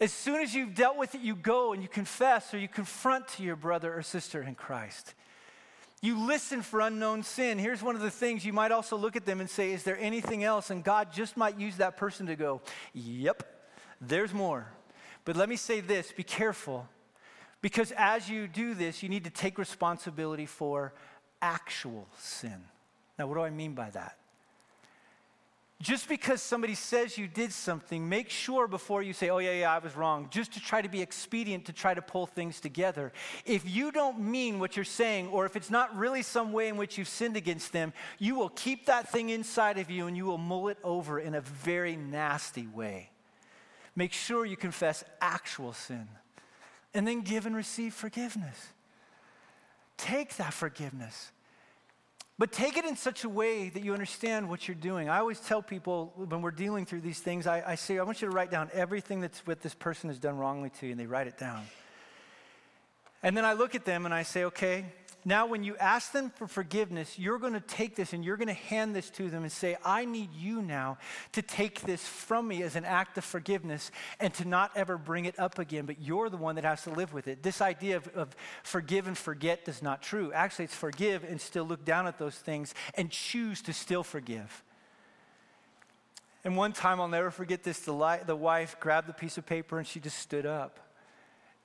As 0.01 0.13
soon 0.13 0.41
as 0.41 0.55
you've 0.55 0.75
dealt 0.75 0.97
with 0.97 1.15
it, 1.15 1.21
you 1.21 1.37
go 1.37 1.75
and 1.75 1.83
you 1.83 1.89
confess 1.89 2.55
or 2.55 2.59
you 2.59 2.69
confront 2.69 3.29
to 3.29 3.43
your 3.43 3.57
brother 3.57 3.95
or 3.95 4.03
sister 4.03 4.43
in 4.43 4.55
Christ. 4.55 5.15
You 6.01 6.19
listen 6.19 6.63
for 6.63 6.81
unknown 6.81 7.23
sin. 7.23 7.59
Here's 7.59 7.83
one 7.83 7.95
of 7.95 8.01
the 8.01 8.11
things 8.11 8.43
you 8.43 8.55
might 8.55 8.73
also 8.73 8.97
look 8.97 9.17
at 9.17 9.27
them 9.27 9.41
and 9.41 9.51
say, 9.51 9.73
Is 9.73 9.83
there 9.83 9.99
anything 9.99 10.43
else? 10.43 10.71
And 10.71 10.83
God 10.83 11.13
just 11.13 11.37
might 11.37 11.61
use 11.61 11.77
that 11.77 11.99
person 11.99 12.27
to 12.27 12.37
go, 12.37 12.63
Yep, 12.95 13.43
there's 14.01 14.33
more. 14.33 14.67
But 15.27 15.37
let 15.37 15.51
me 15.51 15.57
say 15.57 15.81
this 15.81 16.13
be 16.17 16.23
careful, 16.23 16.89
because 17.61 17.93
as 17.99 18.31
you 18.31 18.49
do 18.49 18.73
this, 18.73 19.03
you 19.03 19.11
need 19.11 19.25
to 19.25 19.31
take 19.31 19.59
responsibility 19.59 20.47
for 20.47 20.95
actual 21.43 22.09
sin. 22.17 22.65
Now, 23.19 23.27
what 23.27 23.35
do 23.35 23.43
I 23.43 23.51
mean 23.51 23.75
by 23.75 23.91
that? 23.91 24.17
Just 25.81 26.11
because 26.11 26.43
somebody 26.43 26.75
says 26.75 27.17
you 27.17 27.27
did 27.27 27.53
something, 27.53 28.07
make 28.07 28.29
sure 28.29 28.69
before 28.69 29.03
you 29.03 29.15
say, 29.15 29.31
oh, 29.31 29.39
yeah, 29.39 29.53
yeah, 29.53 29.75
I 29.75 29.79
was 29.79 29.97
wrong, 29.97 30.29
just 30.31 30.53
to 30.53 30.61
try 30.61 30.83
to 30.83 30.91
be 30.91 31.01
expedient 31.01 31.65
to 31.67 31.73
try 31.73 31.95
to 31.95 32.03
pull 32.03 32.27
things 32.27 32.61
together. 32.61 33.13
If 33.47 33.69
you 33.69 33.91
don't 33.91 34.21
mean 34.21 34.59
what 34.59 34.77
you're 34.77 34.85
saying, 34.85 35.29
or 35.29 35.47
if 35.47 35.57
it's 35.57 35.71
not 35.71 35.97
really 35.97 36.21
some 36.23 36.53
way 36.53 36.69
in 36.69 36.77
which 36.77 36.99
you've 36.99 37.09
sinned 37.09 37.37
against 37.37 37.73
them, 37.73 37.95
you 38.19 38.35
will 38.35 38.51
keep 38.51 38.87
that 38.87 39.11
thing 39.11 39.31
inside 39.31 39.79
of 39.79 39.91
you 39.91 40.07
and 40.07 40.15
you 40.15 40.27
will 40.27 40.39
mull 40.39 40.69
it 40.69 40.79
over 40.85 41.19
in 41.19 41.35
a 41.35 41.41
very 41.41 41.97
nasty 41.97 42.67
way. 42.67 43.09
Make 43.97 44.13
sure 44.13 44.45
you 44.45 44.59
confess 44.59 45.03
actual 45.23 45.73
sin 45.73 46.09
and 46.93 47.09
then 47.09 47.23
give 47.23 47.47
and 47.47 47.57
receive 47.57 47.95
forgiveness. 47.95 48.69
Take 49.97 50.37
that 50.37 50.53
forgiveness 50.53 51.33
But 52.41 52.53
take 52.53 52.79
it 52.79 52.87
in 52.87 52.97
such 52.97 53.25
a 53.25 53.29
way 53.29 53.69
that 53.69 53.85
you 53.85 53.93
understand 53.93 54.49
what 54.49 54.67
you're 54.67 54.75
doing. 54.75 55.11
I 55.11 55.19
always 55.19 55.39
tell 55.41 55.61
people 55.61 56.15
when 56.17 56.41
we're 56.41 56.51
dealing 56.51 56.87
through 56.87 57.03
these 57.03 57.19
things, 57.19 57.47
I, 57.47 57.63
I 57.67 57.75
say, 57.75 57.99
I 57.99 58.03
want 58.03 58.23
you 58.23 58.29
to 58.29 58.35
write 58.35 58.51
down 58.51 58.71
everything 58.73 59.21
that's 59.21 59.47
what 59.47 59.61
this 59.61 59.75
person 59.75 60.09
has 60.09 60.19
done 60.19 60.39
wrongly 60.39 60.71
to 60.81 60.87
you, 60.87 60.93
and 60.93 60.99
they 60.99 61.05
write 61.05 61.27
it 61.27 61.37
down. 61.37 61.67
And 63.23 63.37
then 63.37 63.45
I 63.45 63.53
look 63.53 63.75
at 63.75 63.85
them 63.85 64.07
and 64.07 64.15
I 64.15 64.23
say, 64.23 64.45
okay, 64.45 64.87
now 65.25 65.47
when 65.47 65.63
you 65.63 65.77
ask 65.77 66.13
them 66.13 66.31
for 66.31 66.47
forgiveness, 66.47 67.19
you're 67.19 67.39
going 67.39 67.53
to 67.53 67.61
take 67.61 67.95
this 67.95 68.13
and 68.13 68.25
you're 68.25 68.37
going 68.37 68.49
to 68.49 68.55
hand 68.55 68.97
this 68.97 69.11
to 69.11 69.29
them 69.29 69.43
and 69.43 69.53
say, 69.53 69.77
I 69.85 70.05
need 70.05 70.33
you 70.33 70.63
now 70.63 70.99
to 71.33 71.43
take 71.43 71.83
this 71.83 72.07
from 72.07 72.49
me 72.49 72.63
as 72.63 72.75
an 72.77 72.85
act 72.85 73.19
of 73.19 73.25
forgiveness 73.25 73.91
and 74.19 74.33
to 74.35 74.47
not 74.47 74.71
ever 74.75 74.97
bring 74.97 75.27
it 75.27 75.39
up 75.39 75.59
again, 75.59 75.85
but 75.85 76.01
you're 76.01 76.31
the 76.31 76.37
one 76.37 76.55
that 76.55 76.65
has 76.65 76.83
to 76.85 76.91
live 76.91 77.13
with 77.13 77.29
it. 77.29 77.43
This 77.43 77.61
idea 77.61 77.97
of, 77.97 78.09
of 78.09 78.35
forgive 78.63 79.07
and 79.07 79.17
forget 79.17 79.61
is 79.67 79.83
not 79.83 80.03
true. 80.03 80.33
Actually, 80.33 80.67
it's 80.67 80.75
forgive 80.75 81.25
and 81.25 81.41
still 81.41 81.65
look 81.65 81.85
down 81.85 82.07
at 82.07 82.19
those 82.19 82.37
things 82.37 82.75
and 82.95 83.11
choose 83.11 83.61
to 83.63 83.73
still 83.73 84.03
forgive. 84.03 84.65
And 86.45 86.57
one 86.57 86.73
time, 86.73 87.01
I'll 87.01 87.09
never 87.09 87.31
forget 87.31 87.63
this 87.63 87.81
the, 87.81 87.93
li- 87.93 88.21
the 88.25 88.37
wife 88.37 88.77
grabbed 88.81 89.09
the 89.09 89.13
piece 89.13 89.37
of 89.37 89.45
paper 89.45 89.79
and 89.79 89.87
she 89.87 90.01
just 90.01 90.19
stood 90.19 90.47
up. 90.47 90.81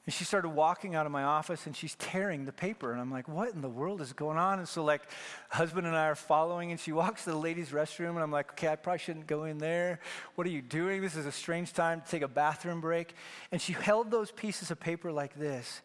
And 0.05 0.13
she 0.13 0.23
started 0.23 0.49
walking 0.49 0.93
out 0.93 1.07
of 1.07 1.11
my 1.11 1.23
office 1.23 1.65
and 1.65 1.75
she's 1.75 1.95
tearing 1.95 2.45
the 2.45 2.51
paper. 2.51 2.91
And 2.91 3.01
I'm 3.01 3.11
like, 3.11 3.27
what 3.27 3.53
in 3.53 3.61
the 3.61 3.69
world 3.69 4.01
is 4.01 4.13
going 4.13 4.37
on? 4.37 4.59
And 4.59 4.67
so, 4.67 4.83
like, 4.83 5.01
husband 5.49 5.87
and 5.87 5.95
I 5.95 6.05
are 6.05 6.15
following, 6.15 6.69
and 6.69 6.79
she 6.79 6.91
walks 6.91 7.23
to 7.23 7.31
the 7.31 7.37
ladies' 7.37 7.69
restroom. 7.69 8.11
And 8.11 8.19
I'm 8.19 8.31
like, 8.31 8.51
okay, 8.51 8.67
I 8.67 8.75
probably 8.75 8.99
shouldn't 8.99 9.25
go 9.25 9.45
in 9.45 9.57
there. 9.57 9.99
What 10.35 10.45
are 10.45 10.51
you 10.51 10.61
doing? 10.61 11.01
This 11.01 11.15
is 11.15 11.25
a 11.25 11.31
strange 11.31 11.73
time 11.73 12.01
to 12.01 12.07
take 12.07 12.21
a 12.21 12.27
bathroom 12.27 12.81
break. 12.81 13.15
And 13.51 13.59
she 13.59 13.73
held 13.73 14.11
those 14.11 14.29
pieces 14.29 14.69
of 14.69 14.79
paper 14.79 15.11
like 15.11 15.33
this. 15.39 15.81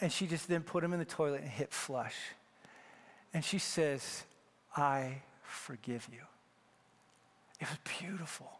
And 0.00 0.10
she 0.10 0.26
just 0.26 0.48
then 0.48 0.62
put 0.62 0.82
them 0.82 0.92
in 0.92 0.98
the 0.98 1.04
toilet 1.04 1.42
and 1.42 1.50
hit 1.50 1.72
flush. 1.72 2.16
And 3.32 3.44
she 3.44 3.58
says, 3.58 4.24
I 4.76 5.22
forgive 5.44 6.08
you. 6.12 6.22
It 7.60 7.68
was 7.68 7.78
beautiful. 8.00 8.50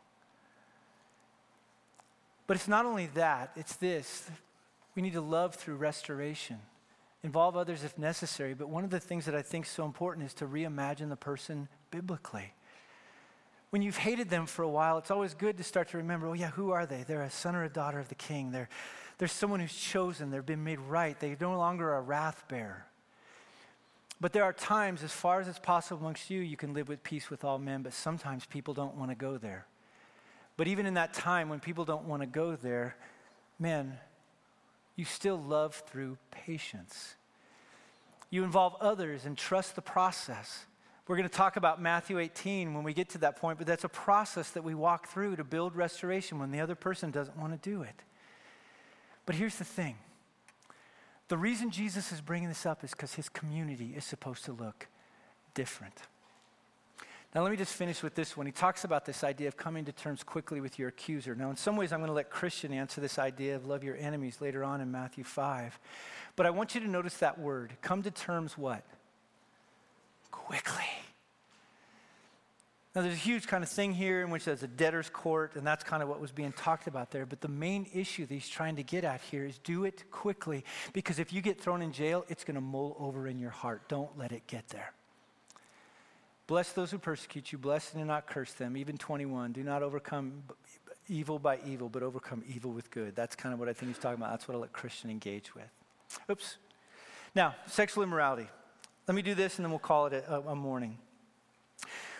But 2.46 2.56
it's 2.56 2.68
not 2.68 2.86
only 2.86 3.06
that, 3.14 3.50
it's 3.56 3.74
this 3.76 4.30
we 4.94 5.02
need 5.02 5.14
to 5.14 5.20
love 5.20 5.54
through 5.54 5.76
restoration, 5.76 6.58
involve 7.22 7.56
others 7.56 7.84
if 7.84 7.96
necessary. 7.98 8.54
But 8.54 8.68
one 8.68 8.84
of 8.84 8.90
the 8.90 9.00
things 9.00 9.24
that 9.26 9.34
I 9.34 9.42
think 9.42 9.66
is 9.66 9.70
so 9.70 9.84
important 9.84 10.26
is 10.26 10.34
to 10.34 10.46
reimagine 10.46 11.08
the 11.08 11.16
person 11.16 11.68
biblically. 11.90 12.52
When 13.70 13.80
you've 13.80 13.96
hated 13.96 14.28
them 14.28 14.44
for 14.46 14.62
a 14.62 14.68
while, 14.68 14.98
it's 14.98 15.10
always 15.10 15.32
good 15.32 15.56
to 15.56 15.64
start 15.64 15.88
to 15.90 15.96
remember, 15.96 16.28
oh, 16.28 16.34
yeah, 16.34 16.50
who 16.50 16.72
are 16.72 16.84
they? 16.84 17.04
They're 17.04 17.22
a 17.22 17.30
son 17.30 17.56
or 17.56 17.64
a 17.64 17.70
daughter 17.70 17.98
of 17.98 18.08
the 18.08 18.14
king. 18.14 18.50
They're, 18.50 18.68
they're 19.16 19.28
someone 19.28 19.60
who's 19.60 19.74
chosen. 19.74 20.30
They've 20.30 20.44
been 20.44 20.64
made 20.64 20.78
right. 20.78 21.18
They're 21.18 21.36
no 21.40 21.56
longer 21.56 21.94
a 21.94 22.02
wrath 22.02 22.44
bearer. 22.48 22.84
But 24.20 24.32
there 24.32 24.44
are 24.44 24.52
times, 24.52 25.02
as 25.02 25.10
far 25.10 25.40
as 25.40 25.48
it's 25.48 25.58
possible 25.58 26.00
amongst 26.00 26.30
you, 26.30 26.40
you 26.40 26.56
can 26.56 26.74
live 26.74 26.88
with 26.88 27.02
peace 27.02 27.30
with 27.30 27.44
all 27.44 27.58
men, 27.58 27.82
but 27.82 27.92
sometimes 27.92 28.44
people 28.44 28.74
don't 28.74 28.94
want 28.94 29.10
to 29.10 29.16
go 29.16 29.38
there. 29.38 29.66
But 30.56 30.68
even 30.68 30.86
in 30.86 30.94
that 30.94 31.14
time 31.14 31.48
when 31.48 31.58
people 31.58 31.84
don't 31.84 32.04
want 32.04 32.22
to 32.22 32.26
go 32.26 32.54
there, 32.54 32.94
man, 33.58 33.98
you 34.96 35.04
still 35.04 35.38
love 35.40 35.82
through 35.86 36.18
patience. 36.30 37.14
You 38.30 38.44
involve 38.44 38.76
others 38.80 39.24
and 39.24 39.36
trust 39.36 39.74
the 39.74 39.82
process. 39.82 40.66
We're 41.06 41.16
going 41.16 41.28
to 41.28 41.34
talk 41.34 41.56
about 41.56 41.82
Matthew 41.82 42.18
18 42.18 42.74
when 42.74 42.84
we 42.84 42.94
get 42.94 43.10
to 43.10 43.18
that 43.18 43.36
point, 43.36 43.58
but 43.58 43.66
that's 43.66 43.84
a 43.84 43.88
process 43.88 44.50
that 44.50 44.64
we 44.64 44.74
walk 44.74 45.08
through 45.08 45.36
to 45.36 45.44
build 45.44 45.74
restoration 45.74 46.38
when 46.38 46.50
the 46.50 46.60
other 46.60 46.74
person 46.74 47.10
doesn't 47.10 47.36
want 47.36 47.52
to 47.52 47.70
do 47.70 47.82
it. 47.82 48.04
But 49.26 49.34
here's 49.34 49.56
the 49.56 49.64
thing 49.64 49.96
the 51.28 51.38
reason 51.38 51.70
Jesus 51.70 52.12
is 52.12 52.20
bringing 52.20 52.48
this 52.48 52.66
up 52.66 52.84
is 52.84 52.90
because 52.90 53.14
his 53.14 53.28
community 53.28 53.94
is 53.96 54.04
supposed 54.04 54.44
to 54.44 54.52
look 54.52 54.88
different. 55.54 55.94
Now, 57.34 57.40
let 57.42 57.50
me 57.50 57.56
just 57.56 57.72
finish 57.72 58.02
with 58.02 58.14
this 58.14 58.36
one. 58.36 58.44
He 58.44 58.52
talks 58.52 58.84
about 58.84 59.06
this 59.06 59.24
idea 59.24 59.48
of 59.48 59.56
coming 59.56 59.86
to 59.86 59.92
terms 59.92 60.22
quickly 60.22 60.60
with 60.60 60.78
your 60.78 60.88
accuser. 60.88 61.34
Now, 61.34 61.48
in 61.48 61.56
some 61.56 61.76
ways, 61.76 61.90
I'm 61.90 62.00
going 62.00 62.10
to 62.10 62.14
let 62.14 62.28
Christian 62.28 62.74
answer 62.74 63.00
this 63.00 63.18
idea 63.18 63.56
of 63.56 63.64
love 63.64 63.82
your 63.82 63.96
enemies 63.96 64.42
later 64.42 64.62
on 64.62 64.82
in 64.82 64.90
Matthew 64.90 65.24
5. 65.24 65.78
But 66.36 66.44
I 66.44 66.50
want 66.50 66.74
you 66.74 66.82
to 66.82 66.88
notice 66.88 67.16
that 67.18 67.38
word 67.38 67.72
come 67.80 68.02
to 68.02 68.10
terms 68.10 68.58
what? 68.58 68.84
Quickly. 70.30 70.84
Now, 72.94 73.00
there's 73.00 73.14
a 73.14 73.16
huge 73.16 73.46
kind 73.46 73.64
of 73.64 73.70
thing 73.70 73.94
here 73.94 74.20
in 74.20 74.28
which 74.28 74.44
there's 74.44 74.62
a 74.62 74.68
debtor's 74.68 75.08
court, 75.08 75.56
and 75.56 75.66
that's 75.66 75.82
kind 75.82 76.02
of 76.02 76.10
what 76.10 76.20
was 76.20 76.32
being 76.32 76.52
talked 76.52 76.86
about 76.86 77.10
there. 77.10 77.24
But 77.24 77.40
the 77.40 77.48
main 77.48 77.86
issue 77.94 78.26
that 78.26 78.34
he's 78.34 78.48
trying 78.48 78.76
to 78.76 78.82
get 78.82 79.04
at 79.04 79.22
here 79.22 79.46
is 79.46 79.56
do 79.56 79.84
it 79.84 80.10
quickly, 80.10 80.66
because 80.92 81.18
if 81.18 81.32
you 81.32 81.40
get 81.40 81.58
thrown 81.58 81.80
in 81.80 81.92
jail, 81.92 82.26
it's 82.28 82.44
going 82.44 82.56
to 82.56 82.60
mull 82.60 82.94
over 83.00 83.26
in 83.26 83.38
your 83.38 83.48
heart. 83.48 83.88
Don't 83.88 84.18
let 84.18 84.32
it 84.32 84.46
get 84.46 84.68
there. 84.68 84.92
Bless 86.52 86.72
those 86.72 86.90
who 86.90 86.98
persecute 86.98 87.50
you, 87.50 87.56
bless 87.56 87.94
and 87.94 88.02
do 88.02 88.06
not 88.06 88.26
curse 88.26 88.52
them. 88.52 88.76
Even 88.76 88.98
21, 88.98 89.52
do 89.52 89.64
not 89.64 89.82
overcome 89.82 90.42
evil 91.08 91.38
by 91.38 91.58
evil, 91.66 91.88
but 91.88 92.02
overcome 92.02 92.44
evil 92.46 92.72
with 92.72 92.90
good. 92.90 93.16
That's 93.16 93.34
kind 93.34 93.54
of 93.54 93.58
what 93.58 93.70
I 93.70 93.72
think 93.72 93.90
he's 93.90 93.98
talking 93.98 94.18
about. 94.18 94.32
That's 94.32 94.46
what 94.46 94.54
I 94.54 94.58
let 94.58 94.70
Christian 94.70 95.08
engage 95.08 95.54
with. 95.54 95.70
Oops. 96.30 96.58
Now, 97.34 97.54
sexual 97.68 98.04
immorality. 98.04 98.48
Let 99.08 99.14
me 99.14 99.22
do 99.22 99.34
this 99.34 99.56
and 99.56 99.64
then 99.64 99.70
we'll 99.70 99.78
call 99.78 100.08
it 100.08 100.12
a, 100.28 100.40
a 100.40 100.54
morning. 100.54 100.98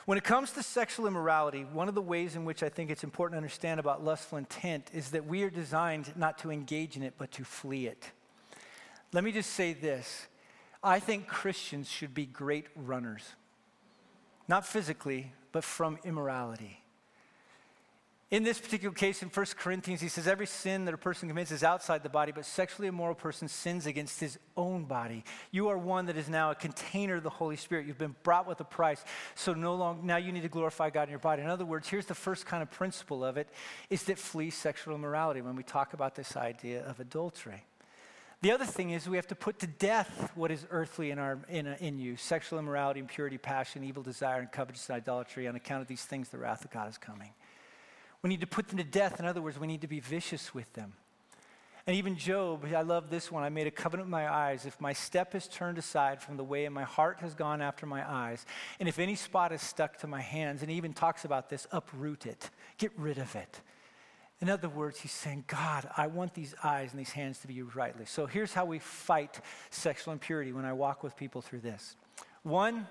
When 0.07 0.17
it 0.17 0.25
comes 0.25 0.53
to 0.53 0.63
sexual 0.63 1.07
immorality, 1.07 1.67
one 1.71 1.91
of 1.91 1.95
the 1.95 2.01
ways 2.01 2.35
in 2.35 2.47
which 2.47 2.63
I 2.63 2.71
think 2.71 2.91
it's 2.91 3.05
important 3.05 3.35
to 3.35 3.37
understand 3.37 3.81
about 3.81 4.03
lustful 4.03 4.39
intent 4.39 4.89
is 4.95 5.11
that 5.11 5.27
we 5.27 5.43
are 5.43 5.51
designed 5.51 6.11
not 6.17 6.39
to 6.39 6.51
engage 6.51 6.97
in 6.97 7.03
it, 7.03 7.17
but 7.19 7.33
to 7.33 7.45
flee 7.45 7.87
it. 7.87 8.11
Let 9.13 9.25
me 9.25 9.31
just 9.31 9.51
say 9.51 9.75
this 9.75 10.27
I 10.83 11.01
think 11.01 11.27
Christians 11.27 11.87
should 11.87 12.15
be 12.15 12.25
great 12.25 12.69
runners 12.75 13.25
not 14.49 14.67
physically, 14.67 15.33
but 15.53 15.65
from 15.65 15.99
immorality. 16.05 16.83
In 18.33 18.45
this 18.45 18.59
particular 18.59 18.95
case, 18.95 19.23
in 19.23 19.29
1 19.29 19.47
Corinthians, 19.59 20.01
he 20.01 20.09
says, 20.09 20.27
Every 20.27 20.47
sin 20.47 20.87
that 20.87 20.95
a 20.95 20.99
person 20.99 21.29
commits 21.29 21.51
is 21.51 21.63
outside 21.63 22.03
the 22.03 22.09
body, 22.09 22.33
but 22.33 22.47
sexually 22.47 22.89
immoral 22.89 23.15
person 23.15 23.47
sins 23.47 23.85
against 23.85 24.21
his 24.21 24.39
own 24.57 24.85
body. 24.85 25.23
You 25.51 25.69
are 25.69 25.77
one 25.77 26.07
that 26.07 26.17
is 26.17 26.31
now 26.31 26.51
a 26.51 26.55
container 26.55 27.17
of 27.17 27.25
the 27.25 27.29
Holy 27.29 27.57
Spirit. 27.57 27.87
You've 27.87 27.99
been 27.99 28.17
brought 28.23 28.49
with 28.49 28.59
a 28.61 28.65
price. 28.65 29.05
So 29.35 29.53
no 29.53 29.75
longer 29.75 30.03
now 30.03 30.17
you 30.17 30.33
need 30.33 30.45
to 30.45 30.49
glorify 30.49 30.89
God 30.89 31.03
in 31.03 31.11
your 31.11 31.19
body. 31.19 31.43
In 31.43 31.51
other 31.51 31.67
words, 31.67 31.91
here's 31.91 32.07
the 32.07 32.15
first 32.15 32.47
kind 32.47 32.63
of 32.63 32.71
principle 32.71 33.23
of 33.23 33.37
it 33.37 33.49
is 33.91 34.05
that 34.05 34.19
flee 34.19 34.49
sexual 34.49 34.95
immorality 34.95 35.43
when 35.43 35.55
we 35.55 35.63
talk 35.63 35.93
about 35.93 36.15
this 36.15 36.35
idea 36.35 36.83
of 36.87 37.01
adultery. 37.01 37.67
The 38.43 38.51
other 38.51 38.65
thing 38.65 38.91
is 38.91 39.09
we 39.09 39.17
have 39.17 39.29
to 39.29 39.37
put 39.37 39.61
to 39.61 39.69
death 39.69 40.33
what 40.35 40.51
is 40.51 40.67
earthly 40.71 41.13
in, 41.13 41.21
our, 41.21 41.39
in, 41.49 41.69
uh, 41.69 41.77
in 41.79 42.01
you 42.01 42.17
sexual 42.17 42.59
immorality, 42.59 42.99
impurity, 42.99 43.39
passion, 43.39 43.85
evil 43.85 44.03
desire, 44.03 44.41
and 44.41 44.51
covetousness, 44.51 44.91
idolatry. 44.91 45.47
On 45.47 45.55
account 45.55 45.81
of 45.81 45.87
these 45.87 46.05
things, 46.05 46.29
the 46.29 46.39
wrath 46.39 46.65
of 46.65 46.73
God 46.73 46.91
is 46.91 46.99
coming. 46.99 47.31
We 48.21 48.29
need 48.29 48.41
to 48.41 48.49
put 48.49 48.67
them 48.67 48.79
to 48.79 48.85
death. 48.85 49.21
In 49.21 49.27
other 49.27 49.41
words, 49.41 49.61
we 49.61 49.69
need 49.69 49.81
to 49.83 49.87
be 49.87 50.01
vicious 50.01 50.53
with 50.53 50.73
them. 50.73 50.95
And 51.87 51.97
even 51.97 52.17
Job, 52.17 52.65
I 52.75 52.83
love 52.83 53.11
this 53.11 53.31
one. 53.31 53.45
I 53.45 53.49
made 53.49 53.69
a 53.69 53.71
covenant 53.71 54.09
with 54.09 54.13
my 54.13 54.29
eyes. 54.29 54.67
If 54.67 54.81
my 54.81 54.93
step 54.93 55.37
is 55.37 55.47
turned 55.47 55.79
aside 55.79 56.21
from 56.21 56.37
the 56.37 56.45
way 56.45 56.65
and 56.65 56.75
my 56.75 56.85
heart 56.85 57.19
has 57.21 57.35
gone 57.35 57.63
after 57.63 57.87
my 57.87 58.09
eyes, 58.09 58.45
and 58.81 58.89
if 58.89 58.99
any 58.99 59.15
spot 59.15 59.53
is 59.53 59.63
stuck 59.63 59.99
to 59.99 60.09
my 60.09 60.21
hands, 60.21 60.63
and 60.63 60.71
he 60.71 60.77
even 60.77 60.93
talks 60.93 61.25
about 61.25 61.49
this, 61.49 61.69
uproot 61.71 62.27
it, 62.27 62.51
get 62.77 62.91
rid 62.97 63.19
of 63.19 63.37
it. 63.37 63.61
In 64.43 64.51
other 64.51 64.69
words, 64.69 64.99
he's 64.99 65.13
saying, 65.13 65.45
God, 65.47 65.89
I 65.97 66.09
want 66.09 66.35
these 66.35 66.53
eyes 66.65 66.91
and 66.91 66.99
these 66.99 67.13
hands 67.13 67.39
to 67.39 67.47
be 67.47 67.55
used 67.55 67.77
rightly. 67.77 68.07
So 68.07 68.27
here's 68.27 68.53
how 68.53 68.65
we 68.65 68.81
fight 68.81 69.41
sexual 69.71 70.13
impurity 70.13 70.53
when 70.53 70.65
I 70.65 70.73
walk 70.73 71.05
with 71.05 71.17
people 71.17 71.41
through 71.41 71.61
this. 71.61 71.95
One, 72.43 72.89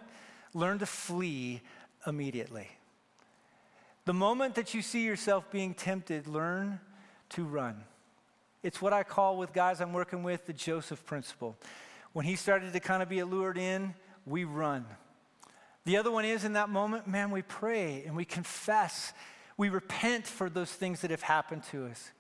learn 0.54 0.80
to 0.80 0.86
flee 0.86 1.60
immediately. 2.08 2.70
The 4.06 4.14
moment 4.14 4.56
that 4.56 4.74
you 4.74 4.82
see 4.82 5.04
yourself 5.04 5.52
being 5.52 5.74
tempted, 5.74 6.26
learn 6.26 6.80
to 7.32 7.44
run. 7.44 7.84
It's 8.64 8.82
what 8.82 8.94
I 8.94 9.04
call 9.04 9.36
with 9.36 9.52
guys 9.52 9.82
I'm 9.82 9.92
working 9.92 10.24
with 10.24 10.46
the 10.46 10.54
Joseph 10.54 11.06
principle. 11.06 11.58
When 12.14 12.26
he 12.26 12.38
started 12.38 12.72
to 12.72 12.80
kind 12.80 13.04
of 13.04 13.10
be 13.10 13.20
allured 13.20 13.58
in, 13.58 13.94
we 14.26 14.46
run. 14.46 14.86
The 15.84 15.98
other 15.98 16.12
one 16.12 16.24
is 16.24 16.46
in 16.46 16.54
that 16.54 16.70
moment, 16.70 17.08
man, 17.08 17.30
we 17.30 17.42
pray 17.42 18.04
and 18.06 18.16
we 18.16 18.24
confess 18.24 19.12
we 19.58 19.70
repent 19.70 20.28
for 20.28 20.50
those 20.50 20.72
things 20.72 21.02
that 21.02 21.12
have 21.12 21.22
happened 21.22 21.64
to 21.72 21.86
us. 21.86 22.12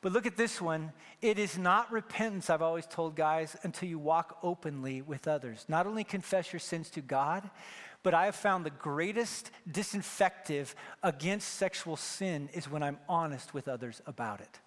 But 0.00 0.12
look 0.12 0.26
at 0.26 0.36
this 0.36 0.60
one. 0.60 0.92
It 1.20 1.38
is 1.38 1.56
not 1.56 1.92
repentance, 1.92 2.50
I've 2.50 2.62
always 2.62 2.86
told 2.86 3.14
guys, 3.14 3.56
until 3.62 3.88
you 3.88 3.98
walk 3.98 4.36
openly 4.42 5.00
with 5.00 5.28
others. 5.28 5.64
Not 5.68 5.86
only 5.86 6.02
confess 6.02 6.52
your 6.52 6.60
sins 6.60 6.90
to 6.90 7.00
God, 7.00 7.48
but 8.02 8.14
I 8.14 8.24
have 8.24 8.34
found 8.34 8.66
the 8.66 8.70
greatest 8.70 9.52
disinfective 9.70 10.74
against 11.04 11.48
sexual 11.50 11.96
sin 11.96 12.48
is 12.52 12.68
when 12.68 12.82
I'm 12.82 12.98
honest 13.08 13.54
with 13.54 13.68
others 13.68 14.02
about 14.06 14.40
it. 14.40 14.58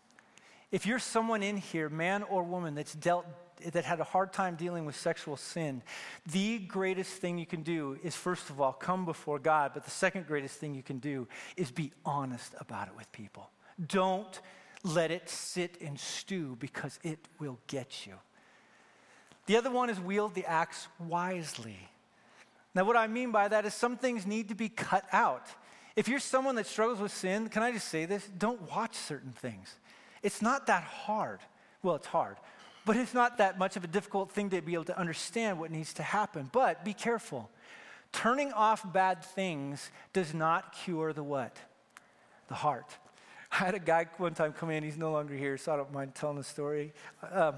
If 0.72 0.86
you're 0.86 1.00
someone 1.00 1.44
in 1.44 1.58
here, 1.58 1.90
man 1.90 2.24
or 2.24 2.44
woman, 2.44 2.76
that's 2.76 2.96
dealt 2.96 3.26
that 3.74 3.86
had 3.86 4.00
a 4.00 4.04
hard 4.04 4.34
time 4.34 4.56
dealing 4.56 4.86
with 4.86 4.96
sexual 4.96 5.38
sin, 5.38 5.82
the 6.26 6.60
greatest 6.60 7.14
thing 7.14 7.38
you 7.38 7.46
can 7.46 7.64
do 7.64 7.98
is, 8.04 8.16
first 8.16 8.50
of 8.50 8.62
all, 8.62 8.74
come 8.74 9.06
before 9.06 9.40
God. 9.40 9.72
But 9.74 9.86
the 9.86 9.92
second 9.92 10.28
greatest 10.28 10.58
thing 10.58 10.74
you 10.74 10.84
can 10.84 11.00
do 11.00 11.28
is 11.58 11.72
be 11.72 11.92
honest 12.06 12.54
about 12.60 12.88
it 12.88 12.96
with 12.96 13.12
people. 13.12 13.50
Don't 13.88 14.40
let 14.84 15.12
it 15.12 15.30
sit 15.30 15.82
and 15.82 16.00
stew 16.00 16.58
because 16.60 17.00
it 17.04 17.20
will 17.40 17.60
get 17.68 18.06
you. 18.06 18.14
The 19.48 19.58
other 19.58 19.72
one 19.72 19.90
is 19.90 20.00
wield 20.00 20.34
the 20.34 20.46
axe 20.46 20.88
wisely. 21.00 21.78
Now, 22.74 22.84
what 22.84 22.98
I 22.98 23.08
mean 23.08 23.32
by 23.32 23.48
that 23.48 23.66
is 23.66 23.74
some 23.74 23.98
things 23.98 24.26
need 24.26 24.50
to 24.50 24.56
be 24.56 24.70
cut 24.70 25.06
out. 25.12 25.48
If 25.96 26.08
you're 26.08 26.20
someone 26.20 26.56
that 26.56 26.68
struggles 26.68 27.00
with 27.00 27.14
sin, 27.14 27.48
can 27.48 27.64
I 27.64 27.72
just 27.72 27.88
say 27.88 28.06
this? 28.06 28.28
Don't 28.38 28.70
watch 28.70 28.96
certain 28.96 29.32
things. 29.32 29.76
It's 30.22 30.42
not 30.42 30.68
that 30.68 30.84
hard. 30.84 31.40
Well, 31.84 31.96
it's 31.96 32.08
hard, 32.08 32.38
but 32.86 32.96
it's 32.96 33.14
not 33.14 33.40
that 33.40 33.58
much 33.58 33.76
of 33.76 33.84
a 33.84 33.88
difficult 33.88 34.32
thing 34.32 34.50
to 34.52 34.62
be 34.62 34.76
able 34.76 34.86
to 34.86 34.98
understand 34.98 35.60
what 35.60 35.72
needs 35.72 35.94
to 35.94 36.04
happen. 36.04 36.50
But 36.52 36.86
be 36.86 36.94
careful. 36.94 37.50
Turning 38.12 38.54
off 38.54 38.82
bad 38.94 39.24
things 39.24 39.92
does 40.14 40.34
not 40.34 40.72
cure 40.72 41.12
the 41.12 41.24
what? 41.24 41.58
The 42.48 42.54
heart. 42.54 42.96
I 43.52 43.56
had 43.56 43.76
a 43.76 43.80
guy 43.80 44.06
one 44.18 44.34
time 44.34 44.54
come 44.54 44.70
in, 44.70 44.84
he's 44.84 44.98
no 44.98 45.12
longer 45.12 45.36
here, 45.36 45.58
so 45.58 45.74
I 45.74 45.78
don't 45.78 45.92
mind 45.92 46.16
telling 46.16 46.38
the 46.38 46.44
story. 46.44 46.94
Um, 47.32 47.56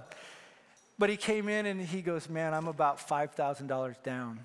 but 0.98 1.10
he 1.10 1.18
came 1.18 1.48
in 1.50 1.66
and 1.66 1.82
he 1.82 2.02
goes, 2.02 2.30
Man, 2.30 2.54
I'm 2.54 2.68
about 2.68 2.98
$5,000 2.98 4.04
down. 4.04 4.40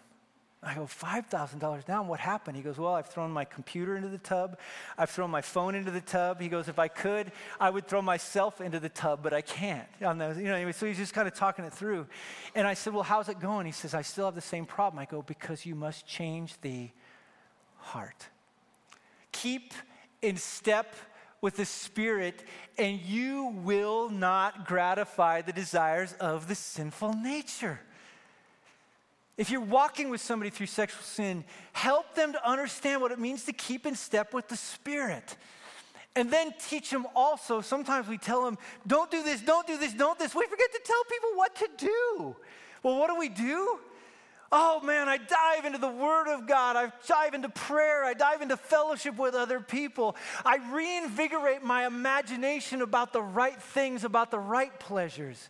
I 0.65 0.75
go, 0.75 0.83
$5,000 0.83 1.85
down? 1.85 2.07
What 2.07 2.21
happened? 2.21 2.57
He 2.57 2.63
goes, 2.63 2.79
Well, 2.79 2.95
I've 2.95 3.09
thrown 3.09 3.33
my 3.33 3.45
computer 3.45 3.97
into 3.97 4.09
the 4.09 4.19
tub. 4.19 4.59
I've 4.97 5.11
thrown 5.11 5.29
my 5.29 5.41
phone 5.41 5.75
into 5.75 5.91
the 5.91 6.01
tub. 6.01 6.41
He 6.41 6.49
goes, 6.49 6.69
If 6.69 6.79
I 6.79 6.87
could, 6.87 7.33
I 7.59 7.69
would 7.69 7.89
throw 7.89 8.01
myself 8.01 8.61
into 8.61 8.79
the 8.79 8.89
tub, 8.89 9.21
but 9.25 9.33
I 9.33 9.41
can't. 9.41 9.89
You 10.01 10.15
know, 10.15 10.31
anyway, 10.31 10.71
so 10.71 10.87
he's 10.87 10.99
just 10.99 11.15
kind 11.15 11.27
of 11.27 11.35
talking 11.35 11.65
it 11.65 11.73
through. 11.73 12.07
And 12.55 12.67
I 12.67 12.75
said, 12.75 12.95
Well, 12.95 13.03
how's 13.03 13.29
it 13.29 13.41
going? 13.41 13.67
He 13.67 13.73
says, 13.73 13.93
I 13.93 14.03
still 14.03 14.27
have 14.27 14.37
the 14.37 14.41
same 14.41 14.65
problem. 14.65 15.01
I 15.01 15.05
go, 15.05 15.21
Because 15.21 15.67
you 15.67 15.75
must 15.75 16.07
change 16.07 16.55
the 16.61 16.91
heart. 17.79 18.29
Keep 19.33 19.75
in 20.21 20.37
step 20.37 20.95
with 21.41 21.57
the 21.57 21.65
Spirit, 21.65 22.45
and 22.79 23.01
you 23.01 23.53
will 23.65 24.09
not 24.09 24.65
gratify 24.65 25.43
the 25.43 25.53
desires 25.53 26.15
of 26.21 26.47
the 26.47 26.55
sinful 26.55 27.15
nature. 27.15 27.81
If 29.39 29.51
you're 29.51 29.61
walking 29.61 30.11
with 30.11 30.21
somebody 30.21 30.51
through 30.51 30.67
sexual 30.67 31.03
sin, 31.03 31.45
help 31.73 32.15
them 32.15 32.33
to 32.33 32.49
understand 32.49 33.01
what 33.01 33.13
it 33.13 33.19
means 33.19 33.45
to 33.47 33.53
keep 33.53 33.87
in 33.87 33.95
step 33.95 34.35
with 34.35 34.49
the 34.49 34.57
Spirit. 34.57 35.37
And 36.15 36.31
then 36.31 36.53
teach 36.69 36.91
them 36.91 37.07
also. 37.17 37.63
Sometimes 37.63 38.07
we 38.07 38.19
tell 38.19 38.45
them, 38.45 38.59
don't 38.87 39.11
do 39.11 39.23
this, 39.23 39.41
don't 39.41 39.67
do 39.67 39.79
this, 39.79 39.95
don't 39.95 40.19
this. 40.19 40.35
We 40.35 40.45
forget 40.45 40.71
to 40.73 40.81
tell 40.85 41.03
people 41.05 41.31
what 41.35 41.55
to 41.57 41.69
do. 41.79 42.37
Well, 42.83 42.99
what 42.99 43.09
do 43.09 43.17
we 43.17 43.31
do? 43.31 43.79
Oh 44.55 44.83
man, 44.83 45.09
I 45.09 45.17
dive 45.17 45.65
into 45.65 45.79
the 45.79 45.89
Word 45.89 46.29
of 46.29 46.47
God. 46.47 46.77
I 46.77 46.93
dive 47.07 47.33
into 47.33 47.49
prayer. 47.49 48.05
I 48.05 48.13
dive 48.13 48.43
into 48.43 48.59
fellowship 48.59 49.17
with 49.17 49.35
other 49.35 49.61
people. 49.61 50.15
I 50.45 50.59
reinvigorate 50.71 51.63
my 51.63 51.87
imagination 51.87 52.83
about 52.83 53.15
the 53.15 53.23
right 53.23 53.61
things, 53.61 54.05
about 54.05 54.31
the 54.31 54.39
right 54.39 54.79
pleasures. 54.79 55.49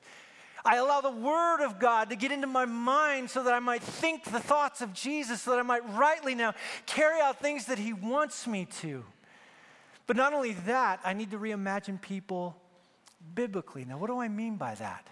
I 0.65 0.77
allow 0.77 1.01
the 1.01 1.11
Word 1.11 1.65
of 1.65 1.79
God 1.79 2.11
to 2.11 2.17
get 2.17 2.31
into 2.31 2.47
my 2.47 2.65
mind 2.65 3.31
so 3.31 3.43
that 3.43 3.53
I 3.53 3.59
might 3.59 3.83
think 3.83 4.25
the 4.25 4.41
thoughts 4.41 4.81
of 4.81 4.93
Jesus, 4.93 5.43
so 5.43 5.51
that 5.51 5.59
I 5.59 5.63
might 5.63 5.89
rightly 5.95 6.35
now 6.35 6.55
carry 6.87 7.21
out 7.21 7.41
things 7.41 7.67
that 7.67 7.79
He 7.79 7.93
wants 7.93 8.47
me 8.47 8.67
to. 8.81 9.05
But 10.07 10.17
not 10.17 10.33
only 10.33 10.53
that, 10.67 11.01
I 11.05 11.15
need 11.15 11.31
to 11.33 11.39
reimagine 11.39 12.01
people 12.01 12.57
biblically. 13.35 13.85
Now, 13.85 13.99
what 13.99 14.09
do 14.09 14.21
I 14.21 14.29
mean 14.29 14.57
by 14.57 14.75
that? 14.77 15.07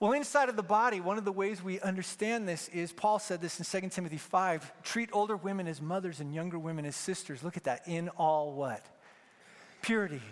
Well, 0.00 0.12
inside 0.12 0.48
of 0.48 0.54
the 0.54 0.62
body, 0.62 1.00
one 1.00 1.18
of 1.18 1.24
the 1.24 1.32
ways 1.32 1.62
we 1.62 1.80
understand 1.80 2.48
this 2.48 2.68
is 2.68 2.92
Paul 2.92 3.18
said 3.18 3.40
this 3.40 3.58
in 3.58 3.82
2 3.82 3.88
Timothy 3.88 4.16
5 4.16 4.82
treat 4.84 5.10
older 5.12 5.36
women 5.36 5.66
as 5.66 5.80
mothers 5.82 6.20
and 6.20 6.32
younger 6.32 6.58
women 6.58 6.84
as 6.84 6.94
sisters. 6.94 7.42
Look 7.42 7.56
at 7.56 7.64
that. 7.64 7.82
In 7.88 8.08
all 8.10 8.52
what? 8.52 8.86
Purity. 9.82 10.22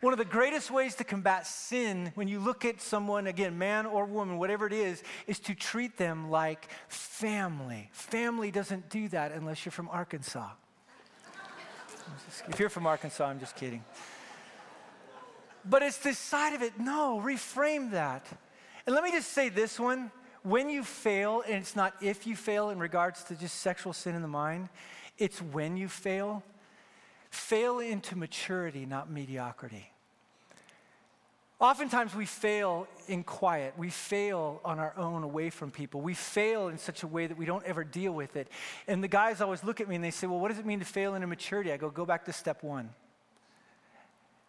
One 0.00 0.12
of 0.12 0.18
the 0.18 0.26
greatest 0.26 0.70
ways 0.70 0.94
to 0.96 1.04
combat 1.04 1.46
sin 1.46 2.12
when 2.14 2.28
you 2.28 2.38
look 2.38 2.64
at 2.64 2.82
someone, 2.82 3.26
again, 3.26 3.56
man 3.56 3.86
or 3.86 4.04
woman, 4.04 4.36
whatever 4.38 4.66
it 4.66 4.72
is, 4.72 5.02
is 5.26 5.38
to 5.40 5.54
treat 5.54 5.96
them 5.96 6.30
like 6.30 6.68
family. 6.88 7.88
Family 7.92 8.50
doesn't 8.50 8.90
do 8.90 9.08
that 9.08 9.32
unless 9.32 9.64
you're 9.64 9.72
from 9.72 9.88
Arkansas. 9.88 10.50
if 12.48 12.60
you're 12.60 12.68
from 12.68 12.86
Arkansas, 12.86 13.26
I'm 13.26 13.40
just 13.40 13.56
kidding. 13.56 13.82
But 15.64 15.82
it's 15.82 15.98
this 15.98 16.18
side 16.18 16.54
of 16.54 16.62
it. 16.62 16.78
No, 16.78 17.20
reframe 17.24 17.92
that. 17.92 18.26
And 18.86 18.94
let 18.94 19.02
me 19.02 19.10
just 19.10 19.32
say 19.32 19.48
this 19.48 19.80
one 19.80 20.10
when 20.42 20.68
you 20.68 20.84
fail, 20.84 21.42
and 21.44 21.56
it's 21.56 21.74
not 21.74 21.94
if 22.00 22.26
you 22.26 22.36
fail 22.36 22.70
in 22.70 22.78
regards 22.78 23.24
to 23.24 23.34
just 23.34 23.56
sexual 23.56 23.92
sin 23.92 24.14
in 24.14 24.22
the 24.22 24.28
mind, 24.28 24.68
it's 25.18 25.40
when 25.40 25.76
you 25.76 25.88
fail 25.88 26.44
fail 27.36 27.78
into 27.78 28.16
maturity, 28.16 28.86
not 28.86 29.10
mediocrity. 29.10 29.92
Oftentimes 31.58 32.14
we 32.14 32.26
fail 32.26 32.86
in 33.08 33.24
quiet. 33.24 33.72
We 33.78 33.88
fail 33.88 34.60
on 34.62 34.78
our 34.78 34.92
own 34.98 35.22
away 35.22 35.48
from 35.48 35.70
people. 35.70 36.02
We 36.02 36.12
fail 36.12 36.68
in 36.68 36.76
such 36.76 37.02
a 37.02 37.06
way 37.06 37.26
that 37.26 37.38
we 37.38 37.46
don't 37.46 37.64
ever 37.64 37.82
deal 37.82 38.12
with 38.12 38.36
it. 38.36 38.48
And 38.86 39.02
the 39.02 39.08
guys 39.08 39.40
always 39.40 39.64
look 39.64 39.80
at 39.80 39.88
me 39.88 39.94
and 39.94 40.04
they 40.04 40.10
say, 40.10 40.26
Well, 40.26 40.38
what 40.38 40.48
does 40.48 40.58
it 40.58 40.66
mean 40.66 40.80
to 40.80 40.84
fail 40.84 41.14
in 41.14 41.26
maturity? 41.26 41.72
I 41.72 41.78
go, 41.78 41.88
Go 41.88 42.04
back 42.04 42.26
to 42.26 42.32
step 42.32 42.62
one. 42.62 42.90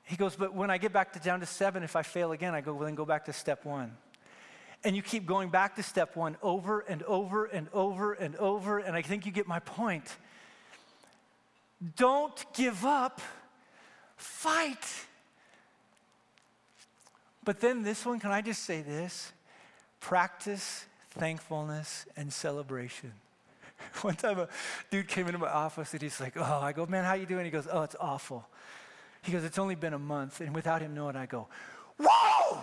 He 0.03 0.17
goes, 0.17 0.35
But 0.35 0.53
when 0.53 0.69
I 0.69 0.77
get 0.77 0.91
back 0.91 1.13
to 1.13 1.19
down 1.19 1.39
to 1.39 1.45
seven, 1.45 1.81
if 1.81 1.95
I 1.95 2.03
fail 2.03 2.33
again, 2.33 2.53
I 2.53 2.59
go, 2.59 2.73
Well, 2.73 2.85
then 2.85 2.95
go 2.95 3.05
back 3.05 3.25
to 3.25 3.33
step 3.33 3.63
one. 3.63 3.95
And 4.83 4.93
you 4.93 5.01
keep 5.01 5.25
going 5.25 5.49
back 5.49 5.77
to 5.77 5.83
step 5.83 6.17
one 6.17 6.35
over 6.41 6.81
and 6.81 7.03
over 7.03 7.45
and 7.45 7.67
over 7.71 8.13
and 8.13 8.35
over. 8.35 8.79
And 8.79 8.97
I 8.97 9.01
think 9.01 9.25
you 9.25 9.31
get 9.31 9.47
my 9.47 9.59
point. 9.59 10.17
Don't 11.95 12.45
give 12.53 12.85
up, 12.85 13.21
fight. 14.15 14.85
But 17.43 17.59
then 17.59 17.83
this 17.83 18.05
one, 18.05 18.19
can 18.19 18.31
I 18.31 18.41
just 18.41 18.63
say 18.63 18.81
this? 18.81 19.31
Practice 19.99 20.85
thankfulness 21.11 22.05
and 22.15 22.31
celebration. 22.31 23.13
One 24.01 24.15
time 24.15 24.39
a 24.39 24.47
dude 24.89 25.07
came 25.07 25.27
into 25.27 25.39
my 25.39 25.49
office 25.49 25.93
and 25.93 26.01
he's 26.01 26.19
like, 26.19 26.33
oh, 26.35 26.59
I 26.61 26.71
go, 26.71 26.85
man, 26.85 27.03
how 27.03 27.13
you 27.13 27.25
doing? 27.25 27.45
He 27.45 27.51
goes, 27.51 27.67
oh, 27.71 27.83
it's 27.83 27.95
awful. 27.99 28.47
He 29.21 29.31
goes, 29.31 29.43
it's 29.43 29.59
only 29.59 29.75
been 29.75 29.93
a 29.93 29.99
month. 29.99 30.41
And 30.41 30.53
without 30.53 30.81
him 30.81 30.93
knowing, 30.93 31.15
I 31.15 31.25
go, 31.25 31.47
whoa! 31.99 32.59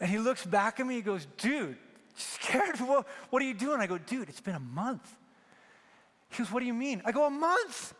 And 0.00 0.10
he 0.10 0.18
looks 0.18 0.44
back 0.44 0.80
at 0.80 0.86
me, 0.86 0.96
he 0.96 1.02
goes, 1.02 1.26
dude, 1.36 1.76
scared? 2.16 2.78
What, 2.80 3.06
what 3.30 3.42
are 3.42 3.44
you 3.44 3.54
doing? 3.54 3.80
I 3.80 3.86
go, 3.86 3.98
dude, 3.98 4.28
it's 4.28 4.40
been 4.40 4.54
a 4.54 4.60
month. 4.60 5.16
He 6.30 6.38
goes, 6.38 6.50
What 6.50 6.60
do 6.60 6.66
you 6.66 6.74
mean? 6.74 7.02
I 7.04 7.12
go, 7.12 7.26
A 7.26 7.30
month. 7.30 7.94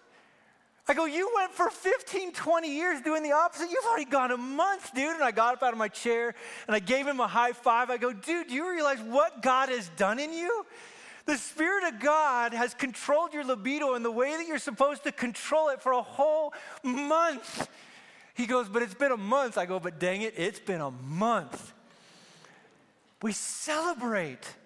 I 0.88 0.94
go, 0.94 1.04
You 1.04 1.30
went 1.36 1.52
for 1.52 1.70
15, 1.70 2.32
20 2.32 2.74
years 2.74 3.00
doing 3.00 3.22
the 3.22 3.32
opposite. 3.32 3.70
You've 3.70 3.84
already 3.84 4.10
gone 4.10 4.30
a 4.30 4.36
month, 4.36 4.94
dude. 4.94 5.14
And 5.14 5.22
I 5.22 5.30
got 5.30 5.54
up 5.54 5.62
out 5.62 5.72
of 5.72 5.78
my 5.78 5.88
chair 5.88 6.34
and 6.66 6.74
I 6.74 6.78
gave 6.78 7.06
him 7.06 7.20
a 7.20 7.28
high 7.28 7.52
five. 7.52 7.90
I 7.90 7.96
go, 7.96 8.12
Dude, 8.12 8.48
do 8.48 8.54
you 8.54 8.68
realize 8.70 9.00
what 9.00 9.42
God 9.42 9.68
has 9.68 9.88
done 9.96 10.18
in 10.18 10.32
you? 10.32 10.66
The 11.26 11.36
Spirit 11.36 11.84
of 11.84 12.00
God 12.00 12.52
has 12.54 12.74
controlled 12.74 13.34
your 13.34 13.44
libido 13.44 13.94
in 13.94 14.02
the 14.02 14.10
way 14.10 14.36
that 14.36 14.46
you're 14.46 14.58
supposed 14.58 15.04
to 15.04 15.12
control 15.12 15.68
it 15.68 15.80
for 15.80 15.92
a 15.92 16.02
whole 16.02 16.52
month. 16.82 17.68
He 18.34 18.46
goes, 18.46 18.68
But 18.68 18.82
it's 18.82 18.94
been 18.94 19.12
a 19.12 19.16
month. 19.16 19.58
I 19.58 19.66
go, 19.66 19.78
But 19.78 20.00
dang 20.00 20.22
it, 20.22 20.34
it's 20.36 20.60
been 20.60 20.80
a 20.80 20.90
month. 20.90 21.72
We 23.22 23.32
celebrate. 23.32 24.56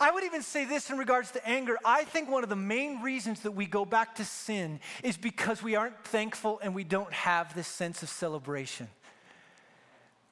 I 0.00 0.10
would 0.10 0.24
even 0.24 0.42
say 0.42 0.64
this 0.64 0.88
in 0.88 0.96
regards 0.96 1.30
to 1.32 1.46
anger. 1.46 1.76
I 1.84 2.04
think 2.04 2.30
one 2.30 2.42
of 2.42 2.48
the 2.48 2.56
main 2.56 3.02
reasons 3.02 3.40
that 3.40 3.50
we 3.50 3.66
go 3.66 3.84
back 3.84 4.14
to 4.14 4.24
sin 4.24 4.80
is 5.02 5.18
because 5.18 5.62
we 5.62 5.76
aren't 5.76 6.02
thankful 6.04 6.58
and 6.62 6.74
we 6.74 6.84
don't 6.84 7.12
have 7.12 7.54
this 7.54 7.68
sense 7.68 8.02
of 8.02 8.08
celebration. 8.08 8.88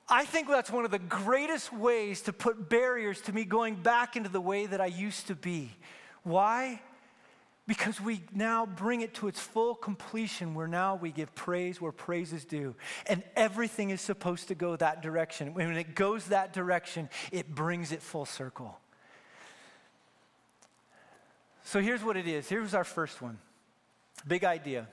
I 0.08 0.24
think 0.24 0.48
that's 0.48 0.70
one 0.70 0.86
of 0.86 0.90
the 0.90 0.98
greatest 0.98 1.70
ways 1.70 2.22
to 2.22 2.32
put 2.32 2.70
barriers 2.70 3.20
to 3.22 3.32
me 3.34 3.44
going 3.44 3.74
back 3.74 4.16
into 4.16 4.30
the 4.30 4.40
way 4.40 4.64
that 4.64 4.80
I 4.80 4.86
used 4.86 5.26
to 5.26 5.34
be. 5.34 5.70
Why? 6.22 6.80
Because 7.66 8.00
we 8.00 8.22
now 8.32 8.64
bring 8.64 9.02
it 9.02 9.12
to 9.16 9.28
its 9.28 9.38
full 9.38 9.74
completion 9.74 10.54
where 10.54 10.66
now 10.66 10.94
we 10.94 11.12
give 11.12 11.34
praise 11.34 11.78
where 11.78 11.92
praise 11.92 12.32
is 12.32 12.46
due. 12.46 12.74
And 13.04 13.22
everything 13.36 13.90
is 13.90 14.00
supposed 14.00 14.48
to 14.48 14.54
go 14.54 14.76
that 14.76 15.02
direction. 15.02 15.52
When 15.52 15.76
it 15.76 15.94
goes 15.94 16.28
that 16.28 16.54
direction, 16.54 17.10
it 17.30 17.54
brings 17.54 17.92
it 17.92 18.00
full 18.00 18.24
circle. 18.24 18.78
So 21.68 21.82
here's 21.82 22.02
what 22.02 22.16
it 22.16 22.26
is. 22.26 22.48
Here's 22.48 22.72
our 22.72 22.82
first 22.82 23.20
one. 23.20 23.36
Big 24.26 24.42
idea. 24.42 24.88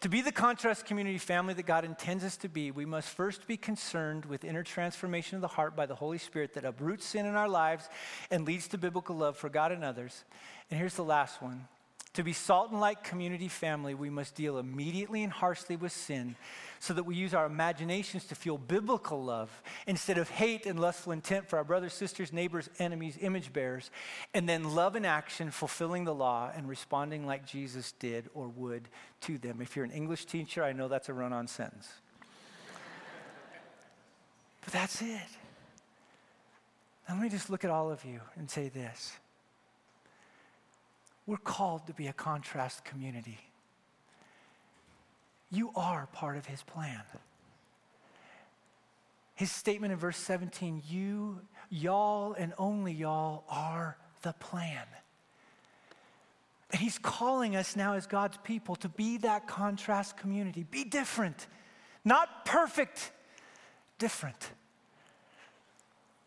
To 0.00 0.08
be 0.08 0.22
the 0.22 0.32
contrast 0.32 0.86
community 0.86 1.18
family 1.18 1.54
that 1.54 1.66
God 1.66 1.84
intends 1.84 2.24
us 2.24 2.36
to 2.38 2.48
be, 2.48 2.72
we 2.72 2.84
must 2.84 3.10
first 3.10 3.46
be 3.46 3.56
concerned 3.56 4.24
with 4.24 4.42
inner 4.42 4.64
transformation 4.64 5.36
of 5.36 5.40
the 5.40 5.46
heart 5.46 5.76
by 5.76 5.86
the 5.86 5.94
Holy 5.94 6.18
Spirit 6.18 6.54
that 6.54 6.64
uproots 6.64 7.06
sin 7.06 7.26
in 7.26 7.36
our 7.36 7.48
lives 7.48 7.88
and 8.32 8.44
leads 8.44 8.66
to 8.68 8.76
biblical 8.76 9.14
love 9.14 9.36
for 9.36 9.48
God 9.48 9.70
and 9.70 9.84
others. 9.84 10.24
And 10.68 10.80
here's 10.80 10.96
the 10.96 11.04
last 11.04 11.40
one. 11.40 11.68
To 12.14 12.22
be 12.22 12.32
salt 12.32 12.70
and 12.70 12.80
light 12.80 13.02
community 13.02 13.48
family, 13.48 13.94
we 13.94 14.08
must 14.08 14.36
deal 14.36 14.58
immediately 14.58 15.24
and 15.24 15.32
harshly 15.32 15.74
with 15.74 15.90
sin 15.90 16.36
so 16.78 16.94
that 16.94 17.02
we 17.02 17.16
use 17.16 17.34
our 17.34 17.46
imaginations 17.46 18.24
to 18.26 18.36
fuel 18.36 18.56
biblical 18.56 19.24
love 19.24 19.50
instead 19.88 20.16
of 20.16 20.28
hate 20.28 20.64
and 20.64 20.78
lustful 20.78 21.12
intent 21.12 21.48
for 21.48 21.56
our 21.56 21.64
brothers, 21.64 21.92
sisters, 21.92 22.32
neighbors, 22.32 22.70
enemies, 22.78 23.18
image 23.20 23.52
bearers, 23.52 23.90
and 24.32 24.48
then 24.48 24.74
love 24.76 24.94
in 24.94 25.04
action, 25.04 25.50
fulfilling 25.50 26.04
the 26.04 26.14
law 26.14 26.52
and 26.54 26.68
responding 26.68 27.26
like 27.26 27.44
Jesus 27.46 27.90
did 27.92 28.30
or 28.32 28.46
would 28.46 28.88
to 29.22 29.36
them. 29.36 29.60
If 29.60 29.74
you're 29.74 29.84
an 29.84 29.90
English 29.90 30.26
teacher, 30.26 30.62
I 30.62 30.72
know 30.72 30.86
that's 30.86 31.08
a 31.08 31.14
run 31.14 31.32
on 31.32 31.48
sentence. 31.48 31.88
but 34.62 34.72
that's 34.72 35.02
it. 35.02 35.18
Now, 37.08 37.14
let 37.14 37.24
me 37.24 37.28
just 37.28 37.50
look 37.50 37.64
at 37.64 37.70
all 37.70 37.90
of 37.90 38.04
you 38.04 38.20
and 38.36 38.48
say 38.48 38.68
this 38.68 39.14
We're 41.26 41.36
called 41.38 41.86
to 41.86 41.94
be 41.94 42.06
a 42.06 42.12
contrast 42.12 42.84
community. 42.84 43.38
You 45.50 45.70
are 45.74 46.06
part 46.12 46.36
of 46.36 46.46
his 46.46 46.62
plan. 46.62 47.02
His 49.34 49.50
statement 49.50 49.92
in 49.92 49.98
verse 49.98 50.18
17, 50.18 50.82
you, 50.88 51.40
y'all, 51.70 52.34
and 52.34 52.52
only 52.58 52.92
y'all 52.92 53.44
are 53.48 53.96
the 54.22 54.32
plan. 54.34 54.84
And 56.70 56.80
he's 56.80 56.98
calling 56.98 57.56
us 57.56 57.76
now 57.76 57.94
as 57.94 58.06
God's 58.06 58.36
people 58.38 58.76
to 58.76 58.88
be 58.88 59.18
that 59.18 59.46
contrast 59.46 60.16
community. 60.16 60.64
Be 60.70 60.84
different, 60.84 61.46
not 62.04 62.44
perfect, 62.44 63.12
different 63.98 64.50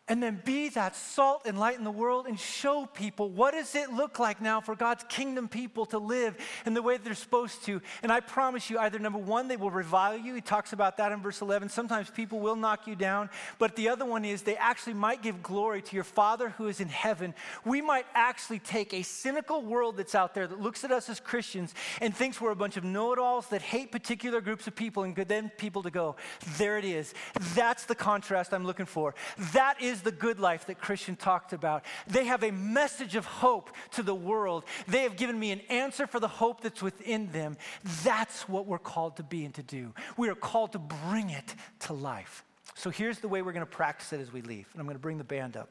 and 0.08 0.22
then 0.22 0.40
be 0.44 0.68
that 0.70 0.96
salt 0.96 1.42
and 1.46 1.58
light 1.58 1.78
in 1.78 1.84
the 1.84 1.90
world 1.90 2.26
and 2.26 2.38
show 2.38 2.86
people 2.86 3.28
what 3.28 3.52
does 3.52 3.74
it 3.74 3.92
look 3.92 4.18
like 4.18 4.40
now 4.40 4.60
for 4.60 4.74
God's 4.74 5.04
kingdom 5.08 5.48
people 5.48 5.86
to 5.86 5.98
live 5.98 6.36
in 6.66 6.74
the 6.74 6.82
way 6.82 6.96
they're 6.96 7.14
supposed 7.14 7.64
to. 7.64 7.80
And 8.02 8.10
I 8.10 8.20
promise 8.20 8.70
you, 8.70 8.78
either 8.78 8.98
number 8.98 9.18
one, 9.18 9.48
they 9.48 9.56
will 9.56 9.70
revile 9.70 10.16
you. 10.16 10.34
He 10.34 10.40
talks 10.40 10.72
about 10.72 10.96
that 10.98 11.12
in 11.12 11.20
verse 11.20 11.40
11. 11.40 11.68
Sometimes 11.68 12.10
people 12.10 12.40
will 12.40 12.56
knock 12.56 12.86
you 12.86 12.96
down. 12.96 13.30
But 13.58 13.76
the 13.76 13.88
other 13.88 14.04
one 14.04 14.24
is 14.24 14.42
they 14.42 14.56
actually 14.56 14.94
might 14.94 15.22
give 15.22 15.42
glory 15.42 15.82
to 15.82 15.94
your 15.94 16.04
Father 16.04 16.50
who 16.50 16.68
is 16.68 16.80
in 16.80 16.88
heaven. 16.88 17.34
We 17.64 17.80
might 17.80 18.06
actually 18.14 18.58
take 18.60 18.94
a 18.94 19.02
cynical 19.02 19.62
world 19.62 19.96
that's 19.96 20.14
out 20.14 20.34
there 20.34 20.46
that 20.46 20.60
looks 20.60 20.84
at 20.84 20.92
us 20.92 21.08
as 21.08 21.20
Christians 21.20 21.74
and 22.00 22.14
thinks 22.14 22.40
we're 22.40 22.50
a 22.50 22.56
bunch 22.56 22.76
of 22.76 22.84
know 22.84 23.12
it 23.12 23.18
alls 23.18 23.48
that 23.48 23.62
hate 23.62 23.92
particular 23.92 24.40
groups 24.40 24.66
of 24.66 24.74
people 24.74 25.02
and 25.02 25.14
then 25.14 25.50
people 25.56 25.82
to 25.82 25.90
go, 25.90 26.16
there 26.56 26.78
it 26.78 26.84
is. 26.84 27.14
That's 27.54 27.84
the 27.84 27.94
contrast 27.94 28.54
I'm 28.54 28.64
looking 28.64 28.86
for. 28.86 29.14
That 29.52 29.80
is 29.80 29.97
is 29.98 30.02
the 30.02 30.12
good 30.12 30.40
life 30.40 30.66
that 30.66 30.80
Christian 30.80 31.16
talked 31.16 31.52
about. 31.52 31.84
They 32.06 32.24
have 32.24 32.42
a 32.42 32.50
message 32.50 33.16
of 33.16 33.26
hope 33.26 33.70
to 33.92 34.02
the 34.02 34.14
world. 34.14 34.64
They 34.86 35.02
have 35.02 35.16
given 35.16 35.38
me 35.38 35.50
an 35.50 35.60
answer 35.68 36.06
for 36.06 36.20
the 36.20 36.28
hope 36.28 36.62
that's 36.62 36.82
within 36.82 37.30
them. 37.32 37.56
That's 38.04 38.48
what 38.48 38.66
we're 38.66 38.78
called 38.78 39.16
to 39.16 39.22
be 39.22 39.44
and 39.44 39.54
to 39.54 39.62
do. 39.62 39.92
We 40.16 40.28
are 40.28 40.34
called 40.34 40.72
to 40.72 40.78
bring 40.78 41.30
it 41.30 41.54
to 41.80 41.92
life. 41.92 42.44
So 42.74 42.90
here's 42.90 43.18
the 43.18 43.28
way 43.28 43.42
we're 43.42 43.52
going 43.52 43.66
to 43.66 43.70
practice 43.70 44.12
it 44.12 44.20
as 44.20 44.32
we 44.32 44.40
leave. 44.40 44.68
And 44.72 44.80
I'm 44.80 44.86
going 44.86 44.96
to 44.96 45.02
bring 45.02 45.18
the 45.18 45.24
band 45.24 45.56
up. 45.56 45.68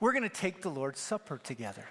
We're 0.00 0.12
going 0.12 0.24
to 0.24 0.28
take 0.28 0.60
the 0.60 0.68
Lord's 0.68 1.00
Supper 1.00 1.38
together. 1.38 1.86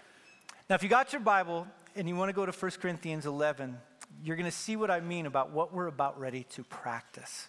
Now, 0.69 0.75
if 0.75 0.83
you 0.83 0.89
got 0.89 1.13
your 1.13 1.21
Bible 1.21 1.67
and 1.95 2.07
you 2.07 2.15
want 2.15 2.29
to 2.29 2.33
go 2.33 2.45
to 2.45 2.51
1 2.51 2.71
Corinthians 2.81 3.25
11, 3.25 3.77
you're 4.23 4.35
going 4.35 4.49
to 4.49 4.55
see 4.55 4.75
what 4.75 4.91
I 4.91 4.99
mean 4.99 5.25
about 5.25 5.51
what 5.51 5.73
we're 5.73 5.87
about 5.87 6.19
ready 6.19 6.43
to 6.51 6.63
practice. 6.63 7.47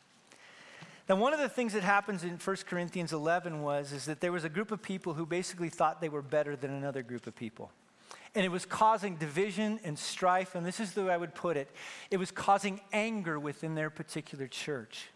Now, 1.08 1.16
one 1.16 1.32
of 1.32 1.38
the 1.38 1.48
things 1.48 1.72
that 1.74 1.84
happens 1.84 2.24
in 2.24 2.36
1 2.36 2.56
Corinthians 2.66 3.12
11 3.12 3.62
was 3.62 3.92
is 3.92 4.06
that 4.06 4.20
there 4.20 4.32
was 4.32 4.44
a 4.44 4.48
group 4.48 4.72
of 4.72 4.82
people 4.82 5.14
who 5.14 5.24
basically 5.24 5.68
thought 5.68 6.00
they 6.00 6.08
were 6.08 6.22
better 6.22 6.56
than 6.56 6.72
another 6.72 7.02
group 7.02 7.28
of 7.28 7.36
people. 7.36 7.70
And 8.34 8.44
it 8.44 8.50
was 8.50 8.66
causing 8.66 9.16
division 9.16 9.78
and 9.84 9.98
strife, 9.98 10.54
and 10.54 10.66
this 10.66 10.80
is 10.80 10.92
the 10.92 11.04
way 11.04 11.14
I 11.14 11.16
would 11.16 11.34
put 11.34 11.56
it 11.56 11.70
it 12.10 12.16
was 12.16 12.30
causing 12.30 12.80
anger 12.92 13.38
within 13.38 13.74
their 13.74 13.88
particular 13.88 14.46
church. 14.46 15.08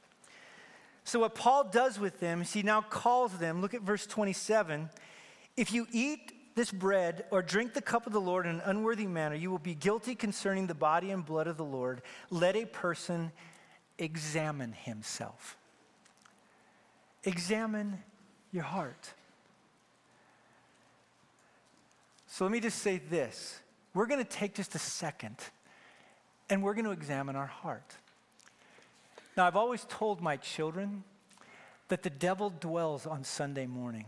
So, 1.04 1.20
what 1.20 1.34
Paul 1.34 1.64
does 1.64 1.98
with 1.98 2.20
them 2.20 2.42
is 2.42 2.52
he 2.52 2.62
now 2.62 2.82
calls 2.82 3.36
them, 3.38 3.60
look 3.60 3.74
at 3.74 3.82
verse 3.82 4.06
27 4.06 4.90
if 5.56 5.72
you 5.72 5.86
eat 5.92 6.54
this 6.54 6.70
bread 6.70 7.24
or 7.30 7.42
drink 7.42 7.74
the 7.74 7.82
cup 7.82 8.06
of 8.06 8.12
the 8.12 8.20
Lord 8.20 8.46
in 8.46 8.56
an 8.56 8.62
unworthy 8.64 9.06
manner, 9.06 9.34
you 9.34 9.50
will 9.50 9.58
be 9.58 9.74
guilty 9.74 10.14
concerning 10.14 10.66
the 10.66 10.74
body 10.74 11.10
and 11.10 11.24
blood 11.24 11.46
of 11.46 11.56
the 11.56 11.64
Lord. 11.64 12.02
Let 12.30 12.56
a 12.56 12.64
person 12.64 13.32
examine 13.98 14.72
himself. 14.72 15.58
Examine 17.24 18.02
your 18.52 18.64
heart. 18.64 19.12
So 22.26 22.44
let 22.44 22.52
me 22.52 22.60
just 22.60 22.78
say 22.78 22.98
this. 23.10 23.58
We're 23.92 24.06
going 24.06 24.24
to 24.24 24.30
take 24.30 24.54
just 24.54 24.74
a 24.74 24.78
second 24.78 25.36
and 26.48 26.62
we're 26.62 26.74
going 26.74 26.84
to 26.84 26.92
examine 26.92 27.36
our 27.36 27.46
heart. 27.46 27.94
Now, 29.36 29.46
I've 29.46 29.56
always 29.56 29.84
told 29.88 30.20
my 30.20 30.36
children 30.36 31.04
that 31.88 32.02
the 32.02 32.10
devil 32.10 32.50
dwells 32.50 33.06
on 33.06 33.24
Sunday 33.24 33.66
morning. 33.66 34.06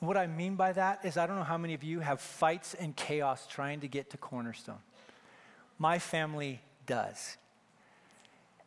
What 0.00 0.16
I 0.16 0.26
mean 0.26 0.56
by 0.56 0.72
that 0.72 1.04
is, 1.04 1.16
I 1.16 1.26
don't 1.26 1.36
know 1.36 1.44
how 1.44 1.58
many 1.58 1.74
of 1.74 1.84
you 1.84 2.00
have 2.00 2.20
fights 2.20 2.74
and 2.74 2.94
chaos 2.96 3.46
trying 3.46 3.80
to 3.80 3.88
get 3.88 4.10
to 4.10 4.16
Cornerstone. 4.16 4.80
My 5.78 5.98
family 5.98 6.60
does. 6.86 7.36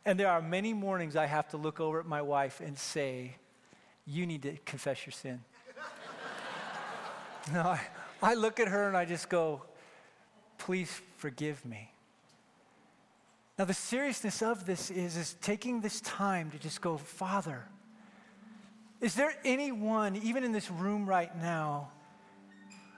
And 0.04 0.18
there 0.18 0.28
are 0.28 0.40
many 0.40 0.72
mornings 0.72 1.14
I 1.14 1.26
have 1.26 1.48
to 1.50 1.56
look 1.56 1.80
over 1.80 2.00
at 2.00 2.06
my 2.06 2.22
wife 2.22 2.60
and 2.60 2.78
say, 2.78 3.36
you 4.06 4.26
need 4.26 4.42
to 4.42 4.56
confess 4.64 5.04
your 5.04 5.12
sin. 5.12 5.40
no, 7.52 7.60
I, 7.62 7.80
I 8.22 8.34
look 8.34 8.60
at 8.60 8.68
her 8.68 8.88
and 8.88 8.96
I 8.96 9.04
just 9.04 9.28
go, 9.28 9.62
please 10.58 11.00
forgive 11.18 11.64
me. 11.64 11.90
Now, 13.58 13.64
the 13.64 13.74
seriousness 13.74 14.42
of 14.42 14.66
this 14.66 14.90
is, 14.90 15.16
is 15.16 15.34
taking 15.40 15.80
this 15.80 16.00
time 16.02 16.50
to 16.50 16.58
just 16.58 16.80
go, 16.80 16.98
Father, 16.98 17.64
is 19.00 19.14
there 19.14 19.34
anyone, 19.44 20.16
even 20.16 20.44
in 20.44 20.52
this 20.52 20.70
room 20.70 21.06
right 21.06 21.34
now, 21.40 21.88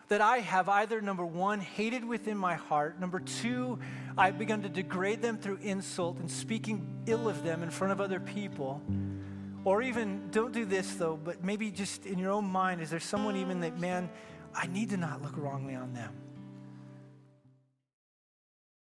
that 0.09 0.20
I 0.20 0.38
have 0.38 0.68
either, 0.68 1.00
number 1.00 1.24
one, 1.24 1.61
hated 1.61 2.04
within 2.04 2.36
my 2.36 2.54
heart, 2.54 2.98
number 2.98 3.20
two, 3.20 3.78
I've 4.16 4.38
begun 4.38 4.62
to 4.62 4.68
degrade 4.68 5.22
them 5.22 5.36
through 5.36 5.59
insult 5.62 6.18
and 6.18 6.30
speaking 6.30 6.86
ill 7.06 7.28
of 7.28 7.44
them 7.44 7.62
in 7.62 7.70
front 7.70 7.92
of 7.92 8.00
other 8.00 8.18
people? 8.18 8.82
Or 9.68 9.82
even, 9.82 10.30
don't 10.30 10.54
do 10.54 10.64
this 10.64 10.94
though, 10.94 11.20
but 11.22 11.44
maybe 11.44 11.70
just 11.70 12.06
in 12.06 12.18
your 12.18 12.30
own 12.30 12.46
mind, 12.46 12.80
is 12.80 12.88
there 12.88 12.98
someone 12.98 13.36
even 13.36 13.60
that, 13.60 13.78
man, 13.78 14.08
I 14.54 14.66
need 14.66 14.88
to 14.88 14.96
not 14.96 15.20
look 15.20 15.36
wrongly 15.36 15.74
on 15.74 15.92
them? 15.92 16.10